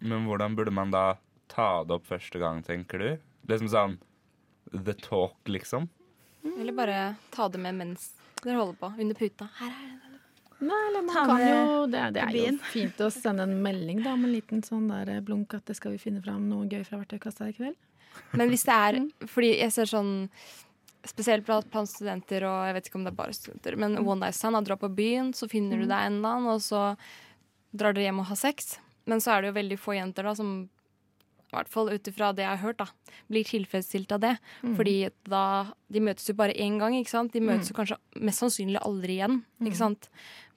Men 0.00 0.26
hvordan 0.26 0.54
burde 0.54 0.70
man 0.70 0.90
da 0.94 1.16
ta 1.48 1.82
det 1.82 1.96
opp 1.96 2.06
første 2.06 2.38
gang, 2.38 2.62
tenker 2.62 3.02
du? 3.02 3.10
Liksom 3.50 3.70
sånn 3.72 3.98
the 4.72 4.94
talk, 4.94 5.36
liksom? 5.48 5.88
Eller 6.58 6.72
bare 6.72 7.14
ta 7.30 7.48
det 7.48 7.58
med 7.58 7.74
mens 7.74 8.10
dere 8.42 8.56
holder 8.56 8.78
på. 8.80 8.92
Under 8.98 9.14
puta. 9.14 9.48
Her 9.58 9.70
er 9.70 9.94
det. 9.94 10.06
Nei, 10.58 10.76
eller 10.88 11.02
man 11.04 11.14
kan 11.28 11.42
jo 11.42 11.86
Det, 11.92 12.02
det 12.16 12.22
er 12.22 12.36
jo 12.38 12.52
fint 12.72 13.00
å 13.04 13.10
sende 13.12 13.44
en 13.44 13.58
melding 13.60 13.98
da, 14.00 14.14
med 14.16 14.30
en 14.30 14.36
liten 14.38 14.62
sånn 14.64 14.86
der 14.88 15.10
eh, 15.12 15.24
blunk 15.24 15.52
at 15.52 15.66
det 15.68 15.76
skal 15.76 15.92
vi 15.92 16.00
finne 16.00 16.22
fram 16.24 16.46
noe 16.48 16.64
gøy 16.70 16.80
fra 16.86 17.02
verktøykassa 17.02 17.50
i 17.50 17.56
kveld. 17.58 17.76
Men 18.32 18.48
hvis 18.48 18.64
det 18.64 18.72
er 18.72 18.96
Fordi 19.28 19.50
jeg 19.58 19.74
ser 19.74 19.90
sånn 19.90 20.14
Spesielt 21.06 21.44
blant 21.46 21.86
studenter, 21.86 22.42
og 22.48 22.64
jeg 22.66 22.74
vet 22.74 22.88
ikke 22.88 22.98
om 22.98 23.04
det 23.06 23.12
er 23.12 23.18
bare 23.20 23.34
studenter, 23.36 23.76
men 23.78 23.92
one 24.00 24.24
night 24.24 24.34
stand. 24.34 24.58
dra 24.66 24.74
på 24.74 24.88
byen, 24.90 25.28
så 25.38 25.46
finner 25.46 25.78
du 25.78 25.84
deg 25.84 25.94
en 25.94 26.16
eller 26.16 26.32
annen, 26.32 26.48
og 26.56 26.64
så 26.64 26.80
drar 27.70 27.94
dere 27.94 28.08
hjem 28.08 28.24
og 28.24 28.26
har 28.32 28.40
sex. 28.40 28.80
Men 29.06 29.22
så 29.22 29.36
er 29.36 29.44
det 29.44 29.52
jo 29.52 29.56
veldig 29.60 29.78
få 29.78 29.94
jenter 29.94 30.26
da 30.26 30.32
som 30.34 30.50
i 31.56 31.62
hvert 31.62 31.72
fall 31.72 31.88
ut 31.90 32.08
ifra 32.12 32.28
det 32.36 32.44
jeg 32.44 32.52
har 32.52 32.62
hørt, 32.62 32.78
da, 32.82 32.86
blir 33.32 33.44
tilfredsstilt 33.48 34.12
av 34.12 34.20
det. 34.22 34.34
Fordi 34.76 34.96
da 35.24 35.42
De 35.90 36.00
møtes 36.02 36.28
jo 36.28 36.34
bare 36.36 36.52
én 36.52 36.78
gang, 36.78 36.94
ikke 36.98 37.10
sant? 37.14 37.32
De 37.32 37.40
møtes 37.40 37.70
jo 37.70 37.76
kanskje 37.78 37.96
mest 38.20 38.42
sannsynlig 38.44 38.80
aldri 38.84 39.16
igjen. 39.20 39.40
ikke 39.64 39.76
sant? 39.80 40.08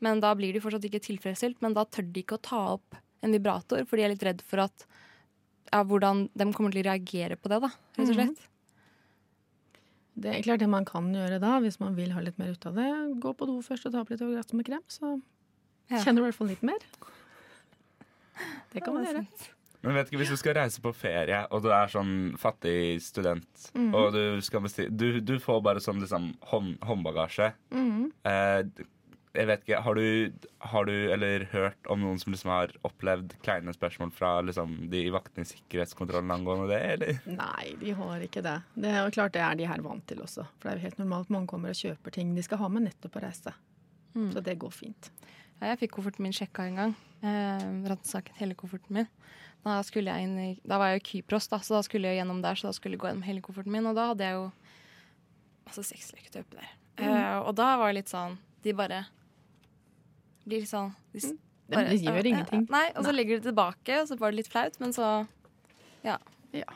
Men 0.03 0.19
da 0.23 0.33
blir 0.35 0.53
de 0.53 0.59
fortsatt 0.63 0.83
ikke 0.89 1.01
tilfredsstilt, 1.05 1.61
men 1.61 1.73
da 1.73 1.85
tør 1.85 2.11
de 2.11 2.23
ikke 2.23 2.37
å 2.39 2.41
ta 2.41 2.61
opp 2.75 2.95
en 3.21 3.31
vibrator, 3.35 3.85
for 3.85 3.97
de 3.99 4.03
er 4.03 4.13
litt 4.13 4.23
redd 4.23 4.41
for 4.41 4.59
at 4.63 4.85
ja, 5.71 5.83
hvordan 5.83 6.29
de 6.33 6.51
kommer 6.53 6.71
til 6.71 6.81
å 6.81 6.87
reagere 6.91 7.35
på 7.37 7.49
det, 7.51 7.59
da, 7.61 7.69
rett 7.97 8.09
og 8.09 8.15
slett. 8.15 8.45
Det 10.19 10.31
er 10.35 10.41
klart 10.43 10.59
det 10.59 10.67
man 10.71 10.83
kan 10.87 11.11
gjøre 11.13 11.37
da, 11.39 11.59
hvis 11.63 11.79
man 11.79 11.95
vil 11.95 12.11
ha 12.11 12.19
litt 12.23 12.37
mer 12.41 12.51
ut 12.51 12.65
av 12.67 12.75
det. 12.75 12.87
Gå 13.23 13.31
på 13.37 13.45
do 13.47 13.59
først 13.63 13.85
og 13.87 13.93
ta 13.93 14.01
opp 14.01 14.09
litt 14.11 14.19
Overglass 14.25 14.51
med 14.57 14.65
krem, 14.67 14.81
så 14.91 15.21
Ja. 15.89 16.01
kjenner 16.03 16.21
du 16.21 16.25
i 16.25 16.29
hvert 16.31 16.35
fall 16.35 16.47
litt 16.47 16.63
mer. 16.63 16.79
Det 18.73 18.83
kan 18.83 18.93
man 18.93 19.05
gjøre. 19.05 19.23
gjøre. 19.25 19.58
Men 19.81 19.95
vet 19.95 20.09
ikke, 20.09 20.19
Hvis 20.19 20.33
du 20.33 20.39
skal 20.39 20.57
reise 20.57 20.81
på 20.83 20.91
ferie, 20.95 21.39
og 21.55 21.63
du 21.63 21.69
er 21.71 21.91
sånn 21.91 22.13
fattig 22.39 22.99
student, 23.03 23.67
og 23.95 24.11
du 24.15 24.39
skal 24.43 24.63
bestille 24.65 24.91
du, 24.91 25.21
du 25.23 25.37
får 25.39 25.61
bare 25.63 25.83
sånn 25.83 26.01
liksom 26.03 26.33
hånd, 26.51 26.75
håndbagasje. 26.83 27.53
Mm. 27.71 28.09
Eh, 28.27 28.87
jeg 29.37 29.45
vet 29.45 29.61
ikke, 29.63 29.79
har 29.85 29.95
du, 29.95 30.33
har 30.71 30.87
du 30.89 30.93
eller 31.13 31.45
hørt 31.51 31.89
om 31.93 32.01
noen 32.01 32.17
som 32.19 32.33
liksom 32.33 32.49
har 32.51 32.71
opplevd 32.87 33.35
kleine 33.45 33.71
spørsmål 33.75 34.11
fra 34.11 34.31
liksom, 34.43 34.73
de 34.91 35.03
vaktene 35.13 35.45
i 35.45 35.51
sikkerhetskontrollen 35.51 36.33
angående 36.33 36.65
det, 36.71 36.79
eller? 36.95 37.19
Nei, 37.29 37.75
de 37.79 37.93
har 37.95 38.25
ikke 38.25 38.43
det. 38.43 38.57
Det 38.73 38.89
er 38.91 39.03
jo 39.05 39.13
klart 39.15 39.35
det 39.37 39.43
er 39.45 39.59
de 39.59 39.69
her 39.69 39.83
vant 39.85 40.03
til 40.09 40.23
også. 40.25 40.47
For 40.57 40.65
det 40.65 40.73
er 40.73 40.81
jo 40.81 40.87
helt 40.89 41.03
normalt 41.03 41.31
mange 41.35 41.51
kommer 41.53 41.71
og 41.71 41.79
kjøper 41.79 42.17
ting 42.17 42.33
de 42.35 42.43
skal 42.43 42.59
ha 42.63 42.71
med 42.73 42.89
nettopp 42.89 43.15
på 43.15 43.23
reise. 43.23 43.53
Så 44.33 44.41
det 44.43 44.57
går 44.59 44.73
fint. 44.73 45.11
Ja, 45.59 45.73
jeg 45.73 45.83
fikk 45.83 45.97
kofferten 45.97 46.25
min 46.25 46.35
sjekka 46.35 46.65
en 46.65 46.79
gang. 46.79 46.97
Eh, 47.21 47.63
Ransaket 47.91 48.37
hele 48.39 48.57
kofferten 48.57 48.95
min. 48.97 49.09
Da, 49.65 49.79
skulle 49.83 50.13
jeg 50.13 50.25
inn 50.25 50.37
i, 50.39 50.49
da 50.67 50.79
var 50.79 50.93
jeg 50.93 51.01
i 51.01 51.05
Kypros, 51.09 51.49
da, 51.51 51.59
så 51.63 51.77
da 51.77 51.83
skulle 51.85 52.11
jeg 52.11 52.21
gjennom 52.21 52.41
der. 52.43 52.59
Så 52.59 52.69
da 52.69 52.73
skulle 52.75 52.95
jeg 52.95 53.03
gå 53.03 53.09
gjennom 53.09 53.25
hele 53.27 53.43
kofferten 53.45 53.73
min, 53.73 53.87
og 53.89 53.97
da 53.97 54.09
hadde 54.13 54.27
jeg 54.27 54.37
jo 54.37 54.45
masse 55.67 55.85
sexleketøy 55.91 56.41
oppi 56.41 56.59
der. 56.61 56.73
Eh, 56.99 57.37
og 57.43 57.53
da 57.59 57.73
var 57.79 57.91
det 57.91 58.01
litt 58.01 58.09
sånn 58.11 58.33
De 58.59 58.73
bare 58.75 59.05
blir 60.43 60.65
litt 60.65 60.71
sånn 60.71 60.89
de, 61.13 61.21
mm. 61.23 61.37
bare, 61.71 61.93
de 61.93 61.99
gjør 62.03 62.19
uh, 62.19 62.29
ingenting. 62.31 62.65
Nei, 62.73 62.85
og 62.97 63.05
så 63.05 63.13
legger 63.15 63.39
de 63.39 63.49
tilbake, 63.49 64.01
og 64.01 64.09
så 64.09 64.17
var 64.19 64.33
det 64.33 64.41
litt 64.41 64.51
flaut, 64.51 64.79
men 64.81 64.95
så 64.95 65.09
Ja. 66.05 66.17
Ja. 66.55 66.67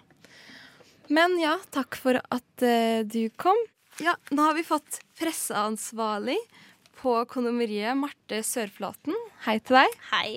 Men 1.11 1.35
ja, 1.41 1.57
takk 1.73 1.97
for 1.99 2.19
at 2.21 2.63
uh, 2.63 3.01
du 3.03 3.25
kom. 3.41 3.57
Ja, 4.01 4.15
nå 4.33 4.45
har 4.45 4.55
vi 4.57 4.65
fått 4.65 5.01
presseansvarlig 5.19 6.37
på 7.01 7.15
kondomeriet, 7.29 7.97
Marte 7.99 8.39
Sørflaten. 8.45 9.17
Hei 9.47 9.57
til 9.65 9.81
deg. 9.81 9.97
Hei. 10.13 10.29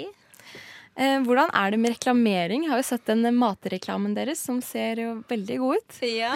Eh, 0.97 1.18
hvordan 1.26 1.51
er 1.53 1.74
det 1.74 1.78
med 1.80 1.92
reklamering? 1.92 2.62
Har 2.70 2.80
jo 2.80 2.86
sett 2.88 3.09
den 3.11 3.26
matreklamen 3.36 4.14
deres, 4.16 4.40
som 4.40 4.62
ser 4.64 5.03
jo 5.03 5.11
veldig 5.28 5.59
god 5.61 5.82
ut. 5.82 5.99
Ja. 6.09 6.32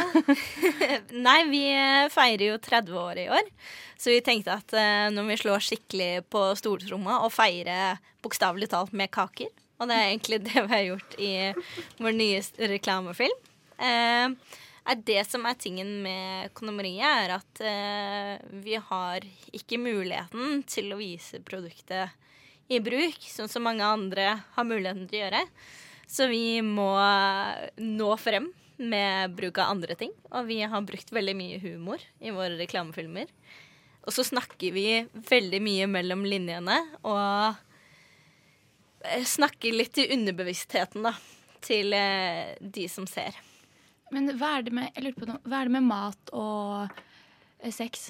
Nei, 1.27 1.39
vi 1.49 1.63
eh, 1.73 2.09
feirer 2.13 2.45
jo 2.51 2.59
30 2.61 2.99
år 3.01 3.23
i 3.23 3.29
år. 3.33 3.49
Så 3.97 4.13
vi 4.13 4.21
tenkte 4.25 4.59
at 4.61 4.77
eh, 4.77 5.07
når 5.15 5.31
vi 5.31 5.39
slår 5.41 5.65
skikkelig 5.65 6.11
på 6.29 6.45
stortromma 6.61 7.23
og 7.25 7.33
feirer 7.33 8.03
bokstavelig 8.21 8.69
talt 8.69 8.93
med 8.93 9.09
kaker 9.09 9.49
Og 9.81 9.89
det 9.89 9.97
er 9.97 10.09
egentlig 10.11 10.43
det 10.51 10.59
vi 10.59 10.75
har 10.75 10.87
gjort 10.91 11.17
i 11.17 11.33
vår 11.97 12.19
nye 12.21 12.45
reklamefilm. 12.75 13.47
Det 15.01 15.21
som 15.25 15.47
er 15.49 15.57
tingen 15.57 16.03
med 16.05 16.53
kondomeriet, 16.53 17.09
er 17.09 17.33
at 17.39 18.51
vi 18.65 18.77
har 18.77 19.25
ikke 19.57 19.79
muligheten 19.81 20.61
til 20.69 20.93
å 20.93 20.99
vise 21.01 21.41
produktet 21.47 22.13
i 22.71 22.81
bruk, 22.83 23.19
sånn 23.27 23.51
som 23.51 23.67
mange 23.67 23.87
andre 23.87 24.33
har 24.55 24.67
muligheten 24.67 25.09
til 25.11 25.19
å 25.19 25.25
gjøre. 25.25 25.45
Så 26.11 26.27
vi 26.31 26.61
må 26.67 26.91
nå 27.79 28.11
frem 28.19 28.51
med 28.81 29.35
bruk 29.37 29.59
av 29.61 29.75
andre 29.75 29.95
ting. 29.99 30.13
Og 30.31 30.47
vi 30.49 30.61
har 30.63 30.87
brukt 30.87 31.13
veldig 31.13 31.35
mye 31.39 31.59
humor 31.63 32.03
i 32.19 32.33
våre 32.35 32.57
reklamefilmer. 32.59 33.27
Og 34.07 34.15
så 34.17 34.25
snakker 34.25 34.73
vi 34.75 34.87
veldig 35.29 35.61
mye 35.63 35.87
mellom 35.91 36.25
linjene, 36.25 36.79
og 37.05 37.59
snakker 39.29 39.77
litt 39.77 39.93
til 39.99 40.13
underbevisstheten, 40.17 41.05
da. 41.05 41.15
Til 41.61 41.93
eh, 41.93 42.57
de 42.61 42.87
som 42.89 43.05
ser. 43.09 43.37
Men 44.11 44.31
hva 44.41 44.57
er 44.57 44.65
det 44.67 44.73
med, 44.75 44.89
jeg 44.95 45.05
lurer 45.05 45.19
på 45.19 45.29
noe, 45.29 45.43
hva 45.45 45.61
er 45.61 45.69
det 45.69 45.75
med 45.77 45.87
mat 45.87 46.33
og 46.33 46.89
eh, 47.61 47.73
sex? 47.75 48.09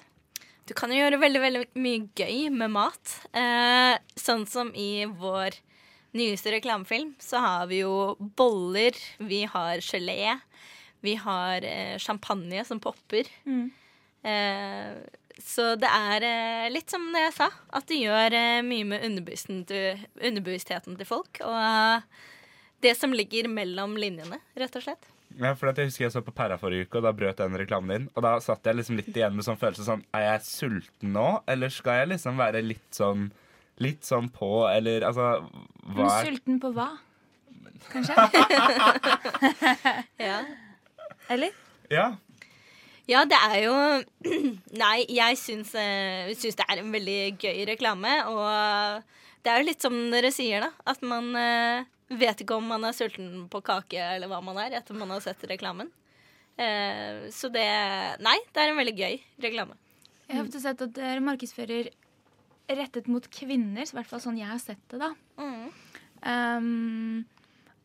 Du 0.71 0.75
kan 0.79 0.93
jo 0.95 1.01
gjøre 1.01 1.19
veldig 1.19 1.41
veldig 1.43 1.61
mye 1.83 2.05
gøy 2.15 2.45
med 2.55 2.71
mat. 2.71 3.15
Eh, 3.35 3.97
sånn 4.15 4.45
som 4.47 4.69
i 4.79 5.03
vår 5.03 5.57
nyeste 6.15 6.53
reklamefilm, 6.55 7.17
så 7.19 7.41
har 7.43 7.65
vi 7.71 7.81
jo 7.81 8.15
boller, 8.39 8.95
vi 9.19 9.41
har 9.51 9.83
gelé, 9.83 10.37
vi 11.03 11.17
har 11.19 11.67
eh, 11.67 11.97
champagne 11.99 12.63
som 12.69 12.79
popper. 12.83 13.27
Eh, 14.23 14.95
så 15.43 15.73
det 15.81 15.91
er 15.91 16.29
eh, 16.29 16.71
litt 16.71 16.95
som 16.95 17.03
det 17.17 17.25
jeg 17.25 17.37
sa, 17.41 17.51
at 17.75 17.91
det 17.91 17.99
gjør 18.05 18.39
eh, 18.39 18.63
mye 18.63 18.87
med 18.93 19.07
underbevisstheten 19.11 20.95
til, 21.01 21.09
folk. 21.09 21.43
Og 21.51 22.85
det 22.87 22.95
som 22.95 23.11
ligger 23.11 23.51
mellom 23.51 23.99
linjene, 23.99 24.39
rett 24.55 24.79
og 24.79 24.87
slett. 24.87 25.11
Ja, 25.39 25.53
for 25.55 25.71
at 25.71 25.79
Jeg 25.79 25.91
husker 25.91 26.05
jeg 26.07 26.13
så 26.15 26.23
på 26.27 26.35
Perra 26.35 26.57
forrige 26.59 26.89
uke, 26.89 26.99
og 26.99 27.05
da 27.07 27.13
brøt 27.15 27.39
den 27.39 27.55
reklamen 27.61 27.93
din. 27.93 28.09
Og 28.17 28.25
da 28.27 28.33
satt 28.43 28.67
jeg 28.67 28.81
liksom 28.81 28.99
litt 28.99 29.13
igjen 29.15 29.37
med 29.37 29.47
sånn 29.47 29.61
følelse 29.61 29.87
sånn 29.87 30.03
Er 30.17 30.27
jeg 30.27 30.47
sulten 30.49 31.13
nå, 31.15 31.29
eller 31.51 31.71
skal 31.73 32.03
jeg 32.03 32.11
liksom 32.17 32.41
være 32.41 32.65
litt 32.67 32.91
sånn 32.97 33.29
Litt 33.81 34.05
sånn 34.05 34.27
på, 34.35 34.51
eller 34.69 35.07
altså 35.09 35.29
Men 35.87 36.03
Hva 36.03 36.09
er 36.19 36.27
sulten 36.33 36.59
på 36.61 36.73
hva? 36.77 36.89
Kanskje? 37.93 38.17
Ja. 40.31 40.41
Eller? 41.31 41.55
Ja. 41.91 42.09
Ja, 43.11 43.25
det 43.27 43.39
er 43.39 43.57
jo 43.65 43.77
Nei, 44.83 44.99
jeg 45.09 45.39
syns, 45.41 45.73
eh, 45.79 46.31
syns 46.39 46.59
det 46.59 46.67
er 46.69 46.83
en 46.83 46.93
veldig 46.95 47.21
gøy 47.41 47.65
reklame. 47.71 48.13
Og 48.31 49.07
det 49.43 49.51
er 49.51 49.63
jo 49.63 49.69
litt 49.71 49.83
som 49.83 49.97
dere 50.13 50.31
sier, 50.35 50.67
da. 50.67 50.71
At 50.93 51.03
man 51.07 51.33
eh, 51.39 51.89
vet 52.11 52.43
ikke 52.43 52.59
om 52.59 52.67
man 52.71 52.85
er 52.87 52.97
sulten 52.97 53.47
på 53.51 53.63
kake 53.65 54.01
eller 54.17 54.31
hva 54.31 54.41
man 54.45 54.59
er, 54.63 54.75
etter 54.81 54.99
man 54.99 55.13
har 55.15 55.23
sett 55.25 55.45
reklamen. 55.51 55.91
Eh, 56.61 57.29
så 57.33 57.49
det 57.53 57.67
Nei, 58.21 58.37
det 58.51 58.63
er 58.63 58.73
en 58.73 58.81
veldig 58.81 58.97
gøy 58.99 59.19
reklame. 59.47 59.79
Jeg 60.27 60.39
har 60.39 60.47
ofte 60.47 60.63
sett 60.63 60.83
at 60.85 60.95
dere 60.95 61.23
markedsfører 61.27 61.91
rettet 62.71 63.09
mot 63.11 63.25
kvinner, 63.35 63.83
så 63.87 63.97
i 63.97 63.99
hvert 63.99 64.11
fall 64.11 64.23
sånn 64.23 64.39
jeg 64.39 64.51
har 64.51 64.61
sett 64.63 64.83
det, 64.93 65.01
da. 65.03 65.11
Um, 66.21 67.25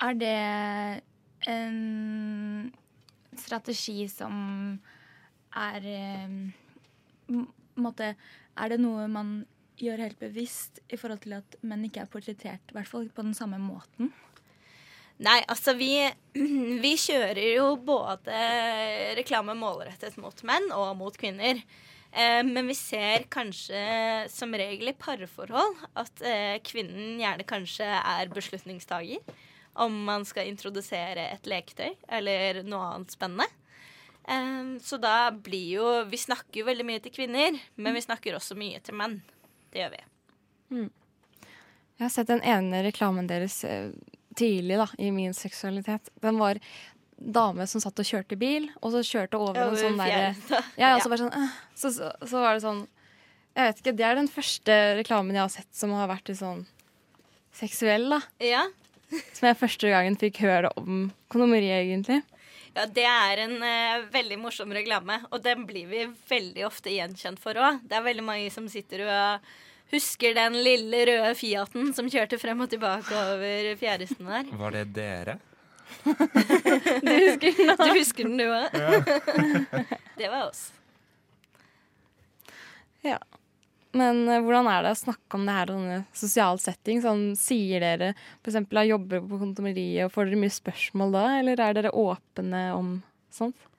er 0.04 0.18
det 0.20 0.36
en 1.50 1.80
strategi 3.40 4.06
som 4.12 4.36
er 5.56 5.88
um, 6.28 7.46
måte, 7.82 8.14
Er 8.56 8.72
det 8.72 8.80
noe 8.84 9.08
man 9.12 9.32
gjør 9.82 10.06
helt 10.06 10.20
bevisst 10.22 10.82
i 10.90 11.00
forhold 11.00 11.24
til 11.26 11.38
at 11.40 11.58
menn 11.66 11.86
ikke 11.88 12.06
er 12.06 12.12
portrettert, 12.12 12.72
i 12.72 12.78
hvert 12.78 12.90
fall 12.90 13.10
på 13.12 13.26
den 13.26 13.36
samme 13.38 13.60
måten? 13.62 14.14
Nei, 15.24 15.40
altså 15.48 15.76
vi, 15.80 15.94
vi 16.84 16.94
kjører 17.00 17.56
jo 17.56 17.74
både 17.80 18.40
reklame 19.16 19.56
målrettet 19.58 20.18
mot 20.20 20.42
menn 20.48 20.72
og 20.76 20.96
mot 21.00 21.16
kvinner. 21.20 21.62
Eh, 22.12 22.42
men 22.48 22.68
vi 22.68 22.76
ser 22.76 23.28
kanskje 23.32 23.80
som 24.32 24.54
regel 24.56 24.92
i 24.92 24.96
parforhold 24.96 25.82
at 26.00 26.24
eh, 26.24 26.56
kvinnen 26.64 27.20
gjerne 27.20 27.48
kanskje 27.48 27.88
er 27.88 28.32
beslutningstaker 28.32 29.20
Om 29.84 29.98
man 30.08 30.24
skal 30.24 30.48
introdusere 30.48 31.26
et 31.34 31.48
leketøy 31.48 31.92
eller 32.08 32.62
noe 32.64 32.94
annet 32.94 33.16
spennende. 33.16 33.48
Eh, 34.28 34.76
så 34.84 35.00
da 35.00 35.32
blir 35.32 35.68
jo 35.76 35.90
Vi 36.12 36.20
snakker 36.24 36.62
jo 36.62 36.70
veldig 36.70 36.88
mye 36.88 37.04
til 37.04 37.16
kvinner, 37.16 37.60
men 37.76 37.96
vi 37.96 38.04
snakker 38.04 38.36
også 38.36 38.56
mye 38.60 38.80
til 38.84 38.96
menn. 39.00 39.20
Det 39.76 39.82
gjør 39.84 39.92
vi. 39.92 40.04
Jeg 41.96 42.04
har 42.06 42.12
sett 42.14 42.30
den 42.32 42.44
ene 42.48 42.80
reklamen 42.86 43.28
deres 43.28 43.58
eh, 43.68 43.90
tidlig 44.40 44.78
da, 44.80 44.86
i 45.04 45.10
min 45.12 45.36
seksualitet. 45.36 46.08
Den 46.24 46.40
var 46.40 46.62
dame 47.16 47.68
som 47.68 47.84
satt 47.84 48.00
og 48.00 48.08
kjørte 48.08 48.38
bil, 48.40 48.70
og 48.80 48.94
så 48.96 49.04
kjørte 49.04 49.40
over 49.40 49.60
Ja, 49.60 49.68
en 49.68 49.80
sånn 49.80 50.00
derre 50.00 50.32
ja, 50.80 50.94
ja, 50.94 50.96
så 51.04 51.12
sånn, 51.20 51.32
så, 51.76 51.92
så, 51.92 52.12
så 52.24 52.42
var 52.44 52.58
det 52.58 52.64
sånn 52.66 52.82
Jeg 53.56 53.70
vet 53.70 53.80
ikke, 53.80 53.94
Det 53.96 54.08
er 54.08 54.18
den 54.20 54.28
første 54.32 54.76
reklamen 55.00 55.38
jeg 55.38 55.44
har 55.46 55.54
sett 55.54 55.70
som 55.76 55.94
har 55.96 56.10
vært 56.12 56.32
litt 56.32 56.42
sånn 56.42 56.66
seksuell, 57.56 58.10
da. 58.12 58.20
Ja. 58.44 58.66
Som 59.36 59.48
jeg 59.48 59.60
første 59.60 59.92
gangen 59.92 60.18
fikk 60.20 60.42
høre 60.44 60.72
om 60.80 61.06
kondomeri, 61.32 61.70
egentlig. 61.72 62.20
Ja, 62.76 62.84
det 62.92 63.06
er 63.08 63.40
en 63.46 63.56
eh, 63.64 64.02
veldig 64.12 64.38
morsom 64.42 64.74
reklame, 64.76 65.22
og 65.32 65.40
den 65.46 65.64
blir 65.68 65.88
vi 65.88 66.02
veldig 66.28 66.66
ofte 66.68 66.92
gjenkjent 66.92 67.40
for 67.40 67.56
òg. 67.56 67.80
Det 67.88 67.96
er 67.96 68.04
veldig 68.04 68.26
mange 68.28 68.50
som 68.52 68.68
sitter 68.72 69.06
og 69.08 69.46
husker 69.94 70.36
den 70.36 70.58
lille 70.66 71.06
røde 71.08 71.32
Fiaten 71.40 71.94
som 71.96 72.10
kjørte 72.12 72.40
frem 72.42 72.66
og 72.66 72.72
tilbake 72.74 73.16
over 73.16 73.76
fjæresten 73.80 74.28
der. 74.28 74.50
Var 74.60 74.76
det 74.80 74.88
dere? 74.98 75.38
Du 76.06 77.12
husker 77.14 77.52
den, 77.54 77.72
du 77.78 77.92
husker 77.94 78.28
den, 78.28 78.38
du 78.42 78.46
òg? 78.50 78.74
Ja. 78.76 79.84
det 80.18 80.30
var 80.34 80.48
oss. 80.50 80.64
Ja. 83.06 83.20
Men 83.96 84.26
eh, 84.28 84.42
hvordan 84.44 84.68
er 84.72 84.84
det 84.84 84.96
å 84.96 85.00
snakke 85.00 85.38
om 85.38 85.46
det 85.48 85.56
her 85.56 85.72
i 85.72 85.76
sånne 85.78 86.00
sosial 86.16 86.60
setting? 86.62 87.04
Sånn, 87.04 87.28
sier 87.40 87.84
dere 87.84 88.12
f.eks. 88.42 88.58
har 88.60 88.90
jobber 88.90 89.24
på 89.24 89.40
kondomeriet, 89.42 90.08
og 90.08 90.14
får 90.16 90.30
dere 90.30 90.42
mye 90.44 90.56
spørsmål 90.58 91.16
da? 91.16 91.28
Eller 91.40 91.64
er 91.64 91.78
dere 91.78 91.94
åpne 91.96 92.66
om 92.76 92.98
sånt? 93.34 93.70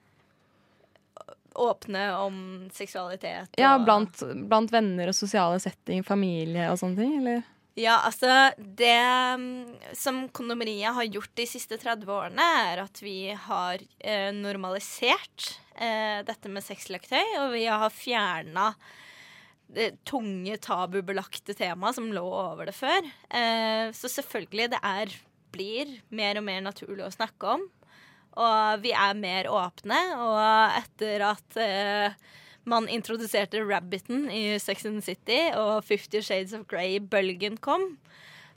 Åpne 1.57 2.07
om 2.21 2.39
seksualitet. 2.73 3.53
Ja, 3.57 3.75
blant, 3.81 4.21
blant 4.49 4.73
venner 4.73 5.09
og 5.09 5.17
sosiale 5.17 5.61
setting, 5.61 6.03
familie 6.05 6.67
og 6.71 6.81
sånne 6.81 7.01
ting, 7.01 7.15
eller? 7.21 7.45
Ja, 7.77 7.99
altså 8.07 8.51
Det 8.57 8.93
mm, 9.37 9.93
som 9.93 10.23
kondomeriet 10.33 10.95
har 10.97 11.05
gjort 11.05 11.33
de 11.37 11.45
siste 11.49 11.77
30 11.77 12.09
årene, 12.09 12.45
er 12.71 12.81
at 12.81 13.01
vi 13.05 13.29
har 13.37 13.81
eh, 13.99 14.31
normalisert 14.33 15.51
eh, 15.77 16.23
dette 16.25 16.49
med 16.49 16.65
sexleketøy, 16.65 17.35
og 17.43 17.51
vi 17.53 17.67
har 17.69 17.93
fjerna 17.93 18.71
det 19.73 19.91
tunge, 20.07 20.57
tabubelagte 20.63 21.55
temaet 21.57 21.97
som 21.97 22.11
lå 22.13 22.25
over 22.25 22.69
det 22.69 22.75
før. 22.77 23.07
Eh, 23.29 23.91
så 23.95 24.11
selvfølgelig, 24.11 24.69
det 24.73 24.79
er, 24.85 25.15
blir 25.55 25.97
mer 26.09 26.39
og 26.39 26.47
mer 26.47 26.63
naturlig 26.65 27.05
å 27.05 27.13
snakke 27.13 27.57
om. 27.57 27.67
Og 28.37 28.83
vi 28.83 28.93
er 28.93 29.17
mer 29.17 29.49
åpne, 29.49 29.97
og 30.21 30.77
etter 30.77 31.23
at 31.25 31.59
eh, 31.61 32.17
man 32.69 32.87
introduserte 32.91 33.63
Rabbiten 33.65 34.27
i 34.29 34.59
Sex 34.61 34.85
and 34.85 35.03
City, 35.05 35.39
og 35.57 35.81
Fifty 35.87 36.21
Shades 36.21 36.53
of 36.53 36.67
Grey-bølgen 36.69 37.57
kom, 37.63 37.95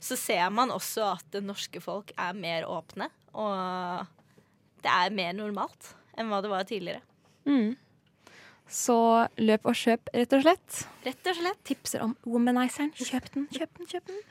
så 0.01 0.17
ser 0.17 0.49
man 0.53 0.73
også 0.73 1.13
at 1.15 1.27
det 1.33 1.43
norske 1.45 1.81
folk 1.83 2.13
er 2.17 2.37
mer 2.37 2.67
åpne. 2.69 3.09
Og 3.37 4.05
det 4.81 4.91
er 4.91 5.15
mer 5.15 5.33
normalt 5.37 5.93
enn 6.19 6.29
hva 6.29 6.41
det 6.43 6.51
var 6.51 6.67
tidligere. 6.67 7.01
Mm. 7.47 7.77
Så 8.71 8.97
løp 9.35 9.67
og 9.67 9.75
kjøp, 9.75 10.09
rett 10.15 10.33
og 10.37 10.45
slett. 10.45 10.83
Rett 11.03 11.27
og 11.27 11.35
slett. 11.41 11.57
Tipser 11.67 12.05
om 12.05 12.13
womanizeren. 12.23 12.93
Kjøp 12.95 13.27
den, 13.33 13.49
kjøp 13.51 13.73
den, 13.77 13.89
kjøp 13.89 14.05
den. 14.07 14.21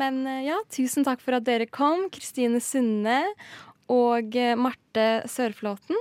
Men 0.00 0.24
eh, 0.26 0.40
ja, 0.48 0.56
tusen 0.74 1.06
takk 1.06 1.22
for 1.22 1.38
at 1.38 1.46
dere 1.46 1.68
kom, 1.70 2.08
Kristine 2.14 2.58
Sunne 2.62 3.20
og 3.92 4.34
eh, 4.34 4.56
Marte 4.58 5.22
Sørflåten. 5.30 6.00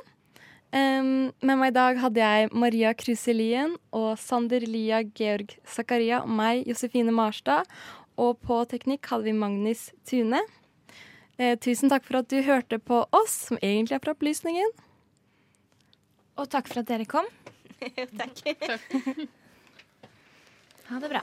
Um, 0.73 1.29
med 1.45 1.59
meg 1.59 1.69
i 1.69 1.75
dag 1.75 1.99
hadde 2.01 2.17
jeg 2.23 2.49
Maria 2.57 2.95
Kruselien 2.97 3.75
og 3.93 4.15
Sander 4.17 4.63
Lia 4.65 5.03
Georg 5.05 5.53
Zakaria 5.69 6.23
og 6.23 6.31
meg, 6.33 6.63
Josefine 6.65 7.13
Marstad. 7.13 7.69
Og 8.17 8.39
på 8.41 8.57
teknikk 8.71 9.05
hadde 9.11 9.29
vi 9.29 9.35
Magnus 9.37 9.91
Tune. 10.09 10.41
Eh, 11.37 11.53
tusen 11.61 11.93
takk 11.93 12.09
for 12.09 12.23
at 12.23 12.29
du 12.33 12.41
hørte 12.45 12.81
på 12.81 13.03
oss, 13.13 13.37
som 13.51 13.61
egentlig 13.61 13.99
er 13.99 14.01
fra 14.01 14.17
Opplysningen. 14.17 14.73
Og 16.41 16.49
takk 16.49 16.69
for 16.71 16.81
at 16.81 16.89
dere 16.89 17.05
kom. 17.09 17.29
Takk. 18.17 18.43
Ha 20.83 20.99
det 20.99 21.09
bra. 21.09 21.21